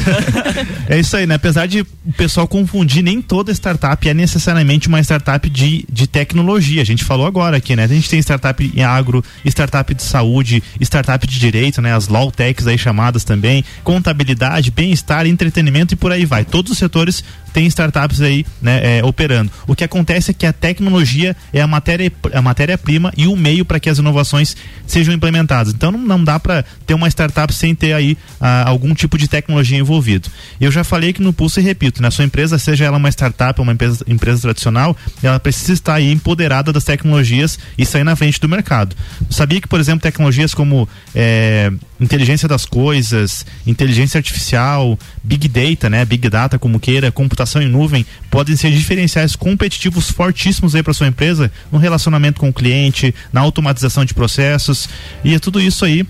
É 0.88 0.99
isso 0.99 1.16
aí, 1.16 1.27
né? 1.27 1.35
Apesar 1.35 1.66
de 1.66 1.81
o 1.81 2.12
pessoal 2.16 2.49
confundir, 2.49 3.03
nem 3.03 3.21
toda 3.21 3.53
startup 3.53 3.97
é 4.06 4.14
necessariamente 4.14 4.88
uma 4.88 5.00
startup 5.00 5.48
de, 5.48 5.87
de 5.90 6.06
tecnologia. 6.06 6.82
A 6.82 6.84
gente 6.84 7.04
falou 7.04 7.26
agora 7.26 7.56
aqui, 7.56 7.74
né? 7.74 7.84
A 7.84 7.88
gente 7.88 8.08
tem 8.08 8.18
startup 8.18 8.72
em 8.74 8.82
agro, 8.82 9.24
startup 9.44 9.94
de 9.94 10.02
saúde, 10.02 10.62
startup 10.80 11.26
de 11.26 11.38
direito, 11.38 11.80
né? 11.80 11.94
As 11.94 12.08
law 12.08 12.30
techs 12.30 12.66
aí 12.66 12.76
chamadas 12.76 13.24
também, 13.24 13.64
contabilidade, 13.82 14.70
bem-estar, 14.70 15.26
entretenimento 15.26 15.94
e 15.94 15.96
por 15.96 16.12
aí 16.12 16.26
vai. 16.26 16.44
Todos 16.44 16.72
os 16.72 16.78
setores 16.78 17.24
têm 17.52 17.66
startups 17.66 18.20
aí, 18.20 18.44
né, 18.61 18.98
é, 18.98 19.04
operando. 19.04 19.50
O 19.66 19.74
que 19.74 19.84
acontece 19.84 20.30
é 20.30 20.34
que 20.34 20.46
a 20.46 20.52
tecnologia 20.52 21.37
é 21.52 21.61
a 21.61 21.66
matéria 21.66 22.12
a 22.32 22.42
matéria-prima 22.42 23.12
e 23.16 23.26
o 23.26 23.37
meio 23.37 23.64
para 23.64 23.80
que 23.80 23.88
as 23.88 23.98
inovações 23.98 24.56
sejam 24.87 25.14
implementadas. 25.14 25.72
Então 25.72 25.90
não, 25.90 25.98
não 25.98 26.24
dá 26.24 26.38
para 26.38 26.64
ter 26.87 26.94
uma 26.94 27.08
startup 27.08 27.52
sem 27.52 27.74
ter 27.74 27.92
aí 27.92 28.16
ah, 28.40 28.68
algum 28.68 28.94
tipo 28.94 29.18
de 29.18 29.28
tecnologia 29.28 29.78
envolvido. 29.78 30.28
Eu 30.61 30.70
já 30.70 30.84
falei 30.84 31.12
que 31.12 31.22
no 31.22 31.32
Pulso 31.32 31.61
e 31.61 31.62
repito, 31.62 32.02
né, 32.02 32.11
sua 32.11 32.24
empresa, 32.24 32.58
seja 32.58 32.84
ela 32.84 32.96
uma 32.96 33.08
startup 33.08 33.58
ou 33.61 33.64
uma 33.64 33.72
empresa, 33.72 33.88
empresa 34.07 34.42
tradicional, 34.42 34.96
ela 35.22 35.38
precisa 35.38 35.72
estar 35.72 35.94
aí 35.94 36.11
empoderada 36.11 36.72
das 36.72 36.85
tecnologias 36.85 37.59
e 37.77 37.85
sair 37.85 38.05
na 38.05 38.16
frente 38.16 38.40
do 38.40 38.48
mercado. 38.48 38.96
Sabia 39.31 39.61
que, 39.61 39.68
por 39.68 39.81
exemplo, 39.81 40.01
tecnologias 40.01 40.55
como 40.55 40.88
é, 41.14 41.72
inteligência 42.01 42.48
das 42.48 42.64
coisas, 42.64 43.44
inteligência 43.66 44.18
artificial, 44.18 44.98
big 45.22 45.48
data, 45.48 45.90
né, 45.90 46.05
big 46.05 46.29
data 46.29 46.59
como 46.59 46.81
queira, 46.81 47.11
computação 47.11 47.61
em 47.61 47.68
nuvem, 47.68 48.07
podem 48.31 48.57
ser 48.57 48.70
diferenciais 48.70 49.35
competitivos 49.35 50.11
fortíssimos 50.11 50.74
aí 50.74 50.83
para 50.83 50.92
sua 50.92 51.09
empresa 51.09 51.51
no 51.70 51.79
relacionamento 51.79 52.40
com 52.40 52.48
o 52.48 52.53
cliente, 52.53 53.14
na 53.33 53.40
automatização 53.40 54.05
de 54.05 54.14
processos 54.14 54.88
e 55.24 55.35
é 55.35 55.38
tudo 55.38 55.61
isso 55.61 55.85
aí 55.85 56.07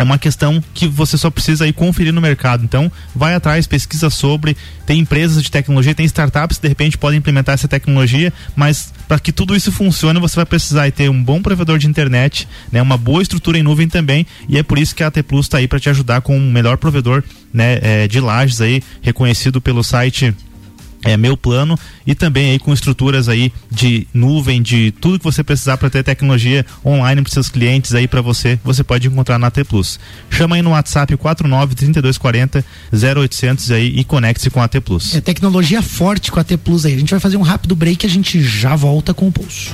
é 0.00 0.02
uma 0.02 0.16
questão 0.16 0.64
que 0.72 0.88
você 0.88 1.18
só 1.18 1.30
precisa 1.30 1.64
aí 1.64 1.74
conferir 1.74 2.10
no 2.10 2.22
mercado. 2.22 2.64
Então, 2.64 2.90
vai 3.14 3.34
atrás, 3.34 3.66
pesquisa 3.66 4.08
sobre. 4.08 4.56
Tem 4.86 4.98
empresas 4.98 5.42
de 5.42 5.50
tecnologia, 5.50 5.94
tem 5.94 6.06
startups 6.06 6.56
que 6.56 6.62
de 6.62 6.68
repente 6.68 6.96
podem 6.96 7.18
implementar 7.18 7.52
essa 7.52 7.68
tecnologia, 7.68 8.32
mas 8.56 8.94
para 9.06 9.18
que 9.18 9.30
tudo 9.30 9.54
isso 9.54 9.70
funcione, 9.70 10.18
você 10.18 10.36
vai 10.36 10.46
precisar 10.46 10.90
ter 10.90 11.10
um 11.10 11.22
bom 11.22 11.42
provedor 11.42 11.78
de 11.78 11.86
internet, 11.86 12.48
né, 12.72 12.80
uma 12.80 12.96
boa 12.96 13.20
estrutura 13.20 13.58
em 13.58 13.62
nuvem 13.62 13.88
também. 13.88 14.26
E 14.48 14.56
é 14.56 14.62
por 14.62 14.78
isso 14.78 14.94
que 14.94 15.02
a 15.02 15.08
AT 15.08 15.22
Plus 15.22 15.44
está 15.44 15.58
aí 15.58 15.68
para 15.68 15.78
te 15.78 15.90
ajudar 15.90 16.22
com 16.22 16.34
o 16.34 16.40
melhor 16.40 16.78
provedor 16.78 17.22
né, 17.52 17.78
é, 17.82 18.08
de 18.08 18.20
lajes 18.20 18.62
aí, 18.62 18.82
reconhecido 19.02 19.60
pelo 19.60 19.84
site 19.84 20.34
é 21.04 21.16
meu 21.16 21.36
plano 21.36 21.78
e 22.06 22.14
também 22.14 22.52
aí 22.52 22.58
com 22.58 22.72
estruturas 22.72 23.28
aí 23.28 23.52
de 23.70 24.06
nuvem, 24.12 24.62
de 24.62 24.92
tudo 25.00 25.18
que 25.18 25.24
você 25.24 25.42
precisar 25.42 25.76
para 25.76 25.90
ter 25.90 26.02
tecnologia 26.02 26.64
online 26.84 27.22
para 27.22 27.32
seus 27.32 27.48
clientes 27.48 27.94
aí 27.94 28.06
para 28.06 28.20
você, 28.20 28.58
você 28.62 28.84
pode 28.84 29.08
encontrar 29.08 29.38
na 29.38 29.50
T 29.50 29.64
Plus. 29.64 29.98
Chama 30.30 30.56
aí 30.56 30.62
no 30.62 30.70
WhatsApp 30.70 31.16
49 31.16 31.74
3240 31.74 32.64
0800 32.92 33.70
aí 33.70 33.86
e 33.96 34.04
conecte-se 34.04 34.50
com 34.50 34.62
a 34.62 34.68
T 34.68 34.80
Plus. 34.80 35.14
É 35.14 35.20
tecnologia 35.20 35.82
forte 35.82 36.30
com 36.30 36.40
a 36.40 36.44
T 36.44 36.56
Plus 36.56 36.84
aí. 36.84 36.94
A 36.94 36.98
gente 36.98 37.10
vai 37.10 37.20
fazer 37.20 37.36
um 37.36 37.42
rápido 37.42 37.74
break 37.74 38.04
a 38.04 38.08
gente 38.08 38.42
já 38.42 38.76
volta 38.76 39.14
com 39.14 39.28
o 39.28 39.32
pulso. 39.32 39.72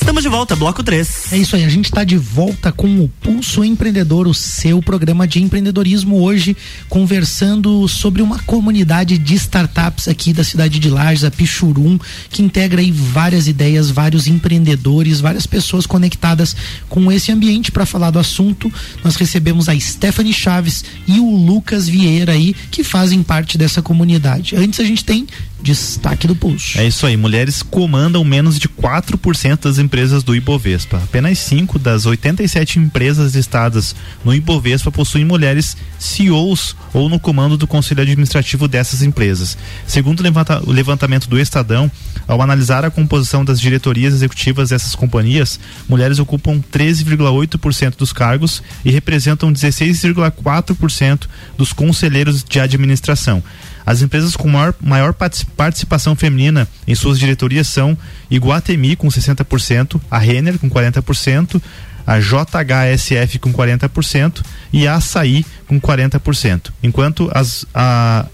Estamos 0.00 0.22
de 0.22 0.28
volta, 0.28 0.54
bloco 0.54 0.82
3. 0.82 1.32
É 1.32 1.36
isso 1.36 1.56
aí, 1.56 1.64
a 1.64 1.68
gente 1.68 1.86
está 1.86 2.04
de 2.04 2.16
volta 2.16 2.70
com 2.70 3.00
o 3.00 3.08
Pulso 3.20 3.64
Empreendedor, 3.64 4.28
o 4.28 4.32
seu 4.32 4.80
programa 4.80 5.26
de 5.26 5.42
empreendedorismo 5.42 6.22
hoje, 6.22 6.56
conversando 6.88 7.86
sobre 7.88 8.22
uma 8.22 8.38
comunidade 8.38 9.18
de 9.18 9.34
startups 9.34 10.06
aqui 10.06 10.32
da 10.32 10.44
cidade 10.44 10.78
de 10.78 10.88
Lages, 10.88 11.24
a 11.24 11.32
Pichurum, 11.32 11.98
que 12.30 12.42
integra 12.42 12.80
aí 12.80 12.92
várias 12.92 13.48
ideias, 13.48 13.90
vários 13.90 14.28
empreendedores, 14.28 15.20
várias 15.20 15.46
pessoas 15.46 15.84
conectadas 15.84 16.54
com 16.88 17.10
esse 17.10 17.32
ambiente 17.32 17.72
para 17.72 17.84
falar 17.84 18.10
do 18.10 18.20
assunto. 18.20 18.72
Nós 19.02 19.16
recebemos 19.16 19.68
a 19.68 19.78
Stephanie 19.78 20.32
Chaves 20.32 20.84
e 21.08 21.18
o 21.18 21.28
Lucas 21.28 21.88
Vieira 21.88 22.32
aí, 22.32 22.54
que 22.70 22.84
fazem 22.84 23.22
parte 23.22 23.58
dessa 23.58 23.82
comunidade. 23.82 24.54
Antes 24.54 24.78
a 24.78 24.84
gente 24.84 25.04
tem 25.04 25.26
destaque 25.60 26.26
do 26.26 26.36
Pulso. 26.36 26.78
É 26.78 26.86
isso 26.86 27.04
aí, 27.04 27.16
mulheres 27.16 27.62
comandam 27.62 28.24
menos 28.24 28.58
de 28.58 28.68
4% 28.68 29.62
das 29.64 29.78
empresas 29.78 29.87
do 30.22 30.36
Ibovespa. 30.36 30.98
Apenas 30.98 31.38
5 31.38 31.78
das 31.78 32.06
87 32.06 32.78
empresas 32.78 33.34
listadas 33.34 33.96
no 34.24 34.34
Ibovespa 34.34 34.92
possuem 34.92 35.24
mulheres 35.24 35.76
CEOs 35.98 36.76
ou 36.92 37.08
no 37.08 37.18
comando 37.18 37.56
do 37.56 37.66
conselho 37.66 38.02
administrativo 38.02 38.68
dessas 38.68 39.02
empresas. 39.02 39.56
Segundo 39.86 40.20
o 40.20 40.72
levantamento 40.72 41.28
do 41.28 41.38
Estadão, 41.38 41.90
ao 42.26 42.42
analisar 42.42 42.84
a 42.84 42.90
composição 42.90 43.44
das 43.44 43.60
diretorias 43.60 44.12
executivas 44.12 44.68
dessas 44.68 44.94
companhias, 44.94 45.58
mulheres 45.88 46.18
ocupam 46.18 46.60
13,8% 46.60 47.96
dos 47.96 48.12
cargos 48.12 48.62
e 48.84 48.90
representam 48.90 49.52
16,4% 49.52 51.26
dos 51.56 51.72
conselheiros 51.72 52.44
de 52.44 52.60
administração. 52.60 53.42
As 53.88 54.02
empresas 54.02 54.36
com 54.36 54.48
maior, 54.48 54.74
maior 54.82 55.14
participação 55.14 56.14
feminina 56.14 56.68
em 56.86 56.94
suas 56.94 57.18
diretorias 57.18 57.68
são 57.68 57.96
Iguatemi 58.30 58.94
com 58.94 59.08
60%, 59.08 59.98
a 60.10 60.18
Renner 60.18 60.58
com 60.58 60.68
40%, 60.68 61.58
a 62.06 62.20
JHSF 62.20 63.38
com 63.38 63.50
40% 63.50 64.44
e 64.74 64.86
a 64.86 64.96
Açaí 64.96 65.42
com 65.66 65.80
40%. 65.80 66.70
Enquanto 66.82 67.30
as, 67.32 67.64
a, 67.72 68.26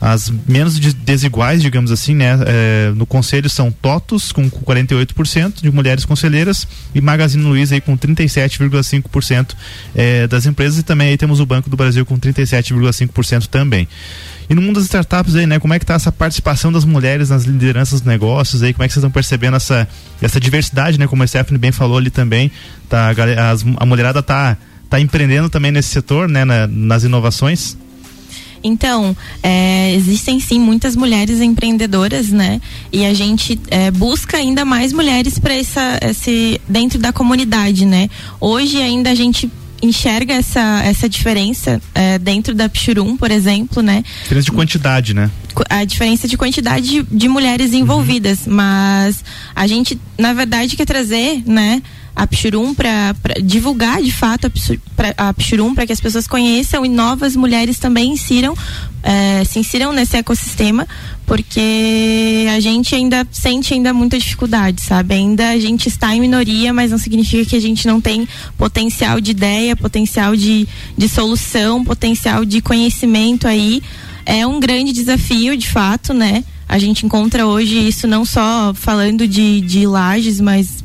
as 0.00 0.32
menos 0.48 0.78
desiguais, 0.78 1.60
digamos 1.62 1.90
assim, 1.90 2.14
né? 2.14 2.38
É, 2.46 2.92
no 2.94 3.04
conselho 3.04 3.50
são 3.50 3.72
TOTOS 3.72 4.30
com 4.30 4.48
48% 4.48 5.62
de 5.62 5.70
mulheres 5.72 6.04
conselheiras 6.04 6.64
e 6.94 7.00
Magazine 7.00 7.42
Luiza 7.42 7.74
aí 7.74 7.80
com 7.80 7.98
37,5% 7.98 9.54
é, 9.96 10.28
das 10.28 10.46
empresas 10.46 10.78
e 10.78 10.84
também 10.84 11.08
aí 11.08 11.16
temos 11.16 11.40
o 11.40 11.46
Banco 11.46 11.68
do 11.68 11.76
Brasil 11.76 12.06
com 12.06 12.16
37,5% 12.16 13.48
também. 13.48 13.88
E 14.52 14.54
no 14.54 14.60
mundo 14.60 14.74
das 14.74 14.84
startups 14.84 15.34
aí, 15.34 15.46
né, 15.46 15.58
como 15.58 15.72
é 15.72 15.78
que 15.78 15.86
tá 15.86 15.94
essa 15.94 16.12
participação 16.12 16.70
das 16.70 16.84
mulheres 16.84 17.30
nas 17.30 17.44
lideranças 17.44 18.02
dos 18.02 18.06
negócios 18.06 18.62
aí, 18.62 18.74
como 18.74 18.84
é 18.84 18.86
que 18.86 18.92
vocês 18.92 19.02
estão 19.02 19.10
percebendo 19.10 19.56
essa, 19.56 19.88
essa 20.20 20.38
diversidade, 20.38 20.98
né, 20.98 21.06
como 21.06 21.22
a 21.22 21.26
Stephanie 21.26 21.58
bem 21.58 21.72
falou 21.72 21.96
ali 21.96 22.10
também, 22.10 22.52
tá, 22.86 23.12
a, 23.12 23.82
a 23.82 23.86
mulherada 23.86 24.22
tá, 24.22 24.58
tá 24.90 25.00
empreendendo 25.00 25.48
também 25.48 25.72
nesse 25.72 25.88
setor, 25.88 26.28
né, 26.28 26.44
na, 26.44 26.66
nas 26.66 27.02
inovações? 27.02 27.78
Então, 28.62 29.16
é, 29.42 29.94
existem 29.94 30.38
sim 30.38 30.60
muitas 30.60 30.94
mulheres 30.94 31.40
empreendedoras, 31.40 32.28
né? 32.28 32.60
E 32.92 33.06
a 33.06 33.14
gente 33.14 33.58
é, 33.68 33.90
busca 33.90 34.36
ainda 34.36 34.64
mais 34.64 34.92
mulheres 34.92 35.38
para 35.38 35.56
esse 35.56 36.60
dentro 36.68 36.98
da 36.98 37.12
comunidade, 37.12 37.84
né? 37.86 38.08
Hoje 38.38 38.80
ainda 38.80 39.10
a 39.10 39.14
gente 39.14 39.50
enxerga 39.82 40.34
essa, 40.34 40.82
essa 40.84 41.08
diferença 41.08 41.80
é, 41.94 42.18
dentro 42.18 42.54
da 42.54 42.68
Pchurum, 42.68 43.16
por 43.16 43.30
exemplo, 43.30 43.82
né? 43.82 44.04
Diferença 44.22 44.46
de 44.46 44.52
quantidade, 44.52 45.14
né? 45.14 45.30
A 45.68 45.84
diferença 45.84 46.28
de 46.28 46.36
quantidade 46.36 46.88
de, 46.88 47.02
de 47.02 47.28
mulheres 47.28 47.74
envolvidas, 47.74 48.46
uhum. 48.46 48.54
mas 48.54 49.24
a 49.54 49.66
gente, 49.66 50.00
na 50.16 50.32
verdade, 50.32 50.76
quer 50.76 50.86
trazer, 50.86 51.42
né? 51.44 51.82
a 52.14 52.26
Pchurum 52.26 52.74
para 52.74 53.14
divulgar 53.42 54.02
de 54.02 54.12
fato 54.12 54.52
a 55.16 55.32
Pchurum 55.32 55.74
para 55.74 55.86
que 55.86 55.92
as 55.92 56.00
pessoas 56.00 56.26
conheçam 56.26 56.84
e 56.84 56.88
novas 56.88 57.34
mulheres 57.34 57.78
também 57.78 58.12
insiram, 58.12 58.54
é, 59.02 59.42
se 59.44 59.58
insiram 59.58 59.92
nesse 59.92 60.16
ecossistema, 60.16 60.86
porque 61.26 62.41
gente 62.62 62.94
ainda 62.94 63.26
sente 63.30 63.74
ainda 63.74 63.92
muita 63.92 64.18
dificuldade, 64.18 64.80
sabe? 64.80 65.14
Ainda 65.14 65.50
a 65.50 65.58
gente 65.58 65.88
está 65.88 66.14
em 66.16 66.20
minoria, 66.20 66.72
mas 66.72 66.90
não 66.90 66.98
significa 66.98 67.44
que 67.44 67.56
a 67.56 67.60
gente 67.60 67.86
não 67.86 68.00
tem 68.00 68.26
potencial 68.56 69.20
de 69.20 69.32
ideia, 69.32 69.76
potencial 69.76 70.34
de, 70.34 70.66
de 70.96 71.08
solução, 71.08 71.84
potencial 71.84 72.44
de 72.44 72.62
conhecimento 72.62 73.46
aí. 73.46 73.82
É 74.24 74.46
um 74.46 74.58
grande 74.60 74.92
desafio, 74.92 75.56
de 75.56 75.68
fato, 75.68 76.14
né? 76.14 76.44
A 76.68 76.78
gente 76.78 77.04
encontra 77.04 77.46
hoje 77.46 77.76
isso 77.86 78.06
não 78.06 78.24
só 78.24 78.72
falando 78.72 79.28
de, 79.28 79.60
de 79.60 79.86
lajes, 79.86 80.40
mas 80.40 80.82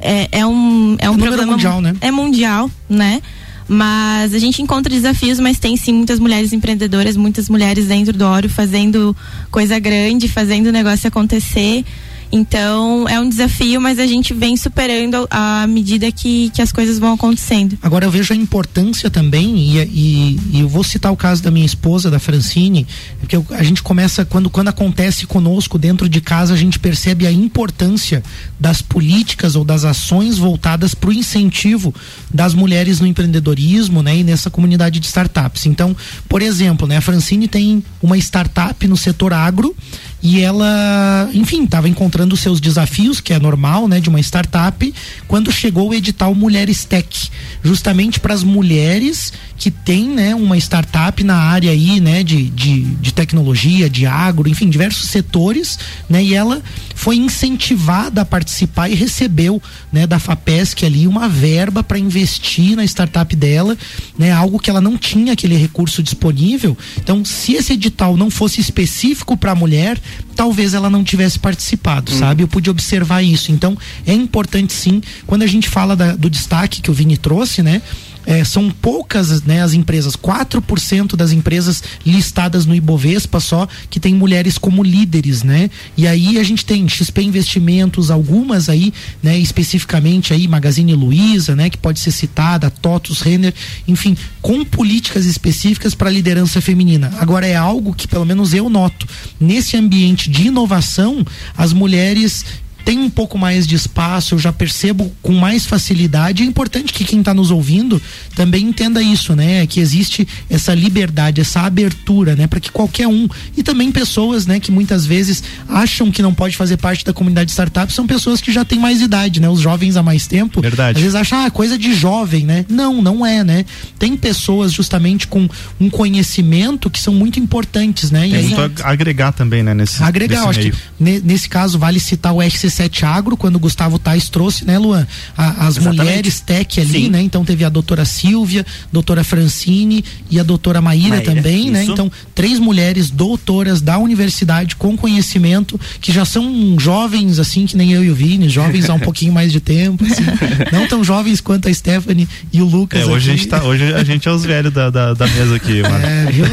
é, 0.00 0.28
é 0.30 0.46
um, 0.46 0.96
é 1.00 1.10
um 1.10 1.16
problema 1.16 1.52
mundial, 1.52 1.80
né? 1.80 1.96
É 2.00 2.10
mundial, 2.12 2.70
né? 2.88 3.20
Mas 3.68 4.32
a 4.32 4.38
gente 4.38 4.62
encontra 4.62 4.94
desafios, 4.94 5.40
mas 5.40 5.58
tem 5.58 5.76
sim 5.76 5.92
muitas 5.92 6.20
mulheres 6.20 6.52
empreendedoras, 6.52 7.16
muitas 7.16 7.48
mulheres 7.48 7.86
dentro 7.86 8.12
do 8.12 8.24
Oro 8.24 8.48
fazendo 8.48 9.16
coisa 9.50 9.78
grande, 9.78 10.28
fazendo 10.28 10.68
o 10.68 10.72
negócio 10.72 11.08
acontecer. 11.08 11.84
Então 12.30 13.08
é 13.08 13.18
um 13.20 13.28
desafio, 13.28 13.80
mas 13.80 13.98
a 13.98 14.06
gente 14.06 14.34
vem 14.34 14.56
superando 14.56 15.26
à 15.30 15.66
medida 15.66 16.10
que, 16.10 16.50
que 16.50 16.60
as 16.60 16.72
coisas 16.72 16.98
vão 16.98 17.14
acontecendo. 17.14 17.78
Agora 17.82 18.04
eu 18.04 18.10
vejo 18.10 18.32
a 18.32 18.36
importância 18.36 19.10
também, 19.10 19.56
e, 19.56 19.78
e, 19.78 20.40
e 20.52 20.60
eu 20.60 20.68
vou 20.68 20.82
citar 20.82 21.12
o 21.12 21.16
caso 21.16 21.42
da 21.42 21.50
minha 21.50 21.66
esposa, 21.66 22.10
da 22.10 22.18
Francine, 22.18 22.86
porque 23.20 23.38
a 23.50 23.62
gente 23.62 23.82
começa, 23.82 24.24
quando, 24.24 24.50
quando 24.50 24.68
acontece 24.68 25.26
conosco 25.26 25.78
dentro 25.78 26.08
de 26.08 26.20
casa, 26.20 26.54
a 26.54 26.56
gente 26.56 26.78
percebe 26.78 27.26
a 27.26 27.32
importância 27.32 28.22
das 28.58 28.82
políticas 28.82 29.54
ou 29.56 29.64
das 29.64 29.84
ações 29.84 30.38
voltadas 30.38 30.94
para 30.94 31.10
o 31.10 31.12
incentivo 31.12 31.94
das 32.32 32.54
mulheres 32.54 33.00
no 33.00 33.06
empreendedorismo 33.06 34.02
né, 34.02 34.18
e 34.18 34.24
nessa 34.24 34.50
comunidade 34.50 35.00
de 35.00 35.06
startups. 35.06 35.66
Então, 35.66 35.96
por 36.28 36.42
exemplo, 36.42 36.86
né, 36.86 36.96
a 36.96 37.00
Francine 37.00 37.48
tem 37.48 37.82
uma 38.02 38.18
startup 38.18 38.86
no 38.86 38.96
setor 38.96 39.32
agro 39.32 39.74
e 40.22 40.40
ela, 40.40 41.28
enfim, 41.32 41.64
estava 41.64 41.88
encontrando 41.88 42.36
seus 42.36 42.60
desafios, 42.60 43.20
que 43.20 43.32
é 43.32 43.38
normal, 43.38 43.86
né, 43.86 44.00
de 44.00 44.08
uma 44.08 44.20
startup, 44.20 44.94
quando 45.28 45.52
chegou 45.52 45.90
o 45.90 45.94
edital 45.94 46.34
Mulheres 46.34 46.84
Tech, 46.84 47.30
justamente 47.62 48.18
para 48.18 48.34
as 48.34 48.42
mulheres 48.42 49.32
que 49.56 49.70
têm, 49.70 50.08
né, 50.08 50.34
uma 50.34 50.56
startup 50.56 51.22
na 51.22 51.36
área 51.36 51.70
aí, 51.70 52.00
né, 52.00 52.22
de, 52.22 52.50
de, 52.50 52.82
de 52.82 53.12
tecnologia, 53.12 53.88
de 53.88 54.06
agro, 54.06 54.48
enfim, 54.48 54.68
diversos 54.68 55.08
setores, 55.08 55.78
né, 56.08 56.22
e 56.22 56.34
ela 56.34 56.62
foi 56.94 57.16
incentivada 57.16 58.22
a 58.22 58.24
participar 58.24 58.88
e 58.88 58.94
recebeu, 58.94 59.62
né, 59.92 60.06
da 60.06 60.18
Fapesc 60.18 60.84
ali 60.84 61.06
uma 61.06 61.28
verba 61.28 61.82
para 61.82 61.98
investir 61.98 62.74
na 62.74 62.84
startup 62.84 63.34
dela, 63.36 63.76
né, 64.18 64.32
algo 64.32 64.58
que 64.58 64.70
ela 64.70 64.80
não 64.80 64.96
tinha 64.96 65.34
aquele 65.34 65.56
recurso 65.56 66.02
disponível. 66.02 66.76
Então, 66.98 67.24
se 67.24 67.54
esse 67.54 67.74
edital 67.74 68.16
não 68.16 68.30
fosse 68.30 68.60
específico 68.60 69.36
para 69.36 69.52
a 69.52 69.54
mulher, 69.54 70.00
talvez 70.34 70.74
ela 70.74 70.90
não 70.90 71.02
tivesse 71.02 71.38
participado, 71.38 72.12
hum. 72.12 72.18
sabe? 72.18 72.42
Eu 72.42 72.48
pude 72.48 72.70
observar 72.70 73.22
isso. 73.22 73.52
Então, 73.52 73.76
é 74.06 74.12
importante 74.12 74.72
sim, 74.72 75.02
quando 75.26 75.42
a 75.42 75.46
gente 75.46 75.68
fala 75.68 75.96
da, 75.96 76.14
do 76.14 76.28
destaque 76.28 76.80
que 76.80 76.90
o 76.90 76.94
Vini 76.94 77.16
trouxe, 77.16 77.62
né? 77.62 77.82
É, 78.26 78.44
são 78.44 78.70
poucas 78.70 79.42
né, 79.42 79.62
as 79.62 79.72
empresas, 79.72 80.16
4% 80.16 81.14
das 81.14 81.30
empresas 81.30 81.82
listadas 82.04 82.66
no 82.66 82.74
Ibovespa 82.74 83.38
só 83.38 83.68
que 83.88 84.00
tem 84.00 84.12
mulheres 84.12 84.58
como 84.58 84.82
líderes, 84.82 85.44
né? 85.44 85.70
E 85.96 86.06
aí 86.06 86.38
a 86.38 86.42
gente 86.42 86.64
tem 86.64 86.88
XP 86.88 87.22
Investimentos, 87.22 88.10
algumas 88.10 88.68
aí, 88.68 88.92
né, 89.22 89.38
especificamente 89.38 90.32
aí 90.32 90.48
Magazine 90.48 90.94
Luiza, 90.94 91.54
né, 91.54 91.70
que 91.70 91.78
pode 91.78 92.00
ser 92.00 92.10
citada, 92.10 92.70
TOTUS, 92.70 93.20
Renner, 93.20 93.54
enfim, 93.86 94.16
com 94.42 94.64
políticas 94.64 95.24
específicas 95.26 95.94
para 95.94 96.10
liderança 96.10 96.60
feminina. 96.60 97.12
Agora 97.18 97.46
é 97.46 97.54
algo 97.54 97.94
que 97.94 98.08
pelo 98.08 98.24
menos 98.24 98.52
eu 98.52 98.68
noto, 98.68 99.06
nesse 99.38 99.76
ambiente 99.76 100.28
de 100.28 100.48
inovação, 100.48 101.24
as 101.56 101.72
mulheres 101.72 102.44
tem 102.86 103.00
um 103.00 103.10
pouco 103.10 103.36
mais 103.36 103.66
de 103.66 103.74
espaço, 103.74 104.36
eu 104.36 104.38
já 104.38 104.52
percebo 104.52 105.12
com 105.20 105.32
mais 105.32 105.66
facilidade. 105.66 106.44
É 106.44 106.46
importante 106.46 106.92
que 106.92 107.04
quem 107.04 107.18
está 107.18 107.34
nos 107.34 107.50
ouvindo 107.50 108.00
também 108.32 108.64
entenda 108.64 109.02
isso, 109.02 109.34
né? 109.34 109.66
Que 109.66 109.80
existe 109.80 110.26
essa 110.48 110.72
liberdade, 110.72 111.40
essa 111.40 111.62
abertura, 111.62 112.36
né? 112.36 112.46
Para 112.46 112.60
que 112.60 112.70
qualquer 112.70 113.08
um 113.08 113.28
e 113.56 113.62
também 113.64 113.90
pessoas, 113.90 114.46
né? 114.46 114.60
Que 114.60 114.70
muitas 114.70 115.04
vezes 115.04 115.42
acham 115.68 116.12
que 116.12 116.22
não 116.22 116.32
pode 116.32 116.56
fazer 116.56 116.76
parte 116.76 117.04
da 117.04 117.12
comunidade 117.12 117.50
startup 117.50 117.92
são 117.92 118.06
pessoas 118.06 118.40
que 118.40 118.52
já 118.52 118.64
têm 118.64 118.78
mais 118.78 119.02
idade, 119.02 119.40
né? 119.40 119.48
Os 119.48 119.60
jovens 119.60 119.96
há 119.96 120.02
mais 120.02 120.28
tempo. 120.28 120.60
Verdade. 120.60 120.98
Às 120.98 121.02
vezes 121.02 121.16
acham, 121.16 121.44
ah, 121.44 121.50
coisa 121.50 121.76
de 121.76 121.92
jovem, 121.92 122.46
né? 122.46 122.64
Não, 122.68 123.02
não 123.02 123.26
é, 123.26 123.42
né? 123.42 123.64
Tem 123.98 124.16
pessoas 124.16 124.72
justamente 124.72 125.26
com 125.26 125.48
um 125.80 125.90
conhecimento 125.90 126.88
que 126.88 127.00
são 127.00 127.12
muito 127.12 127.40
importantes, 127.40 128.12
né? 128.12 128.28
E 128.28 128.36
aí, 128.36 128.54
agregar 128.84 129.32
também, 129.32 129.64
né? 129.64 129.74
Nesse, 129.74 130.00
agregar, 130.00 130.48
acho 130.48 130.60
que 130.60 130.72
nesse 131.00 131.48
caso 131.48 131.80
vale 131.80 131.98
citar 131.98 132.32
o 132.32 132.40
RCC 132.40 132.75
7 132.76 133.04
Agro, 133.04 133.36
quando 133.36 133.56
o 133.56 133.58
Gustavo 133.58 133.98
Tais 133.98 134.28
trouxe, 134.28 134.64
né, 134.64 134.78
Luan? 134.78 135.06
A, 135.36 135.66
as 135.66 135.76
Exatamente. 135.76 135.98
mulheres 135.98 136.40
tech 136.40 136.80
ali, 136.80 137.04
Sim. 137.04 137.08
né? 137.08 137.22
Então 137.22 137.44
teve 137.44 137.64
a 137.64 137.68
doutora 137.68 138.04
Silvia, 138.04 138.64
doutora 138.92 139.24
Francine 139.24 140.04
e 140.30 140.38
a 140.38 140.42
doutora 140.42 140.80
Maíra, 140.80 141.16
Maíra 141.16 141.24
também, 141.24 141.70
né? 141.70 141.80
isso. 141.80 141.88
né? 141.88 141.92
Então, 141.92 142.12
três 142.34 142.58
mulheres 142.58 143.10
doutoras 143.10 143.80
da 143.80 143.98
universidade 143.98 144.76
com 144.76 144.96
conhecimento, 144.96 145.80
que 146.00 146.12
já 146.12 146.24
são 146.24 146.76
jovens, 146.78 147.38
assim, 147.38 147.66
que 147.66 147.76
nem 147.76 147.92
eu 147.92 148.04
e 148.04 148.10
o 148.10 148.14
Vini, 148.14 148.48
jovens 148.48 148.90
há 148.90 148.94
um 148.94 148.98
pouquinho 149.06 149.32
mais 149.32 149.50
de 149.52 149.60
tempo, 149.60 150.04
assim, 150.04 150.24
não 150.72 150.86
tão 150.86 151.02
jovens 151.02 151.40
quanto 151.40 151.68
a 151.68 151.74
Stephanie 151.74 152.28
e 152.52 152.60
o 152.60 152.66
Lucas. 152.66 153.00
É, 153.00 153.06
hoje, 153.06 153.30
a 153.30 153.36
gente, 153.36 153.48
tá, 153.48 153.62
hoje 153.62 153.94
a 153.94 154.04
gente 154.04 154.28
é 154.28 154.30
os 154.30 154.44
velhos 154.44 154.72
da, 154.72 154.90
da, 154.90 155.14
da 155.14 155.26
mesa 155.26 155.56
aqui, 155.56 155.80
mano. 155.88 156.04
É, 156.04 156.26
viu? 156.30 156.44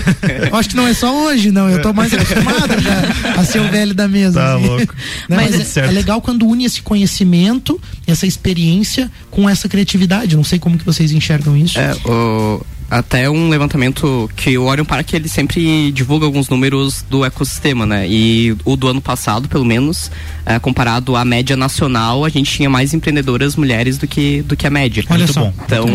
Eu 0.49 0.55
acho 0.55 0.69
que 0.69 0.75
não 0.75 0.87
é 0.87 0.93
só 0.93 1.25
hoje, 1.25 1.51
não. 1.51 1.69
Eu 1.69 1.81
tô 1.81 1.93
mais 1.93 2.13
acostumado 2.13 2.79
já 2.81 3.39
a 3.39 3.43
ser 3.43 3.59
o 3.59 3.69
velho 3.69 3.93
da 3.93 4.07
mesa. 4.07 4.39
Tá 4.39 4.55
assim. 4.55 4.67
louco. 4.67 4.95
Não, 5.29 5.37
mas, 5.37 5.77
é, 5.77 5.81
é 5.81 5.91
legal 5.91 6.12
quando 6.21 6.45
une 6.45 6.65
esse 6.65 6.81
conhecimento, 6.81 7.79
essa 8.05 8.25
experiência 8.25 9.11
com 9.29 9.49
essa 9.49 9.67
criatividade. 9.67 10.35
Não 10.35 10.43
sei 10.43 10.59
como 10.59 10.77
que 10.77 10.85
vocês 10.85 11.11
enxergam 11.11 11.55
isso. 11.57 11.79
É, 11.79 11.93
o, 12.05 12.61
até 12.93 13.27
um 13.29 13.49
levantamento 13.49 14.29
que 14.35 14.55
o 14.57 14.65
Orion 14.65 14.85
Park 14.85 15.13
ele 15.13 15.27
sempre 15.27 15.91
divulga 15.91 16.25
alguns 16.25 16.47
números 16.47 17.03
do 17.09 17.25
ecossistema, 17.25 17.85
né? 17.85 18.07
E 18.07 18.55
o 18.63 18.75
do 18.75 18.87
ano 18.87 19.01
passado, 19.01 19.47
pelo 19.49 19.65
menos, 19.65 20.11
é, 20.45 20.59
comparado 20.59 21.15
à 21.15 21.25
média 21.25 21.57
nacional, 21.57 22.23
a 22.23 22.29
gente 22.29 22.51
tinha 22.51 22.69
mais 22.69 22.93
empreendedoras 22.93 23.55
mulheres 23.55 23.97
do 23.97 24.07
que, 24.07 24.43
do 24.43 24.55
que 24.55 24.67
a 24.67 24.69
média. 24.69 25.03
Olha 25.09 25.19
Muito 25.19 25.33
só. 25.33 25.41
Bom. 25.41 25.53
Então, 25.65 25.87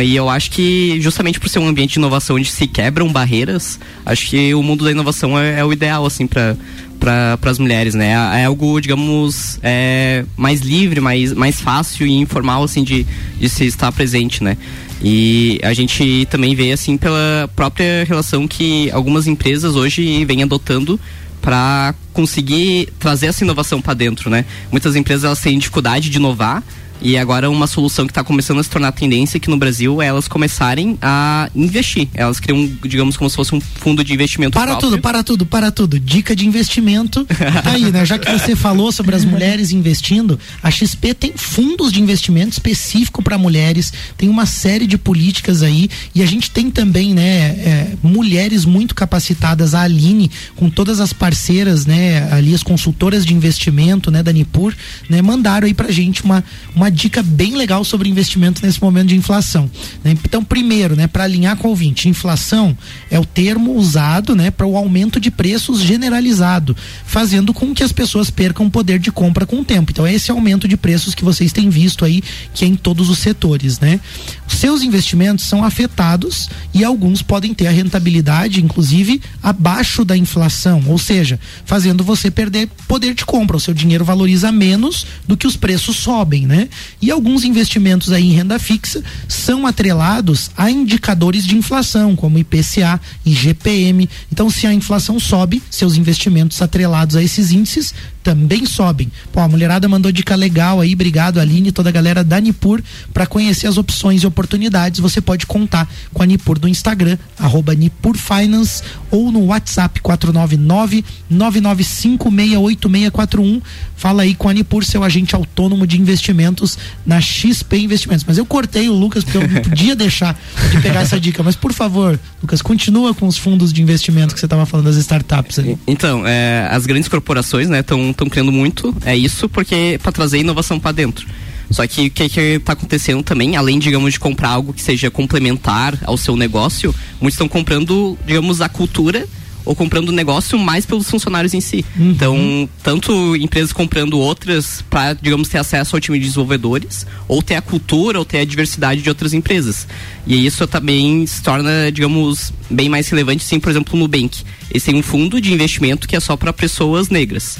e, 0.00 0.06
e, 0.06 0.16
eu 0.16 0.30
acho 0.30 0.50
que 0.50 0.98
justamente 1.00 1.38
por 1.38 1.48
ser 1.50 1.58
um 1.58 1.68
ambiente 1.68 1.92
de 1.92 1.98
inovação 1.98 2.36
onde 2.36 2.50
se 2.50 2.66
quebram 2.66 3.12
barreiras, 3.12 3.78
acho 4.06 4.30
que 4.30 4.54
o 4.54 4.62
mundo 4.62 4.84
da 4.84 4.90
inovação 4.90 5.38
é, 5.38 5.60
é 5.60 5.64
o 5.64 5.72
ideal, 5.72 6.06
assim, 6.06 6.26
para 6.26 6.56
para 7.02 7.50
as 7.50 7.58
mulheres, 7.58 7.94
né? 7.94 8.12
É 8.40 8.44
algo, 8.44 8.80
digamos, 8.80 9.58
é, 9.60 10.24
mais 10.36 10.60
livre, 10.60 11.00
mais, 11.00 11.32
mais 11.32 11.60
fácil 11.60 12.06
e 12.06 12.12
informal, 12.12 12.62
assim, 12.62 12.84
de, 12.84 13.04
de 13.40 13.48
se 13.48 13.64
estar 13.66 13.90
presente, 13.90 14.44
né? 14.44 14.56
E 15.02 15.58
a 15.64 15.74
gente 15.74 16.28
também 16.30 16.54
vê, 16.54 16.70
assim, 16.70 16.96
pela 16.96 17.50
própria 17.56 18.04
relação 18.06 18.46
que 18.46 18.88
algumas 18.92 19.26
empresas 19.26 19.74
hoje 19.74 20.24
vêm 20.24 20.44
adotando 20.44 20.98
para 21.40 21.92
conseguir 22.12 22.88
trazer 23.00 23.26
essa 23.26 23.42
inovação 23.42 23.82
para 23.82 23.94
dentro, 23.94 24.30
né? 24.30 24.44
Muitas 24.70 24.94
empresas 24.94 25.24
elas 25.24 25.40
têm 25.40 25.58
dificuldade 25.58 26.08
de 26.08 26.18
inovar, 26.18 26.62
e 27.02 27.16
agora 27.16 27.50
uma 27.50 27.66
solução 27.66 28.06
que 28.06 28.10
está 28.10 28.22
começando 28.22 28.60
a 28.60 28.62
se 28.62 28.70
tornar 28.70 28.92
tendência 28.92 29.36
aqui 29.36 29.50
no 29.50 29.56
Brasil 29.56 30.00
é 30.00 30.06
elas 30.06 30.28
começarem 30.28 30.96
a 31.02 31.50
investir. 31.54 32.08
Elas 32.14 32.38
criam, 32.38 32.70
digamos, 32.82 33.16
como 33.16 33.28
se 33.28 33.36
fosse 33.36 33.54
um 33.54 33.60
fundo 33.60 34.04
de 34.04 34.12
investimento. 34.12 34.52
Para 34.52 34.72
próprio. 34.72 34.90
tudo, 34.90 35.02
para 35.02 35.22
tudo, 35.24 35.46
para 35.46 35.70
tudo. 35.70 35.98
Dica 35.98 36.36
de 36.36 36.46
investimento. 36.46 37.24
tá 37.62 37.72
aí, 37.72 37.90
né? 37.90 38.04
Já 38.04 38.18
que 38.18 38.30
você 38.30 38.54
falou 38.54 38.92
sobre 38.92 39.16
as 39.16 39.24
mulheres 39.24 39.72
investindo, 39.72 40.38
a 40.62 40.70
XP 40.70 41.14
tem 41.14 41.32
fundos 41.36 41.90
de 41.90 42.00
investimento 42.00 42.52
específico 42.52 43.22
para 43.22 43.36
mulheres, 43.36 43.92
tem 44.16 44.28
uma 44.28 44.46
série 44.46 44.86
de 44.86 44.96
políticas 44.96 45.62
aí 45.62 45.88
e 46.14 46.22
a 46.22 46.26
gente 46.26 46.50
tem 46.50 46.70
também, 46.70 47.14
né, 47.14 47.22
é, 47.22 47.92
mulheres 48.02 48.64
muito 48.64 48.94
capacitadas, 48.94 49.74
a 49.74 49.82
Aline, 49.82 50.30
com 50.54 50.70
todas 50.70 51.00
as 51.00 51.12
parceiras, 51.12 51.86
né, 51.86 52.32
ali 52.32 52.54
as 52.54 52.62
consultoras 52.62 53.26
de 53.26 53.34
investimento, 53.34 54.10
né, 54.10 54.22
da 54.22 54.32
Nipur, 54.32 54.74
né, 55.08 55.20
mandaram 55.20 55.66
aí 55.66 55.74
pra 55.74 55.90
gente 55.90 56.22
uma, 56.22 56.44
uma 56.74 56.91
dica 56.92 57.22
bem 57.22 57.56
legal 57.56 57.84
sobre 57.84 58.08
investimento 58.08 58.64
nesse 58.64 58.80
momento 58.80 59.08
de 59.08 59.16
inflação. 59.16 59.70
Né? 60.04 60.12
Então, 60.24 60.44
primeiro, 60.44 60.94
né, 60.94 61.06
para 61.06 61.24
alinhar 61.24 61.56
com 61.56 61.68
o 61.68 61.70
ouvinte, 61.70 62.08
inflação 62.08 62.76
é 63.10 63.18
o 63.18 63.24
termo 63.24 63.74
usado 63.74 64.36
né, 64.36 64.50
para 64.50 64.66
o 64.66 64.76
aumento 64.76 65.18
de 65.18 65.30
preços 65.30 65.80
generalizado, 65.80 66.76
fazendo 67.04 67.52
com 67.52 67.74
que 67.74 67.82
as 67.82 67.92
pessoas 67.92 68.30
percam 68.30 68.70
poder 68.70 68.98
de 68.98 69.10
compra 69.10 69.46
com 69.46 69.60
o 69.60 69.64
tempo. 69.64 69.90
Então, 69.90 70.06
é 70.06 70.14
esse 70.14 70.30
aumento 70.30 70.68
de 70.68 70.76
preços 70.76 71.14
que 71.14 71.24
vocês 71.24 71.52
têm 71.52 71.68
visto 71.68 72.04
aí, 72.04 72.22
que 72.54 72.64
é 72.64 72.68
em 72.68 72.76
todos 72.76 73.08
os 73.08 73.18
setores. 73.18 73.80
Né? 73.80 73.98
Seus 74.46 74.82
investimentos 74.82 75.46
são 75.46 75.64
afetados 75.64 76.48
e 76.74 76.84
alguns 76.84 77.22
podem 77.22 77.54
ter 77.54 77.66
a 77.66 77.70
rentabilidade, 77.70 78.62
inclusive, 78.62 79.20
abaixo 79.42 80.04
da 80.04 80.16
inflação, 80.16 80.82
ou 80.86 80.98
seja, 80.98 81.40
fazendo 81.64 82.04
você 82.04 82.30
perder 82.30 82.68
poder 82.86 83.14
de 83.14 83.24
compra. 83.24 83.56
O 83.56 83.60
seu 83.60 83.74
dinheiro 83.74 84.04
valoriza 84.04 84.52
menos 84.52 85.06
do 85.26 85.36
que 85.36 85.46
os 85.46 85.56
preços 85.56 85.96
sobem, 85.96 86.46
né? 86.46 86.68
E 87.00 87.10
alguns 87.10 87.44
investimentos 87.44 88.12
aí 88.12 88.30
em 88.30 88.32
renda 88.32 88.58
fixa 88.58 89.02
são 89.28 89.66
atrelados 89.66 90.50
a 90.56 90.70
indicadores 90.70 91.44
de 91.44 91.56
inflação, 91.56 92.14
como 92.14 92.38
IPCA 92.38 93.00
e 93.24 93.32
GPM. 93.32 94.08
Então, 94.30 94.48
se 94.50 94.66
a 94.66 94.72
inflação 94.72 95.18
sobe, 95.18 95.62
seus 95.70 95.96
investimentos 95.96 96.60
atrelados 96.62 97.16
a 97.16 97.22
esses 97.22 97.52
índices 97.52 97.94
também 98.22 98.66
sobem. 98.66 99.10
Pô, 99.32 99.40
a 99.40 99.48
mulherada 99.48 99.88
mandou 99.88 100.12
dica 100.12 100.34
legal 100.34 100.80
aí, 100.80 100.94
obrigado 100.94 101.40
Aline 101.40 101.68
e 101.68 101.72
toda 101.72 101.88
a 101.88 101.92
galera 101.92 102.24
da 102.24 102.40
Nipur 102.40 102.82
para 103.12 103.26
conhecer 103.26 103.66
as 103.66 103.76
opções 103.76 104.22
e 104.22 104.26
oportunidades. 104.26 105.00
Você 105.00 105.20
pode 105.20 105.44
contar 105.46 105.86
com 106.12 106.22
a 106.22 106.26
Nipur 106.26 106.58
no 106.60 106.68
Instagram, 106.68 107.18
arroba 107.38 107.74
Nipur 107.74 108.16
Finance 108.16 108.82
ou 109.10 109.32
no 109.32 109.46
WhatsApp 109.46 110.00
499 110.00 111.04
99568641. 111.30 113.62
Fala 113.96 114.22
aí 114.22 114.34
com 114.34 114.48
a 114.48 114.52
Nipur, 114.52 114.84
seu 114.84 115.04
agente 115.04 115.34
autônomo 115.34 115.86
de 115.86 115.98
investimentos 116.00 116.78
na 117.06 117.20
XP 117.20 117.78
Investimentos. 117.78 118.24
Mas 118.26 118.38
eu 118.38 118.46
cortei 118.46 118.88
o 118.88 118.92
Lucas 118.92 119.24
porque 119.24 119.38
eu 119.38 119.48
não 119.48 119.62
podia 119.62 119.94
deixar 119.94 120.38
de 120.70 120.80
pegar 120.80 121.00
essa 121.00 121.20
dica. 121.20 121.42
Mas 121.42 121.56
por 121.56 121.72
favor, 121.72 122.18
Lucas, 122.40 122.62
continua 122.62 123.12
com 123.14 123.26
os 123.26 123.36
fundos 123.36 123.72
de 123.72 123.82
investimento 123.82 124.34
que 124.34 124.40
você 124.40 124.46
estava 124.46 124.64
falando 124.66 124.86
das 124.86 124.96
startups 124.96 125.58
ali. 125.58 125.78
Então, 125.86 126.26
é, 126.26 126.68
as 126.70 126.86
grandes 126.86 127.08
corporações, 127.08 127.68
né, 127.68 127.80
estão 127.80 128.11
estão 128.12 128.28
criando 128.28 128.52
muito 128.52 128.94
é 129.04 129.16
isso 129.16 129.48
porque 129.48 129.98
para 130.02 130.12
trazer 130.12 130.38
inovação 130.38 130.78
para 130.78 130.92
dentro. 130.92 131.26
Só 131.70 131.86
que 131.86 132.06
o 132.06 132.10
que 132.10 132.24
está 132.24 132.74
acontecendo 132.74 133.22
também, 133.22 133.56
além, 133.56 133.78
digamos, 133.78 134.12
de 134.12 134.20
comprar 134.20 134.50
algo 134.50 134.74
que 134.74 134.82
seja 134.82 135.10
complementar 135.10 135.98
ao 136.04 136.16
seu 136.16 136.36
negócio, 136.36 136.94
muitos 137.20 137.34
estão 137.34 137.48
comprando, 137.48 138.18
digamos, 138.26 138.60
a 138.60 138.68
cultura 138.68 139.26
ou 139.64 139.74
comprando 139.74 140.08
o 140.08 140.12
negócio 140.12 140.58
mais 140.58 140.84
pelos 140.84 141.08
funcionários 141.08 141.54
em 141.54 141.60
si. 141.60 141.84
Uhum. 141.96 142.10
Então, 142.10 142.68
tanto 142.82 143.36
empresas 143.36 143.72
comprando 143.72 144.18
outras 144.18 144.84
para, 144.90 145.14
digamos, 145.14 145.48
ter 145.48 145.58
acesso 145.58 145.96
ao 145.96 146.00
time 146.00 146.18
de 146.18 146.24
desenvolvedores, 146.24 147.06
ou 147.28 147.42
ter 147.42 147.54
a 147.54 147.62
cultura, 147.62 148.18
ou 148.18 148.24
ter 148.24 148.38
a 148.38 148.44
diversidade 148.44 149.02
de 149.02 149.08
outras 149.08 149.32
empresas. 149.32 149.86
E 150.26 150.44
isso 150.44 150.66
também 150.66 151.24
se 151.26 151.42
torna, 151.42 151.90
digamos, 151.92 152.52
bem 152.68 152.88
mais 152.88 153.08
relevante, 153.08 153.44
sim, 153.44 153.60
por 153.60 153.70
exemplo, 153.70 153.96
no 153.96 154.02
Nubank. 154.02 154.42
Eles 154.70 154.82
têm 154.82 154.94
um 154.96 155.02
fundo 155.02 155.40
de 155.40 155.52
investimento 155.52 156.08
que 156.08 156.16
é 156.16 156.20
só 156.20 156.36
para 156.36 156.52
pessoas 156.52 157.08
negras. 157.08 157.58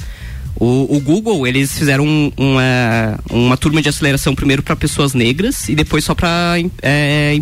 O, 0.65 0.97
o, 0.97 1.01
Google, 1.01 1.45
eles 1.45 1.77
fizeram 1.77 2.07
um, 2.07 2.31
uma, 2.37 3.19
uma 3.29 3.57
turma 3.57 3.83
de 3.83 3.89
aceleração 3.89 4.33
primeiro 4.33 4.63
para 4.63 4.77
pessoas 4.77 5.13
negras 5.13 5.69
e 5.69 5.75
depois 5.75 6.05
só 6.05 6.15
para 6.15 6.55
é, 6.81 7.37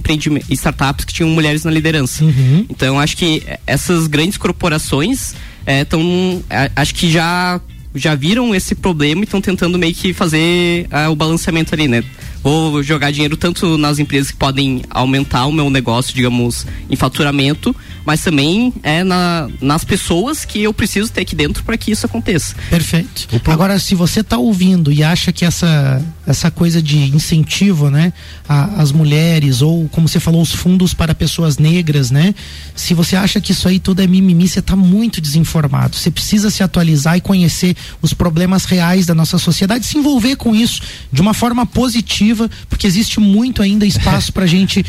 startups 0.49 1.05
que 1.05 1.13
tinham 1.13 1.29
mulheres 1.29 1.63
na 1.63 1.71
liderança. 1.71 2.25
Uhum. 2.25 2.65
Então, 2.71 2.99
acho 2.99 3.19
que 3.19 3.43
essas 3.67 4.07
grandes 4.07 4.39
corporações 4.39 5.35
estão. 5.67 6.43
É, 6.49 6.71
acho 6.75 6.95
que 6.95 7.11
já, 7.11 7.61
já 7.95 8.15
viram 8.15 8.55
esse 8.55 8.75
problema 8.75 9.23
e 9.23 9.25
estão 9.25 9.41
tentando 9.41 9.79
meio 9.79 9.95
que 9.95 10.13
fazer 10.13 10.87
uh, 10.87 11.11
o 11.11 11.17
balanceamento 11.17 11.75
ali, 11.75 11.89
né? 11.89 12.05
Vou 12.43 12.83
jogar 12.83 13.11
dinheiro 13.11 13.37
tanto 13.37 13.77
nas 13.77 13.99
empresas 13.99 14.31
que 14.31 14.37
podem 14.37 14.83
aumentar 14.89 15.45
o 15.45 15.53
meu 15.53 15.69
negócio, 15.69 16.15
digamos, 16.15 16.67
em 16.89 16.97
faturamento, 16.97 17.77
mas 18.05 18.23
também 18.23 18.73
é 18.83 19.05
na, 19.05 19.47
nas 19.61 19.85
pessoas 19.85 20.47
que 20.47 20.63
eu 20.63 20.73
preciso 20.73 21.13
ter 21.13 21.21
aqui 21.21 21.37
dentro 21.37 21.63
para 21.63 21.77
que 21.77 21.91
isso 21.91 22.07
aconteça. 22.07 22.55
Perfeito. 22.71 23.29
Agora, 23.47 23.79
se 23.79 23.95
você 23.95 24.21
está 24.21 24.39
ouvindo 24.39 24.91
e 24.91 25.05
acha 25.05 25.33
que 25.33 25.45
essa, 25.45 26.03
essa 26.27 26.51
coisa 26.51 26.81
de 26.81 26.97
incentivo, 27.15 27.91
né, 27.91 28.11
às 28.49 28.91
mulheres 28.91 29.61
ou 29.61 29.87
como 29.91 30.09
você 30.09 30.19
falou, 30.19 30.41
os 30.41 30.53
fundos 30.53 30.95
para 30.95 31.15
pessoas 31.15 31.59
negras, 31.59 32.11
né, 32.11 32.35
se 32.75 32.95
você 32.95 33.17
acha 33.17 33.39
que 33.39 33.53
isso 33.53 33.69
aí 33.69 33.79
tudo 33.79 34.01
é 34.01 34.07
mimimi, 34.07 34.49
você 34.49 34.61
está 34.61 34.75
muito 34.75 35.21
desinformado. 35.21 35.95
Você 35.95 36.11
precisa 36.11 36.49
se 36.49 36.63
atualizar 36.63 37.19
e 37.19 37.21
conhecer 37.21 37.77
os 38.01 38.13
problemas 38.13 38.65
reais 38.65 39.07
da 39.07 39.15
nossa 39.15 39.39
sociedade, 39.39 39.87
se 39.87 39.99
envolver 39.99 40.37
com 40.37 40.55
isso 40.55 40.83
de 41.13 41.21
uma 41.21 41.35
forma 41.35 41.65
positiva, 41.67 42.51
porque 42.69 42.87
existe 42.87 43.21
muito 43.21 43.63
ainda 43.63 43.87
espaço 43.87 44.33
para 44.33 44.47
gente 44.47 44.85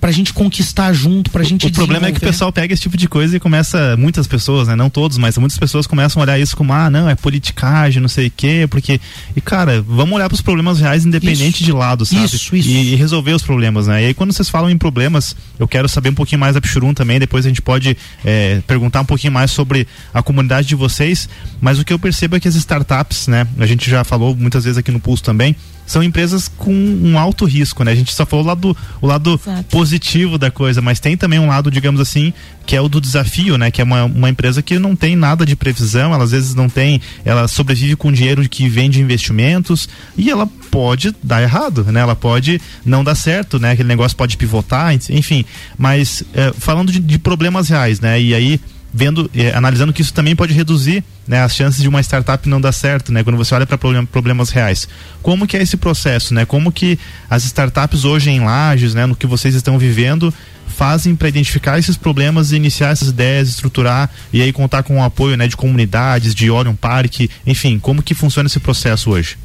pra 0.00 0.10
gente 0.10 0.32
conquistar 0.32 0.92
junto, 0.92 1.30
pra 1.30 1.42
gente 1.42 1.66
O 1.66 1.72
problema 1.72 2.08
é 2.08 2.12
que 2.12 2.18
o 2.18 2.20
pessoal 2.20 2.52
pega 2.52 2.72
esse 2.72 2.82
tipo 2.82 2.96
de 2.96 3.08
coisa 3.08 3.36
e 3.36 3.40
começa, 3.40 3.96
muitas 3.96 4.26
pessoas, 4.26 4.68
né, 4.68 4.74
não 4.74 4.88
todos, 4.88 5.18
mas 5.18 5.36
muitas 5.38 5.58
pessoas 5.58 5.86
começam 5.86 6.20
a 6.20 6.24
olhar 6.24 6.38
isso 6.38 6.56
como, 6.56 6.72
ah, 6.72 6.88
não, 6.88 7.08
é 7.08 7.14
politicagem, 7.14 8.00
não 8.00 8.08
sei 8.08 8.28
o 8.28 8.32
quê, 8.34 8.66
porque, 8.70 9.00
e 9.34 9.40
cara, 9.40 9.82
vamos 9.86 10.14
olhar 10.14 10.28
pros 10.28 10.40
problemas 10.40 10.80
reais 10.80 11.04
independente 11.04 11.56
isso. 11.56 11.64
de 11.64 11.72
lado, 11.72 12.06
sabe? 12.06 12.24
Isso, 12.24 12.56
isso. 12.56 12.68
E, 12.68 12.92
e, 12.92 12.94
resolver 12.94 13.32
os 13.32 13.42
problemas, 13.42 13.86
né? 13.86 14.02
E 14.02 14.06
aí 14.06 14.14
quando 14.14 14.32
vocês 14.32 14.48
falam 14.48 14.70
em 14.70 14.78
problemas, 14.78 15.36
eu 15.58 15.68
quero 15.68 15.88
saber 15.88 16.10
um 16.10 16.14
pouquinho 16.14 16.40
mais 16.40 16.54
da 16.54 16.60
Pichurum 16.60 16.94
também, 16.94 17.18
depois 17.18 17.44
a 17.44 17.48
gente 17.48 17.62
pode 17.62 17.96
é, 18.24 18.62
perguntar 18.66 19.00
um 19.00 19.06
pouquinho 19.06 19.32
mais 19.32 19.50
sobre 19.50 19.86
a 20.12 20.22
comunidade 20.22 20.68
de 20.68 20.74
vocês, 20.74 21.28
mas 21.60 21.78
o 21.78 21.84
que 21.84 21.92
eu 21.92 21.98
percebo 21.98 22.36
é 22.36 22.40
que 22.40 22.48
as 22.48 22.54
startups, 22.54 23.26
né, 23.26 23.46
a 23.58 23.66
gente 23.66 23.90
já 23.90 24.04
falou 24.04 24.34
muitas 24.34 24.64
vezes 24.64 24.78
aqui 24.78 24.90
no 24.90 25.00
Pulso 25.00 25.22
também, 25.22 25.54
são 25.86 26.02
empresas 26.02 26.48
com 26.48 26.72
um 26.72 27.18
alto 27.18 27.44
risco, 27.44 27.84
né? 27.84 27.92
A 27.92 27.94
gente 27.94 28.12
só 28.12 28.24
falou 28.24 28.44
o 28.44 28.48
lado, 28.48 28.76
o 29.00 29.06
lado 29.06 29.40
positivo 29.70 30.38
da 30.38 30.50
coisa, 30.50 30.80
mas 30.80 31.00
tem 31.00 31.16
também 31.16 31.38
um 31.38 31.48
lado, 31.48 31.70
digamos 31.70 32.00
assim, 32.00 32.32
que 32.66 32.74
é 32.74 32.80
o 32.80 32.88
do 32.88 33.00
desafio, 33.00 33.58
né? 33.58 33.70
Que 33.70 33.80
é 33.80 33.84
uma, 33.84 34.04
uma 34.04 34.30
empresa 34.30 34.62
que 34.62 34.78
não 34.78 34.96
tem 34.96 35.14
nada 35.16 35.44
de 35.44 35.54
previsão, 35.54 36.14
ela 36.14 36.24
às 36.24 36.30
vezes 36.30 36.54
não 36.54 36.68
tem, 36.68 37.00
ela 37.24 37.46
sobrevive 37.48 37.96
com 37.96 38.12
dinheiro 38.12 38.48
que 38.48 38.68
vem 38.68 38.88
de 38.88 39.00
investimentos 39.00 39.88
e 40.16 40.30
ela 40.30 40.46
pode 40.70 41.14
dar 41.22 41.42
errado, 41.42 41.84
né? 41.84 42.00
Ela 42.00 42.16
pode 42.16 42.60
não 42.84 43.04
dar 43.04 43.14
certo, 43.14 43.58
né? 43.58 43.72
Aquele 43.72 43.88
negócio 43.88 44.16
pode 44.16 44.36
pivotar, 44.36 44.94
enfim. 45.10 45.44
Mas 45.76 46.22
é, 46.32 46.52
falando 46.58 46.90
de, 46.90 47.00
de 47.00 47.18
problemas 47.18 47.68
reais, 47.68 48.00
né? 48.00 48.20
E 48.20 48.34
aí 48.34 48.60
vendo, 48.94 49.28
eh, 49.34 49.52
analisando 49.52 49.92
que 49.92 50.00
isso 50.00 50.14
também 50.14 50.36
pode 50.36 50.54
reduzir 50.54 51.02
né, 51.26 51.42
as 51.42 51.56
chances 51.56 51.82
de 51.82 51.88
uma 51.88 52.00
startup 52.00 52.48
não 52.48 52.60
dar 52.60 52.70
certo, 52.70 53.12
né, 53.12 53.24
quando 53.24 53.36
você 53.36 53.52
olha 53.52 53.66
para 53.66 53.76
problem, 53.76 54.06
problemas 54.06 54.50
reais. 54.50 54.86
Como 55.20 55.48
que 55.48 55.56
é 55.56 55.62
esse 55.62 55.76
processo, 55.76 56.32
né? 56.32 56.44
Como 56.44 56.70
que 56.70 56.98
as 57.28 57.44
startups 57.44 58.04
hoje 58.04 58.30
em 58.30 58.40
lajes, 58.40 58.94
né, 58.94 59.04
no 59.04 59.16
que 59.16 59.26
vocês 59.26 59.54
estão 59.56 59.76
vivendo, 59.78 60.32
fazem 60.68 61.16
para 61.16 61.28
identificar 61.28 61.78
esses 61.78 61.96
problemas 61.96 62.52
e 62.52 62.56
iniciar 62.56 62.90
essas 62.90 63.08
ideias, 63.08 63.48
estruturar 63.48 64.08
e 64.32 64.40
aí 64.40 64.52
contar 64.52 64.84
com 64.84 64.98
o 64.98 65.02
apoio, 65.02 65.36
né, 65.36 65.48
de 65.48 65.56
comunidades, 65.56 66.34
de 66.34 66.50
Orion 66.50 66.74
Park, 66.74 67.28
enfim, 67.44 67.78
como 67.80 68.02
que 68.02 68.14
funciona 68.14 68.46
esse 68.46 68.60
processo 68.60 69.10
hoje? 69.10 69.36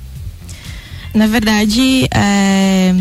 Na 1.13 1.25
verdade, 1.25 2.07
é, 2.13 2.93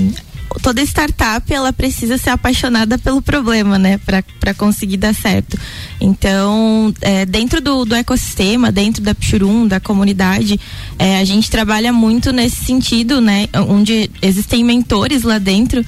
toda 0.59 0.82
startup 0.82 1.52
ela 1.52 1.72
precisa 1.72 2.18
ser 2.18 2.30
apaixonada 2.30 2.98
pelo 2.98 3.22
problema, 3.22 3.78
né, 3.78 3.98
para 3.98 4.54
conseguir 4.54 4.96
dar 4.96 5.14
certo. 5.14 5.59
Então, 6.00 6.92
é, 7.00 7.24
dentro 7.26 7.61
do, 7.61 7.84
do 7.84 7.94
ecossistema, 7.94 8.70
dentro 8.70 9.02
da 9.02 9.14
Pchurum, 9.14 9.66
da 9.66 9.80
comunidade, 9.80 10.59
é, 10.98 11.18
a 11.18 11.24
gente 11.24 11.50
trabalha 11.50 11.92
muito 11.92 12.32
nesse 12.32 12.64
sentido, 12.64 13.20
né, 13.20 13.48
onde 13.68 14.11
existem 14.22 14.64
mentores 14.64 15.22
lá 15.22 15.38
dentro 15.38 15.84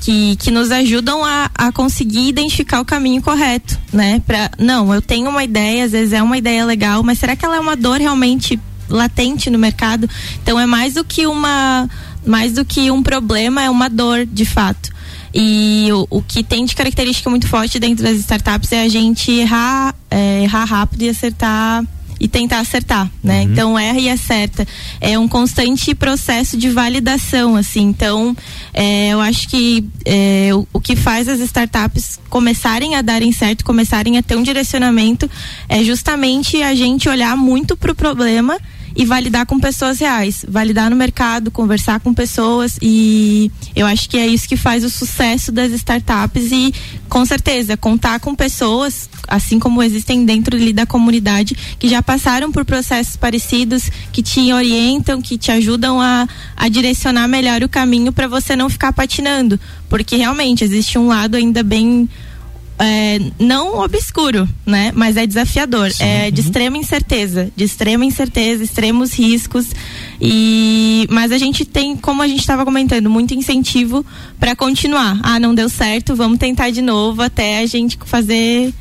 que, 0.00 0.36
que 0.36 0.50
nos 0.50 0.70
ajudam 0.70 1.24
a, 1.24 1.50
a 1.54 1.70
conseguir 1.70 2.28
identificar 2.28 2.80
o 2.80 2.84
caminho 2.84 3.20
correto, 3.20 3.78
né? 3.92 4.20
Pra, 4.26 4.50
não, 4.58 4.92
eu 4.92 5.02
tenho 5.02 5.28
uma 5.28 5.44
ideia, 5.44 5.84
às 5.84 5.92
vezes 5.92 6.12
é 6.12 6.22
uma 6.22 6.38
ideia 6.38 6.64
legal, 6.64 7.02
mas 7.02 7.18
será 7.18 7.36
que 7.36 7.44
ela 7.44 7.56
é 7.56 7.60
uma 7.60 7.76
dor 7.76 8.00
realmente 8.00 8.58
latente 8.88 9.50
no 9.50 9.58
mercado? 9.58 10.08
Então 10.42 10.58
é 10.58 10.66
mais 10.66 10.94
do 10.94 11.04
que 11.04 11.26
uma 11.26 11.88
mais 12.24 12.52
do 12.52 12.64
que 12.64 12.90
um 12.90 13.02
problema, 13.02 13.62
é 13.62 13.70
uma 13.70 13.88
dor 13.88 14.26
de 14.26 14.44
fato. 14.44 14.90
E 15.32 15.88
o, 15.92 16.18
o 16.18 16.22
que 16.22 16.42
tem 16.42 16.64
de 16.64 16.74
característica 16.74 17.30
muito 17.30 17.46
forte 17.46 17.78
dentro 17.78 18.04
das 18.04 18.18
startups 18.18 18.72
é 18.72 18.82
a 18.82 18.88
gente 18.88 19.30
errar, 19.30 19.94
é, 20.10 20.42
errar 20.42 20.64
rápido 20.64 21.02
e 21.02 21.08
acertar 21.08 21.84
e 22.20 22.28
tentar 22.28 22.58
acertar, 22.58 23.10
né? 23.24 23.38
Uhum. 23.38 23.50
Então 23.50 23.78
erra 23.78 23.98
e 23.98 24.10
acerta. 24.10 24.68
É 25.00 25.18
um 25.18 25.26
constante 25.26 25.94
processo 25.94 26.58
de 26.58 26.68
validação, 26.68 27.56
assim. 27.56 27.80
Então 27.80 28.36
é, 28.74 29.08
eu 29.08 29.20
acho 29.22 29.48
que 29.48 29.88
é, 30.04 30.50
o, 30.52 30.68
o, 30.70 30.80
que 30.80 30.94
faz 30.94 31.28
as 31.28 31.40
startups 31.40 32.20
começarem 32.28 32.94
a 32.94 33.00
darem 33.00 33.32
certo, 33.32 33.64
começarem 33.64 34.18
a 34.18 34.22
ter 34.22 34.36
um 34.36 34.42
direcionamento, 34.42 35.30
é 35.66 35.82
justamente 35.82 36.62
a 36.62 36.74
gente 36.74 37.08
olhar 37.08 37.34
muito 37.36 37.74
para 37.74 37.92
o 37.92 37.94
problema 37.94 38.58
e 38.94 39.04
validar 39.04 39.46
com 39.46 39.58
pessoas 39.58 39.98
reais, 39.98 40.44
validar 40.48 40.90
no 40.90 40.96
mercado, 40.96 41.50
conversar 41.50 42.00
com 42.00 42.12
pessoas 42.12 42.78
e 42.82 43.50
eu 43.74 43.86
acho 43.86 44.08
que 44.08 44.16
é 44.16 44.26
isso 44.26 44.48
que 44.48 44.56
faz 44.56 44.84
o 44.84 44.90
sucesso 44.90 45.52
das 45.52 45.72
startups 45.72 46.50
e 46.52 46.74
com 47.08 47.24
certeza 47.24 47.76
contar 47.76 48.20
com 48.20 48.34
pessoas, 48.34 49.08
assim 49.26 49.58
como 49.58 49.82
existem 49.82 50.24
dentro 50.24 50.56
ali 50.56 50.72
da 50.72 50.86
comunidade 50.86 51.56
que 51.78 51.88
já 51.88 52.02
passaram 52.02 52.52
por 52.52 52.64
processos 52.64 53.16
parecidos, 53.16 53.90
que 54.12 54.22
te 54.22 54.52
orientam, 54.52 55.20
que 55.20 55.38
te 55.38 55.50
ajudam 55.50 56.00
a, 56.00 56.28
a 56.56 56.68
direcionar 56.68 57.28
melhor 57.28 57.62
o 57.62 57.68
caminho 57.68 58.12
para 58.12 58.28
você 58.28 58.54
não 58.54 58.68
ficar 58.68 58.92
patinando, 58.92 59.58
porque 59.88 60.16
realmente 60.16 60.64
existe 60.64 60.98
um 60.98 61.06
lado 61.06 61.36
ainda 61.36 61.62
bem 61.62 62.08
é, 62.80 63.20
não 63.38 63.78
obscuro, 63.78 64.48
né? 64.64 64.90
Mas 64.94 65.16
é 65.18 65.26
desafiador. 65.26 65.92
Sim. 65.92 66.02
É 66.02 66.30
de 66.30 66.40
extrema 66.40 66.78
incerteza, 66.78 67.52
de 67.54 67.64
extrema 67.64 68.06
incerteza, 68.06 68.64
extremos 68.64 69.12
riscos. 69.12 69.66
E 70.18 71.06
mas 71.10 71.30
a 71.30 71.36
gente 71.36 71.66
tem, 71.66 71.94
como 71.94 72.22
a 72.22 72.26
gente 72.26 72.40
estava 72.40 72.64
comentando, 72.64 73.10
muito 73.10 73.34
incentivo 73.34 74.04
para 74.38 74.56
continuar. 74.56 75.20
Ah, 75.22 75.38
não 75.38 75.54
deu 75.54 75.68
certo, 75.68 76.16
vamos 76.16 76.38
tentar 76.38 76.70
de 76.70 76.80
novo 76.80 77.20
até 77.20 77.58
a 77.58 77.66
gente 77.66 77.98
fazer 78.06 78.72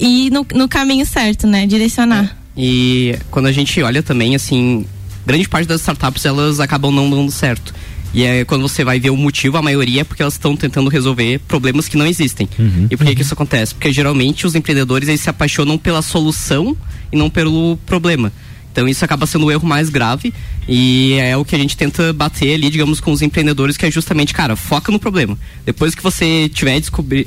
ir 0.00 0.30
no, 0.30 0.46
no 0.54 0.66
caminho 0.66 1.04
certo, 1.04 1.46
né? 1.46 1.66
Direcionar. 1.66 2.24
É. 2.24 2.46
E 2.56 3.18
quando 3.30 3.46
a 3.46 3.52
gente 3.52 3.82
olha 3.82 4.02
também, 4.02 4.34
assim, 4.34 4.86
grande 5.26 5.46
parte 5.46 5.68
das 5.68 5.82
startups 5.82 6.24
elas 6.24 6.58
acabam 6.58 6.90
não 6.90 7.10
dando 7.10 7.30
certo. 7.30 7.74
E 8.14 8.24
é 8.24 8.44
quando 8.44 8.62
você 8.62 8.84
vai 8.84 8.98
ver 8.98 9.10
o 9.10 9.16
motivo, 9.16 9.56
a 9.56 9.62
maioria 9.62 10.00
é 10.00 10.04
porque 10.04 10.22
elas 10.22 10.34
estão 10.34 10.56
tentando 10.56 10.88
resolver 10.88 11.38
problemas 11.40 11.88
que 11.88 11.96
não 11.96 12.06
existem. 12.06 12.48
Uhum, 12.58 12.86
e 12.90 12.96
por 12.96 13.04
que, 13.04 13.10
uhum. 13.10 13.16
que 13.16 13.22
isso 13.22 13.34
acontece? 13.34 13.74
Porque 13.74 13.92
geralmente 13.92 14.46
os 14.46 14.54
empreendedores 14.54 15.08
eles 15.08 15.20
se 15.20 15.30
apaixonam 15.30 15.76
pela 15.76 16.02
solução 16.02 16.76
e 17.12 17.16
não 17.16 17.28
pelo 17.28 17.76
problema. 17.84 18.32
Então 18.72 18.86
isso 18.86 19.02
acaba 19.04 19.26
sendo 19.26 19.46
o 19.46 19.50
erro 19.50 19.66
mais 19.66 19.88
grave 19.88 20.34
e 20.68 21.14
é 21.14 21.34
o 21.34 21.46
que 21.46 21.56
a 21.56 21.58
gente 21.58 21.76
tenta 21.76 22.12
bater 22.12 22.54
ali, 22.54 22.68
digamos, 22.68 23.00
com 23.00 23.10
os 23.10 23.22
empreendedores, 23.22 23.74
que 23.74 23.86
é 23.86 23.90
justamente, 23.90 24.34
cara, 24.34 24.54
foca 24.54 24.92
no 24.92 24.98
problema. 24.98 25.38
Depois 25.64 25.94
que 25.94 26.02
você 26.02 26.50
tiver 26.52 26.78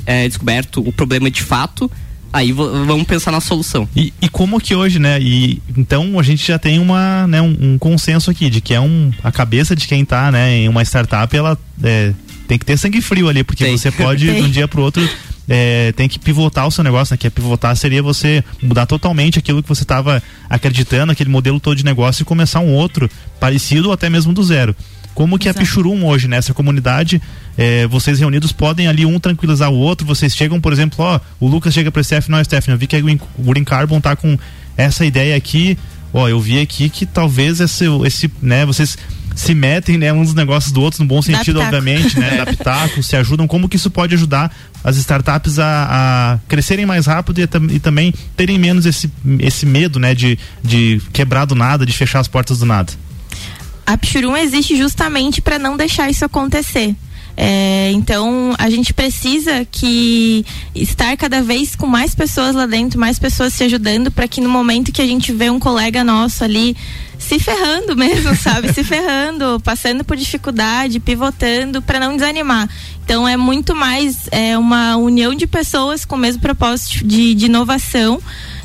é, 0.06 0.28
descoberto 0.28 0.80
o 0.86 0.92
problema 0.92 1.28
de 1.28 1.42
fato, 1.42 1.90
Aí 2.32 2.52
vamos 2.52 3.04
pensar 3.04 3.32
na 3.32 3.40
solução. 3.40 3.88
E, 3.94 4.12
e, 4.22 4.28
como 4.28 4.60
que 4.60 4.74
hoje, 4.74 4.98
né? 4.98 5.20
E 5.20 5.60
então 5.76 6.18
a 6.18 6.22
gente 6.22 6.46
já 6.46 6.58
tem 6.58 6.78
uma, 6.78 7.26
né, 7.26 7.42
um, 7.42 7.56
um, 7.60 7.78
consenso 7.78 8.30
aqui 8.30 8.48
de 8.48 8.60
que 8.60 8.72
é 8.72 8.80
um 8.80 9.10
a 9.22 9.32
cabeça 9.32 9.74
de 9.74 9.86
quem 9.88 10.02
está, 10.02 10.30
né, 10.30 10.58
em 10.58 10.68
uma 10.68 10.82
startup, 10.82 11.36
ela 11.36 11.58
é, 11.82 12.12
tem 12.46 12.56
que 12.56 12.64
ter 12.64 12.76
sangue 12.76 13.00
frio 13.00 13.28
ali, 13.28 13.42
porque 13.42 13.64
tem. 13.64 13.76
você 13.76 13.90
pode 13.90 14.32
de 14.32 14.42
um 14.42 14.48
dia 14.48 14.68
para 14.68 14.80
o 14.80 14.84
outro 14.84 15.08
é, 15.52 15.90
tem 15.92 16.08
que 16.08 16.16
pivotar 16.16 16.64
o 16.68 16.70
seu 16.70 16.84
negócio, 16.84 17.12
né? 17.12 17.16
Que 17.16 17.26
é 17.26 17.30
pivotar 17.30 17.74
seria 17.74 18.00
você 18.00 18.44
mudar 18.62 18.86
totalmente 18.86 19.36
aquilo 19.36 19.60
que 19.60 19.68
você 19.68 19.82
estava 19.82 20.22
acreditando, 20.48 21.10
aquele 21.10 21.28
modelo 21.28 21.58
todo 21.58 21.76
de 21.76 21.84
negócio 21.84 22.22
e 22.22 22.24
começar 22.24 22.60
um 22.60 22.72
outro 22.72 23.10
parecido 23.40 23.88
ou 23.88 23.92
até 23.92 24.08
mesmo 24.08 24.32
do 24.32 24.44
zero. 24.44 24.76
Como 25.20 25.38
que 25.38 25.48
Exato. 25.48 25.58
a 25.58 25.60
Pichurum 25.60 26.06
hoje, 26.06 26.26
nessa 26.26 26.54
comunidade, 26.54 27.20
é, 27.58 27.86
vocês 27.86 28.18
reunidos 28.18 28.52
podem 28.52 28.88
ali 28.88 29.04
um 29.04 29.20
tranquilizar 29.20 29.70
o 29.70 29.76
outro, 29.76 30.06
vocês 30.06 30.34
chegam, 30.34 30.58
por 30.58 30.72
exemplo, 30.72 31.04
ó, 31.04 31.20
o 31.38 31.46
Lucas 31.46 31.74
chega 31.74 31.92
para 31.92 32.02
Stephanie, 32.02 32.38
não, 32.38 32.42
Stephanie, 32.42 32.74
eu 32.74 32.78
vi 32.78 32.86
que 32.86 32.96
o 32.96 33.42
Green 33.42 33.62
Carbon 33.62 34.00
tá 34.00 34.16
com 34.16 34.38
essa 34.78 35.04
ideia 35.04 35.36
aqui, 35.36 35.76
ó, 36.10 36.26
eu 36.26 36.40
vi 36.40 36.58
aqui 36.58 36.88
que 36.88 37.04
talvez 37.04 37.60
esse, 37.60 37.84
esse 38.06 38.32
né, 38.40 38.64
vocês 38.64 38.96
se 39.36 39.54
metem, 39.54 39.98
né, 39.98 40.10
um 40.10 40.24
dos 40.24 40.32
negócios 40.32 40.72
do 40.72 40.80
outro, 40.80 41.02
no 41.02 41.06
bom 41.06 41.20
sentido, 41.20 41.60
obviamente, 41.60 42.18
né, 42.18 42.36
da 42.42 42.46
pitaco, 42.46 43.02
se 43.02 43.14
ajudam, 43.14 43.46
como 43.46 43.68
que 43.68 43.76
isso 43.76 43.90
pode 43.90 44.14
ajudar 44.14 44.50
as 44.82 44.96
startups 44.96 45.58
a, 45.58 45.66
a 45.66 46.38
crescerem 46.48 46.86
mais 46.86 47.04
rápido 47.04 47.40
e, 47.40 47.74
e, 47.74 47.78
também 47.78 48.14
terem 48.34 48.58
menos 48.58 48.86
esse, 48.86 49.12
esse 49.38 49.66
medo, 49.66 49.98
né, 49.98 50.14
de, 50.14 50.38
de 50.64 50.98
quebrar 51.12 51.44
do 51.44 51.54
nada, 51.54 51.84
de 51.84 51.92
fechar 51.92 52.20
as 52.20 52.26
portas 52.26 52.60
do 52.60 52.64
nada? 52.64 52.90
A 53.92 53.98
Pchurum 53.98 54.36
existe 54.36 54.76
justamente 54.76 55.42
para 55.42 55.58
não 55.58 55.76
deixar 55.76 56.08
isso 56.08 56.24
acontecer. 56.24 56.94
É, 57.36 57.90
então 57.92 58.54
a 58.56 58.70
gente 58.70 58.94
precisa 58.94 59.64
que 59.64 60.44
estar 60.74 61.16
cada 61.16 61.42
vez 61.42 61.74
com 61.74 61.86
mais 61.86 62.14
pessoas 62.14 62.54
lá 62.54 62.66
dentro, 62.66 63.00
mais 63.00 63.18
pessoas 63.18 63.52
se 63.52 63.64
ajudando 63.64 64.10
para 64.10 64.28
que 64.28 64.40
no 64.40 64.48
momento 64.48 64.92
que 64.92 65.02
a 65.02 65.06
gente 65.06 65.32
vê 65.32 65.50
um 65.50 65.58
colega 65.58 66.04
nosso 66.04 66.44
ali 66.44 66.76
se 67.18 67.38
ferrando 67.40 67.96
mesmo, 67.98 68.36
sabe? 68.36 68.72
se 68.72 68.84
ferrando, 68.84 69.60
passando 69.64 70.04
por 70.04 70.16
dificuldade, 70.16 71.00
pivotando 71.00 71.82
para 71.82 71.98
não 71.98 72.14
desanimar. 72.14 72.68
Então 73.04 73.26
é 73.26 73.36
muito 73.36 73.74
mais 73.74 74.28
é, 74.30 74.56
uma 74.56 74.96
união 74.96 75.34
de 75.34 75.48
pessoas 75.48 76.04
com 76.04 76.14
o 76.14 76.18
mesmo 76.18 76.40
propósito 76.40 77.04
de, 77.04 77.34
de 77.34 77.46
inovação 77.46 78.20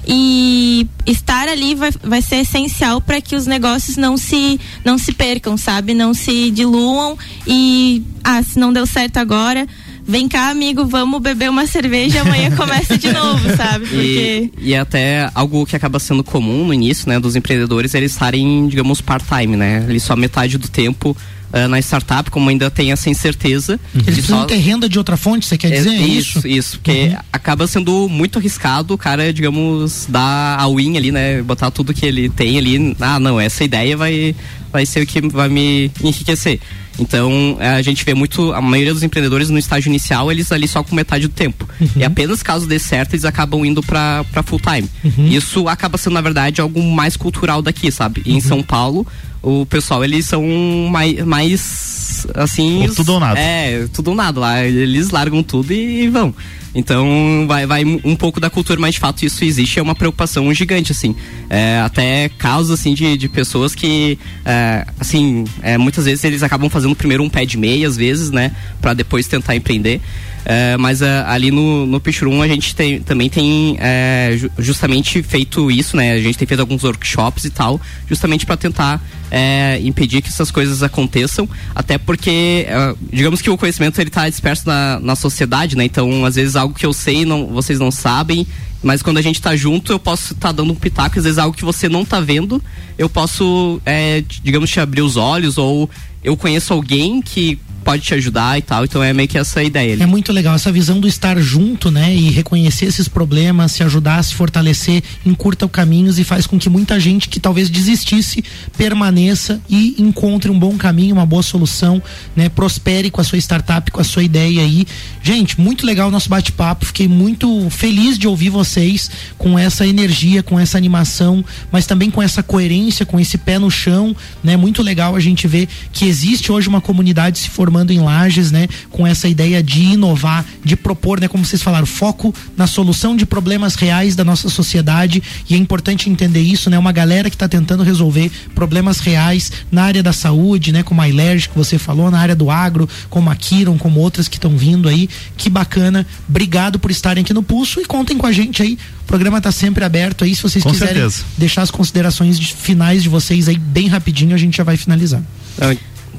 e 0.08 0.88
estar 1.06 1.48
ali 1.48 1.76
vai, 1.76 1.92
vai 2.04 2.22
ser 2.22 2.38
essencial 2.38 3.02
para 3.02 3.20
que 3.22 3.36
os 3.36 3.48
negócios 3.48 3.98
não 3.98 4.18
se 4.18 4.60
não 4.84 4.98
se 4.98 5.12
percam, 5.12 5.58
sabe? 5.58 5.94
Não 5.94 6.14
se 6.14 6.52
diluam 6.52 7.18
e 7.48 8.04
ah, 8.24 8.42
se 8.44 8.60
não 8.60 8.72
deu 8.72 8.86
certo 8.86 9.18
agora, 9.18 9.68
vem 10.08 10.28
cá, 10.28 10.50
amigo, 10.50 10.86
vamos 10.86 11.22
beber 11.22 11.50
uma 11.50 11.66
cerveja 11.66 12.18
e 12.18 12.20
amanhã 12.20 12.52
começa 12.58 12.98
de 12.98 13.12
novo, 13.12 13.56
sabe? 13.56 13.86
Porque... 13.86 14.52
E, 14.58 14.70
e 14.70 14.74
é 14.74 14.80
até 14.80 15.30
algo 15.34 15.66
que 15.66 15.76
acaba 15.76 16.00
sendo 16.00 16.24
comum 16.24 16.66
no 16.66 16.74
início, 16.74 17.10
né, 17.10 17.20
dos 17.20 17.36
empreendedores, 17.36 17.94
eles 17.94 18.12
estarem, 18.12 18.68
digamos, 18.68 19.02
part-time, 19.02 19.56
né? 19.56 19.86
Ali 19.88 20.00
só 20.00 20.16
metade 20.16 20.58
do 20.58 20.68
tempo 20.68 21.16
uh, 21.56 21.68
na 21.68 21.80
startup, 21.80 22.30
como 22.30 22.50
ainda 22.50 22.70
tem 22.70 22.92
essa 22.92 23.10
incerteza. 23.10 23.80
Uhum. 23.94 24.02
Eles 24.02 24.16
precisam 24.16 24.40
só... 24.42 24.46
ter 24.46 24.58
renda 24.58 24.90
de 24.90 24.98
outra 24.98 25.16
fonte, 25.16 25.46
você 25.46 25.58
quer 25.58 25.72
dizer? 25.72 25.90
É, 25.90 26.02
isso, 26.02 26.40
isso, 26.40 26.48
isso 26.48 26.80
porque 26.80 27.10
uhum. 27.10 27.18
acaba 27.32 27.66
sendo 27.68 28.10
muito 28.10 28.38
arriscado 28.38 28.94
o 28.94 28.98
cara, 28.98 29.32
digamos, 29.32 30.06
dar 30.10 30.60
a 30.60 30.68
win 30.68 30.98
ali, 30.98 31.12
né? 31.12 31.42
Botar 31.42 31.72
tudo 31.72 31.94
que 31.94 32.06
ele 32.06 32.30
tem 32.30 32.58
ali. 32.58 32.96
Ah, 33.00 33.20
não, 33.20 33.40
essa 33.40 33.64
ideia 33.64 33.96
vai, 33.96 34.36
vai 34.72 34.86
ser 34.86 35.02
o 35.02 35.08
que 35.08 35.22
vai 35.22 35.48
me 35.48 35.92
enriquecer. 36.04 36.60
Então, 36.98 37.58
a 37.60 37.82
gente 37.82 38.06
vê 38.06 38.14
muito, 38.14 38.54
a 38.54 38.62
maioria 38.62 38.94
dos 38.94 39.04
empreendedores 39.04 39.50
no 39.50 39.60
estágio 39.60 39.90
inicial, 39.90 40.32
eles 40.32 40.52
ali 40.52 40.68
só 40.68 40.82
com 40.82 40.96
metade 40.96 41.28
do 41.28 41.34
tempo. 41.34 41.68
Uhum. 41.80 41.90
E 41.98 42.04
apenas 42.04 42.42
caso 42.42 42.68
dê 42.68 42.80
certo, 42.80 43.14
eles 43.14 43.26
acabam 43.26 43.66
indo 43.66 43.84
para 43.84 44.24
full 44.46 44.60
time. 44.60 44.90
Uhum. 45.04 45.28
Isso 45.28 45.68
acaba 45.68 45.98
sendo, 45.98 46.14
na 46.14 46.22
verdade, 46.22 46.62
algo 46.62 46.82
mais 46.82 47.18
cultural 47.18 47.62
daqui, 47.62 47.92
sabe? 47.92 48.22
E 48.26 48.32
em 48.32 48.36
uhum. 48.36 48.42
São 48.42 48.64
Paulo, 48.64 49.06
o 49.46 49.64
pessoal, 49.64 50.04
eles 50.04 50.26
são 50.26 50.44
mais, 50.90 51.24
mais 51.24 52.26
assim. 52.34 52.90
tudo 52.96 53.14
ou 53.14 53.20
nada. 53.20 53.40
É, 53.40 53.88
tudo 53.94 54.10
ou 54.10 54.16
nada 54.16 54.40
lá. 54.40 54.64
Eles 54.66 55.12
largam 55.12 55.44
tudo 55.44 55.72
e 55.72 56.10
vão. 56.10 56.34
Então 56.74 57.46
vai, 57.48 57.66
vai 57.66 57.86
um 57.86 58.16
pouco 58.16 58.40
da 58.40 58.50
cultura, 58.50 58.80
mas 58.80 58.96
de 58.96 59.00
fato 59.00 59.24
isso 59.24 59.46
existe, 59.46 59.80
é 59.80 59.82
uma 59.82 59.96
preocupação 59.96 60.52
gigante, 60.54 60.92
assim. 60.92 61.16
É, 61.50 61.80
até 61.80 62.28
casos 62.38 62.72
assim 62.72 62.94
de, 62.94 63.16
de 63.16 63.30
pessoas 63.30 63.76
que, 63.76 64.18
é, 64.44 64.86
assim, 65.00 65.46
é, 65.62 65.78
muitas 65.78 66.06
vezes 66.06 66.24
eles 66.24 66.44
acabam 66.44 66.70
fazendo 66.70 66.96
primeiro 66.96 67.24
um 67.24 67.30
pé 67.30 67.46
de 67.46 67.58
meia, 67.58 67.88
às 67.88 67.96
vezes, 67.96 68.32
né? 68.32 68.52
para 68.82 68.94
depois 68.94 69.28
tentar 69.28 69.56
empreender. 69.56 70.02
É, 70.46 70.78
mas 70.78 71.02
uh, 71.02 71.06
ali 71.26 71.50
no, 71.50 71.88
no 71.88 72.00
Pichurum 72.00 72.40
a 72.44 72.48
gente 72.48 72.76
tem, 72.76 73.02
também 73.02 73.30
tem 73.32 73.78
é, 73.80 74.38
justamente 74.60 75.24
feito 75.24 75.72
isso, 75.72 75.98
né? 75.98 76.12
A 76.14 76.22
gente 76.22 76.38
tem 76.38 76.48
feito 76.48 76.60
alguns 76.60 76.84
workshops 76.84 77.46
e 77.46 77.50
tal, 77.50 77.82
justamente 78.08 78.46
para 78.46 78.56
tentar 78.56 79.02
é, 79.32 79.80
impedir 79.82 80.22
que 80.22 80.30
essas 80.30 80.52
coisas 80.52 80.84
aconteçam, 80.84 81.50
até 81.74 81.98
porque, 81.98 82.68
uh, 82.70 82.98
digamos 83.12 83.42
que 83.42 83.50
o 83.50 83.58
conhecimento 83.58 84.00
ele 84.00 84.10
está 84.10 84.30
disperso 84.30 84.68
na, 84.68 85.00
na 85.00 85.16
sociedade, 85.16 85.76
né? 85.76 85.84
Então, 85.84 86.24
às 86.24 86.36
vezes 86.36 86.56
algo 86.56 86.76
que 86.76 86.86
eu 86.86 86.94
sei 86.94 87.26
não, 87.26 87.48
vocês 87.48 87.80
não 87.80 87.90
sabem, 87.90 88.46
mas 88.84 89.02
quando 89.02 89.18
a 89.18 89.22
gente 89.24 89.38
está 89.38 89.56
junto, 89.56 89.92
eu 89.92 89.98
posso 89.98 90.34
estar 90.34 90.50
tá 90.50 90.52
dando 90.52 90.72
um 90.72 90.76
pitaco, 90.76 91.18
às 91.18 91.24
vezes 91.24 91.40
algo 91.40 91.58
que 91.58 91.66
você 91.66 91.90
não 91.90 92.04
está 92.04 92.20
vendo, 92.20 92.62
eu 93.00 93.10
posso, 93.10 93.82
é, 93.84 94.24
digamos, 94.44 94.70
te 94.70 94.80
abrir 94.80 95.02
os 95.02 95.18
olhos, 95.18 95.58
ou 95.58 95.90
eu 96.24 96.38
conheço 96.38 96.72
alguém 96.72 97.20
que 97.20 97.60
pode 97.86 98.02
te 98.02 98.16
ajudar 98.16 98.58
e 98.58 98.64
tal. 98.64 98.84
Então 98.84 99.02
é 99.02 99.14
meio 99.14 99.30
que 99.30 99.38
essa 99.38 99.64
ideia. 99.64 99.94
Ali. 99.94 100.02
É 100.02 100.06
muito 100.08 100.34
legal 100.34 100.56
essa 100.56 100.72
visão 100.72 101.00
do 101.00 101.08
estar 101.08 101.40
junto, 101.40 101.92
né? 101.92 102.14
E 102.14 102.32
reconhecer 102.32 102.86
esses 102.86 103.08
problemas, 103.08 103.74
se 103.74 103.84
ajudar, 103.84 104.22
se 104.24 104.34
fortalecer, 104.34 105.04
encurta 105.24 105.68
caminhos 105.68 106.18
e 106.18 106.24
faz 106.24 106.48
com 106.48 106.58
que 106.58 106.70
muita 106.70 107.00
gente 107.00 107.30
que 107.30 107.40
talvez 107.40 107.70
desistisse 107.70 108.44
permaneça 108.76 109.62
e 109.70 109.96
encontre 110.00 110.50
um 110.50 110.58
bom 110.58 110.76
caminho, 110.78 111.14
uma 111.14 111.26
boa 111.26 111.44
solução, 111.44 112.02
né? 112.36 112.50
Prospere 112.50 113.12
com 113.12 113.22
a 113.22 113.24
sua 113.24 113.38
startup, 113.38 113.92
com 113.92 114.02
a 114.02 114.04
sua 114.04 114.24
ideia 114.24 114.62
aí. 114.62 114.88
Gente, 115.22 115.60
muito 115.62 115.86
legal 115.86 116.08
o 116.08 116.12
nosso 116.12 116.28
bate-papo. 116.28 116.88
Fiquei 116.88 117.08
muito 117.08 117.70
feliz 117.70 118.18
de 118.18 118.28
ouvir 118.28 118.50
vocês 118.50 119.12
com 119.38 119.60
essa 119.60 119.86
energia, 119.86 120.42
com 120.42 120.60
essa 120.60 120.78
animação, 120.78 121.46
mas 121.72 121.86
também 121.86 122.10
com 122.10 122.22
essa 122.22 122.42
coerência, 122.42 123.06
com 123.06 123.20
esse 123.20 123.38
pé 123.38 123.60
no 123.60 123.70
chão, 123.70 124.16
né? 124.44 124.58
Muito 124.58 124.82
legal 124.82 125.16
a 125.16 125.20
gente 125.20 125.48
ver 125.48 125.68
que 125.94 126.06
existe 126.06 126.52
hoje 126.52 126.68
uma 126.68 126.82
comunidade 126.82 127.38
se 127.38 127.50
formando 127.50 127.75
em 127.92 128.00
lajes, 128.00 128.52
né? 128.52 128.68
Com 128.90 129.06
essa 129.06 129.28
ideia 129.28 129.62
de 129.64 129.82
inovar, 129.84 130.46
de 130.64 130.76
propor, 130.76 131.20
né? 131.20 131.28
Como 131.28 131.44
vocês 131.46 131.62
falaram, 131.62 131.86
foco 131.86 132.34
na 132.58 132.68
solução 132.68 133.16
de 133.16 133.26
problemas 133.26 133.76
reais 133.76 134.16
da 134.16 134.24
nossa 134.24 134.50
sociedade 134.50 135.22
e 135.50 135.54
é 135.56 135.58
importante 135.58 136.10
entender 136.10 136.42
isso, 136.42 136.70
né? 136.70 136.78
Uma 136.78 136.92
galera 136.92 137.30
que 137.30 137.36
está 137.36 137.48
tentando 137.48 137.84
resolver 137.84 138.32
problemas 138.54 139.00
reais 139.00 139.52
na 139.72 139.84
área 139.84 140.02
da 140.04 140.14
saúde, 140.14 140.72
né? 140.72 140.84
Como 140.84 141.02
a 141.02 141.08
Ilerge 141.10 141.50
que 141.50 141.58
você 141.58 141.78
falou, 141.78 142.10
na 142.12 142.20
área 142.20 142.36
do 142.36 142.50
agro, 142.50 142.88
como 143.10 143.30
a 143.30 143.36
Kiron, 143.36 143.78
como 143.78 144.00
outras 144.00 144.28
que 144.28 144.38
estão 144.38 144.58
vindo 144.58 144.88
aí. 144.88 145.10
Que 145.38 145.50
bacana. 145.50 146.06
Obrigado 146.30 146.80
por 146.80 146.92
estarem 146.92 147.22
aqui 147.24 147.34
no 147.34 147.44
Pulso 147.44 147.80
e 147.82 147.86
contem 147.86 148.18
com 148.18 148.26
a 148.26 148.32
gente 148.32 148.62
aí. 148.62 148.78
O 149.02 149.06
programa 149.06 149.38
está 149.38 149.52
sempre 149.52 149.84
aberto 149.84 150.24
aí. 150.24 150.36
Se 150.36 150.42
vocês 150.42 150.64
Com 150.64 150.72
quiserem 150.72 150.96
certeza. 150.96 151.24
deixar 151.38 151.62
as 151.62 151.72
considerações 151.72 152.40
de- 152.40 152.54
finais 152.54 153.04
de 153.04 153.10
vocês 153.10 153.48
aí 153.48 153.58
bem 153.58 153.88
rapidinho, 153.88 154.34
a 154.34 154.38
gente 154.38 154.58
já 154.58 154.64
vai 154.64 154.78
finalizar. 154.78 155.22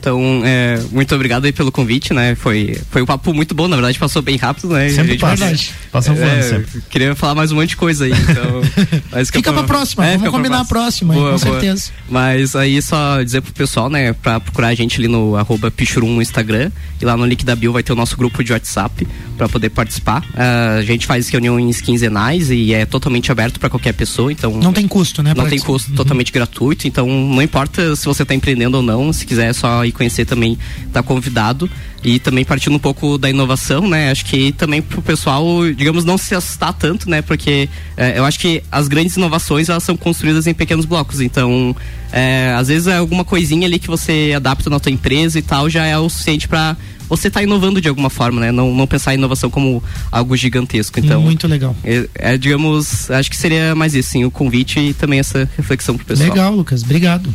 Então, 0.07 0.23
é, 0.45 0.79
muito 0.93 1.13
obrigado 1.17 1.47
aí 1.47 1.53
pelo 1.53 1.73
convite, 1.73 2.15
né? 2.15 2.37
Foi, 2.37 2.81
foi 2.93 3.03
um 3.03 3.07
papo 3.07 3.35
muito 3.35 3.57
bom, 3.57 3.67
na 3.67 3.75
verdade, 3.75 3.99
passou 3.99 4.23
bem 4.23 4.37
rápido, 4.37 4.69
né? 4.69 4.89
Sempre 4.89 5.13
gente- 5.13 5.21
passa. 5.21 5.37
Verdade. 5.37 5.75
Passa 5.91 6.15
voando 6.15 6.31
É, 6.31 6.43
sempre. 6.43 6.81
Queria 6.89 7.17
falar 7.17 7.35
mais 7.35 7.51
um 7.51 7.57
monte 7.57 7.71
de 7.71 7.77
coisa 7.77 8.05
aí, 8.05 8.13
então. 8.13 8.63
mas 9.11 9.31
Fica 9.31 9.53
pra 9.53 9.65
próxima, 9.65 10.05
vamos 10.05 10.19
fica 10.19 10.31
pra 10.31 10.39
combinar 10.39 10.61
a 10.61 10.65
próxima, 10.65 11.13
aí, 11.13 11.19
com 11.19 11.39
certeza. 11.39 11.91
Mas 12.09 12.55
aí 12.55 12.81
só 12.81 13.21
dizer 13.21 13.41
pro 13.41 13.53
pessoal, 13.53 13.91
né, 13.91 14.13
pra 14.13 14.39
procurar 14.39 14.69
a 14.69 14.75
gente 14.77 14.97
ali 15.01 15.09
no 15.09 15.35
arroba 15.35 15.73
Pichurum 15.73 16.15
no 16.15 16.23
Instagram 16.23 16.71
e 17.03 17.05
lá 17.05 17.17
no 17.17 17.27
link 17.27 17.45
da 17.45 17.57
bio 17.57 17.73
vai 17.73 17.83
ter 17.83 17.93
o 17.93 17.97
nosso 17.97 18.17
grupo 18.17 18.45
de 18.45 18.53
WhatsApp 18.53 19.09
pra 19.37 19.49
poder 19.49 19.71
participar. 19.71 20.25
Ah, 20.37 20.77
a 20.79 20.83
gente 20.83 21.05
faz 21.05 21.29
reuniões 21.29 21.81
quinzenais 21.81 22.49
e 22.53 22.73
é 22.73 22.87
totalmente 22.87 23.33
aberto 23.33 23.59
pra 23.59 23.69
qualquer 23.69 23.93
pessoa, 23.93 24.31
então. 24.31 24.57
Não 24.57 24.73
tem 24.73 24.87
custo, 24.87 25.21
né? 25.21 25.35
Não 25.37 25.49
tem 25.49 25.59
custo, 25.59 25.91
totalmente 25.95 26.31
gratuito, 26.31 26.87
então 26.87 27.09
não 27.09 27.43
importa 27.43 27.97
se 27.97 28.05
você 28.05 28.23
está 28.23 28.37
empreendendo 28.37 28.77
ou 28.77 28.83
não, 28.85 29.13
se 29.13 29.27
quiser 29.27 29.53
só 29.53 29.85
ir 29.85 29.96
conhecer 29.97 30.25
também, 30.25 30.59
tá 30.93 31.03
convidado. 31.03 31.69
E 32.05 32.21
também 32.21 32.45
partindo 32.45 32.77
um 32.77 32.79
pouco 32.79 33.19
da 33.19 33.29
inovação, 33.29 33.89
né? 33.89 34.11
Acho 34.13 34.25
que 34.27 34.53
também 34.53 34.81
pro 34.81 35.03
pessoal, 35.03 35.45
digamos, 35.75 36.05
não 36.05 36.17
se 36.17 36.35
assustar 36.37 36.73
tanto, 36.73 37.11
né? 37.11 37.21
Porque 37.21 37.69
é, 37.97 38.19
eu 38.19 38.25
acho 38.25 38.39
que 38.39 38.63
as 38.71 38.87
grandes 38.87 39.17
inovações, 39.17 39.69
elas 39.69 39.83
são 39.83 39.97
construídas 39.97 40.47
em 40.47 40.55
pequenos 40.55 40.85
blocos, 40.85 41.21
então 41.21 41.75
é, 42.13 42.55
às 42.57 42.69
vezes 42.69 42.87
é 42.87 42.97
alguma 42.97 43.25
coisinha 43.25 43.67
ali 43.67 43.79
que 43.79 43.89
você 43.89 44.33
adapta 44.37 44.71
na 44.71 44.79
tua 44.79 44.93
empresa 44.93 45.39
e 45.39 45.43
tal, 45.43 45.69
já 45.69 45.85
é 45.85 45.99
o 45.99 46.09
suficiente 46.09 46.47
para 46.47 46.77
você 47.09 47.29
estar 47.29 47.43
inovando 47.43 47.81
de 47.81 47.89
alguma 47.89 48.11
forma, 48.11 48.41
né? 48.41 48.53
Não, 48.53 48.75
não 48.75 48.87
pensar 48.87 49.15
em 49.15 49.19
inovação 49.19 49.49
como 49.51 49.83
algo 50.11 50.37
gigantesco. 50.37 50.99
Então, 50.99 51.23
Muito 51.23 51.47
legal. 51.47 51.75
é, 51.85 52.09
é, 52.15 52.39
digamos, 52.39 53.11
acho 53.11 53.31
que 53.31 53.37
seria 53.37 53.75
mais 53.75 53.95
isso, 53.95 54.11
sim, 54.11 54.25
o 54.25 54.31
convite 54.31 54.79
e 54.79 54.95
também 54.95 55.19
essa 55.19 55.49
reflexão 55.57 55.97
pro 55.97 56.07
pessoal. 56.07 56.29
Legal, 56.29 56.55
Lucas. 56.55 56.83
Obrigado. 56.83 57.33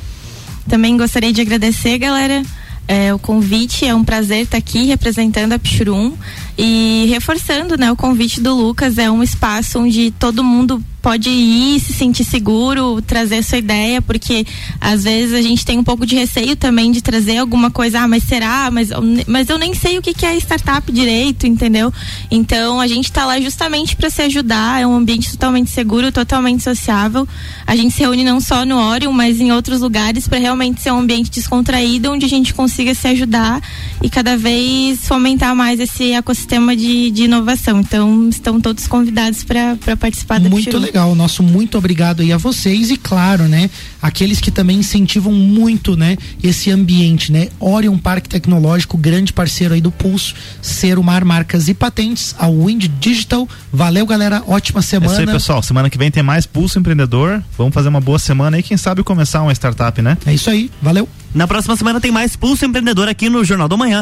Também 0.68 0.98
gostaria 0.98 1.34
de 1.34 1.42
agradecer, 1.42 1.98
galera, 1.98 2.44
é, 2.88 3.14
o 3.14 3.20
convite. 3.20 3.86
É 3.86 3.96
um 3.96 4.04
prazer 4.04 4.44
estar 4.44 4.58
aqui 4.58 4.86
representando 4.86 5.54
a 5.54 5.60
Pichurum 5.60 6.14
e 6.58 7.06
reforçando, 7.10 7.78
né, 7.78 7.92
o 7.92 7.96
convite 7.96 8.42
do 8.42 8.54
Lucas. 8.56 8.98
É 8.98 9.10
um 9.10 9.24
espaço 9.24 9.80
onde 9.80 10.12
todo 10.12 10.44
mundo 10.44 10.84
pode 11.02 11.30
ir, 11.30 11.80
se 11.80 11.94
sentir 11.94 12.24
seguro, 12.24 13.02
trazer 13.02 13.44
sua 13.44 13.58
ideia, 13.58 14.02
porque 14.02 14.46
às 14.80 15.04
vezes 15.04 15.34
a 15.34 15.42
gente 15.42 15.66
tem 15.66 15.80
um 15.80 15.84
pouco 15.84 16.06
de 16.06 16.16
receio 16.16 16.56
também 16.56 16.92
de 16.92 17.02
trazer 17.02 17.38
alguma 17.38 17.72
coisa, 17.72 18.02
ah, 18.02 18.08
mas 18.08 18.24
será? 18.24 18.70
Mas, 18.70 18.90
mas 19.26 19.50
eu 19.50 19.58
nem 19.58 19.74
sei 19.74 19.98
o 19.98 20.02
que, 20.02 20.14
que 20.14 20.26
é 20.26 20.36
startup 20.38 20.92
direito, 20.92 21.48
entendeu? 21.48 21.92
Então 22.30 22.80
a 22.80 22.86
gente 22.86 23.06
está 23.06 23.26
lá 23.26 23.40
justamente 23.40 23.96
para 23.96 24.12
se 24.12 24.22
ajudar, 24.22 24.80
é 24.80 24.86
um 24.86 24.96
ambiente 24.96 25.32
totalmente 25.32 25.72
seguro, 25.72 26.12
totalmente 26.12 26.62
sociável. 26.62 27.28
A 27.66 27.76
gente 27.76 27.96
se 27.96 28.02
reúne 28.02 28.24
não 28.24 28.40
só 28.40 28.64
no 28.64 28.78
Orion, 28.78 29.12
mas 29.12 29.42
em 29.42 29.52
outros 29.52 29.82
lugares 29.82 30.28
para 30.28 30.38
realmente 30.38 30.82
ser 30.82 30.92
um 30.92 31.00
ambiente 31.00 31.32
descontraído, 31.32 32.12
onde 32.12 32.28
a 32.28 32.30
gente 32.30 32.54
consiga 32.54 32.94
se 32.94 33.08
ajudar 33.08 33.60
e 34.04 34.10
cada 34.10 34.38
vez 34.38 35.08
fomentar 35.08 35.56
mais 35.56 35.80
esse 35.80 36.12
ecossistema 36.12 36.41
de, 36.48 37.12
de 37.12 37.24
inovação. 37.24 37.80
Então 37.80 38.30
estão 38.30 38.60
todos 38.60 38.88
convidados 38.88 39.44
para 39.44 39.76
participar 40.00 40.40
da 40.40 40.50
Muito 40.50 40.66
Pichuru. 40.66 40.84
legal. 40.84 41.16
Nosso 41.16 41.44
muito 41.44 41.78
obrigado 41.78 42.22
aí 42.22 42.32
a 42.32 42.38
vocês 42.38 42.90
e 42.92 42.98
claro, 42.98 43.44
né, 43.44 43.70
aqueles 44.02 44.40
que 44.40 44.52
também 44.52 44.78
incentivam 44.80 45.32
muito, 45.32 45.96
né, 45.96 46.18
esse 46.44 46.72
ambiente, 46.72 47.32
né? 47.32 47.50
Orion 47.60 47.98
Parque 47.98 48.30
Tecnológico, 48.30 48.98
grande 48.98 49.34
parceiro 49.34 49.74
aí 49.74 49.82
do 49.82 49.92
Pulso, 49.92 50.34
Serumar 50.62 51.24
Marcas 51.26 51.68
e 51.68 51.74
Patentes, 51.74 52.36
a 52.38 52.48
Wind 52.48 52.88
Digital. 53.00 53.48
Valeu, 53.72 54.06
galera. 54.06 54.44
Ótima 54.48 54.80
É 54.80 54.84
isso 54.84 54.96
aí, 54.96 55.02
semana. 55.12 55.32
pessoal. 55.32 55.62
Semana 55.64 55.90
que 55.90 55.98
vem 55.98 56.12
tem 56.12 56.24
mais 56.24 56.46
Pulso 56.46 56.80
Empreendedor. 56.80 57.44
Vamos 57.58 57.74
fazer 57.74 57.90
uma 57.90 58.02
boa 58.02 58.20
semana 58.20 58.58
aí. 58.58 58.64
Quem 58.64 58.78
sabe 58.78 59.04
começar 59.04 59.42
uma 59.42 59.52
startup, 59.54 60.02
né? 60.02 60.18
É 60.26 60.34
isso 60.34 60.50
aí. 60.50 60.70
Valeu. 60.82 61.08
Na 61.34 61.48
próxima 61.48 61.78
semana 61.78 62.02
tem 62.02 62.12
mais 62.12 62.36
Pulso 62.36 62.66
Empreendedor 62.66 63.08
aqui 63.08 63.30
no 63.30 63.44
Jornal 63.46 63.70
do 63.70 63.78
Manhã. 63.78 64.00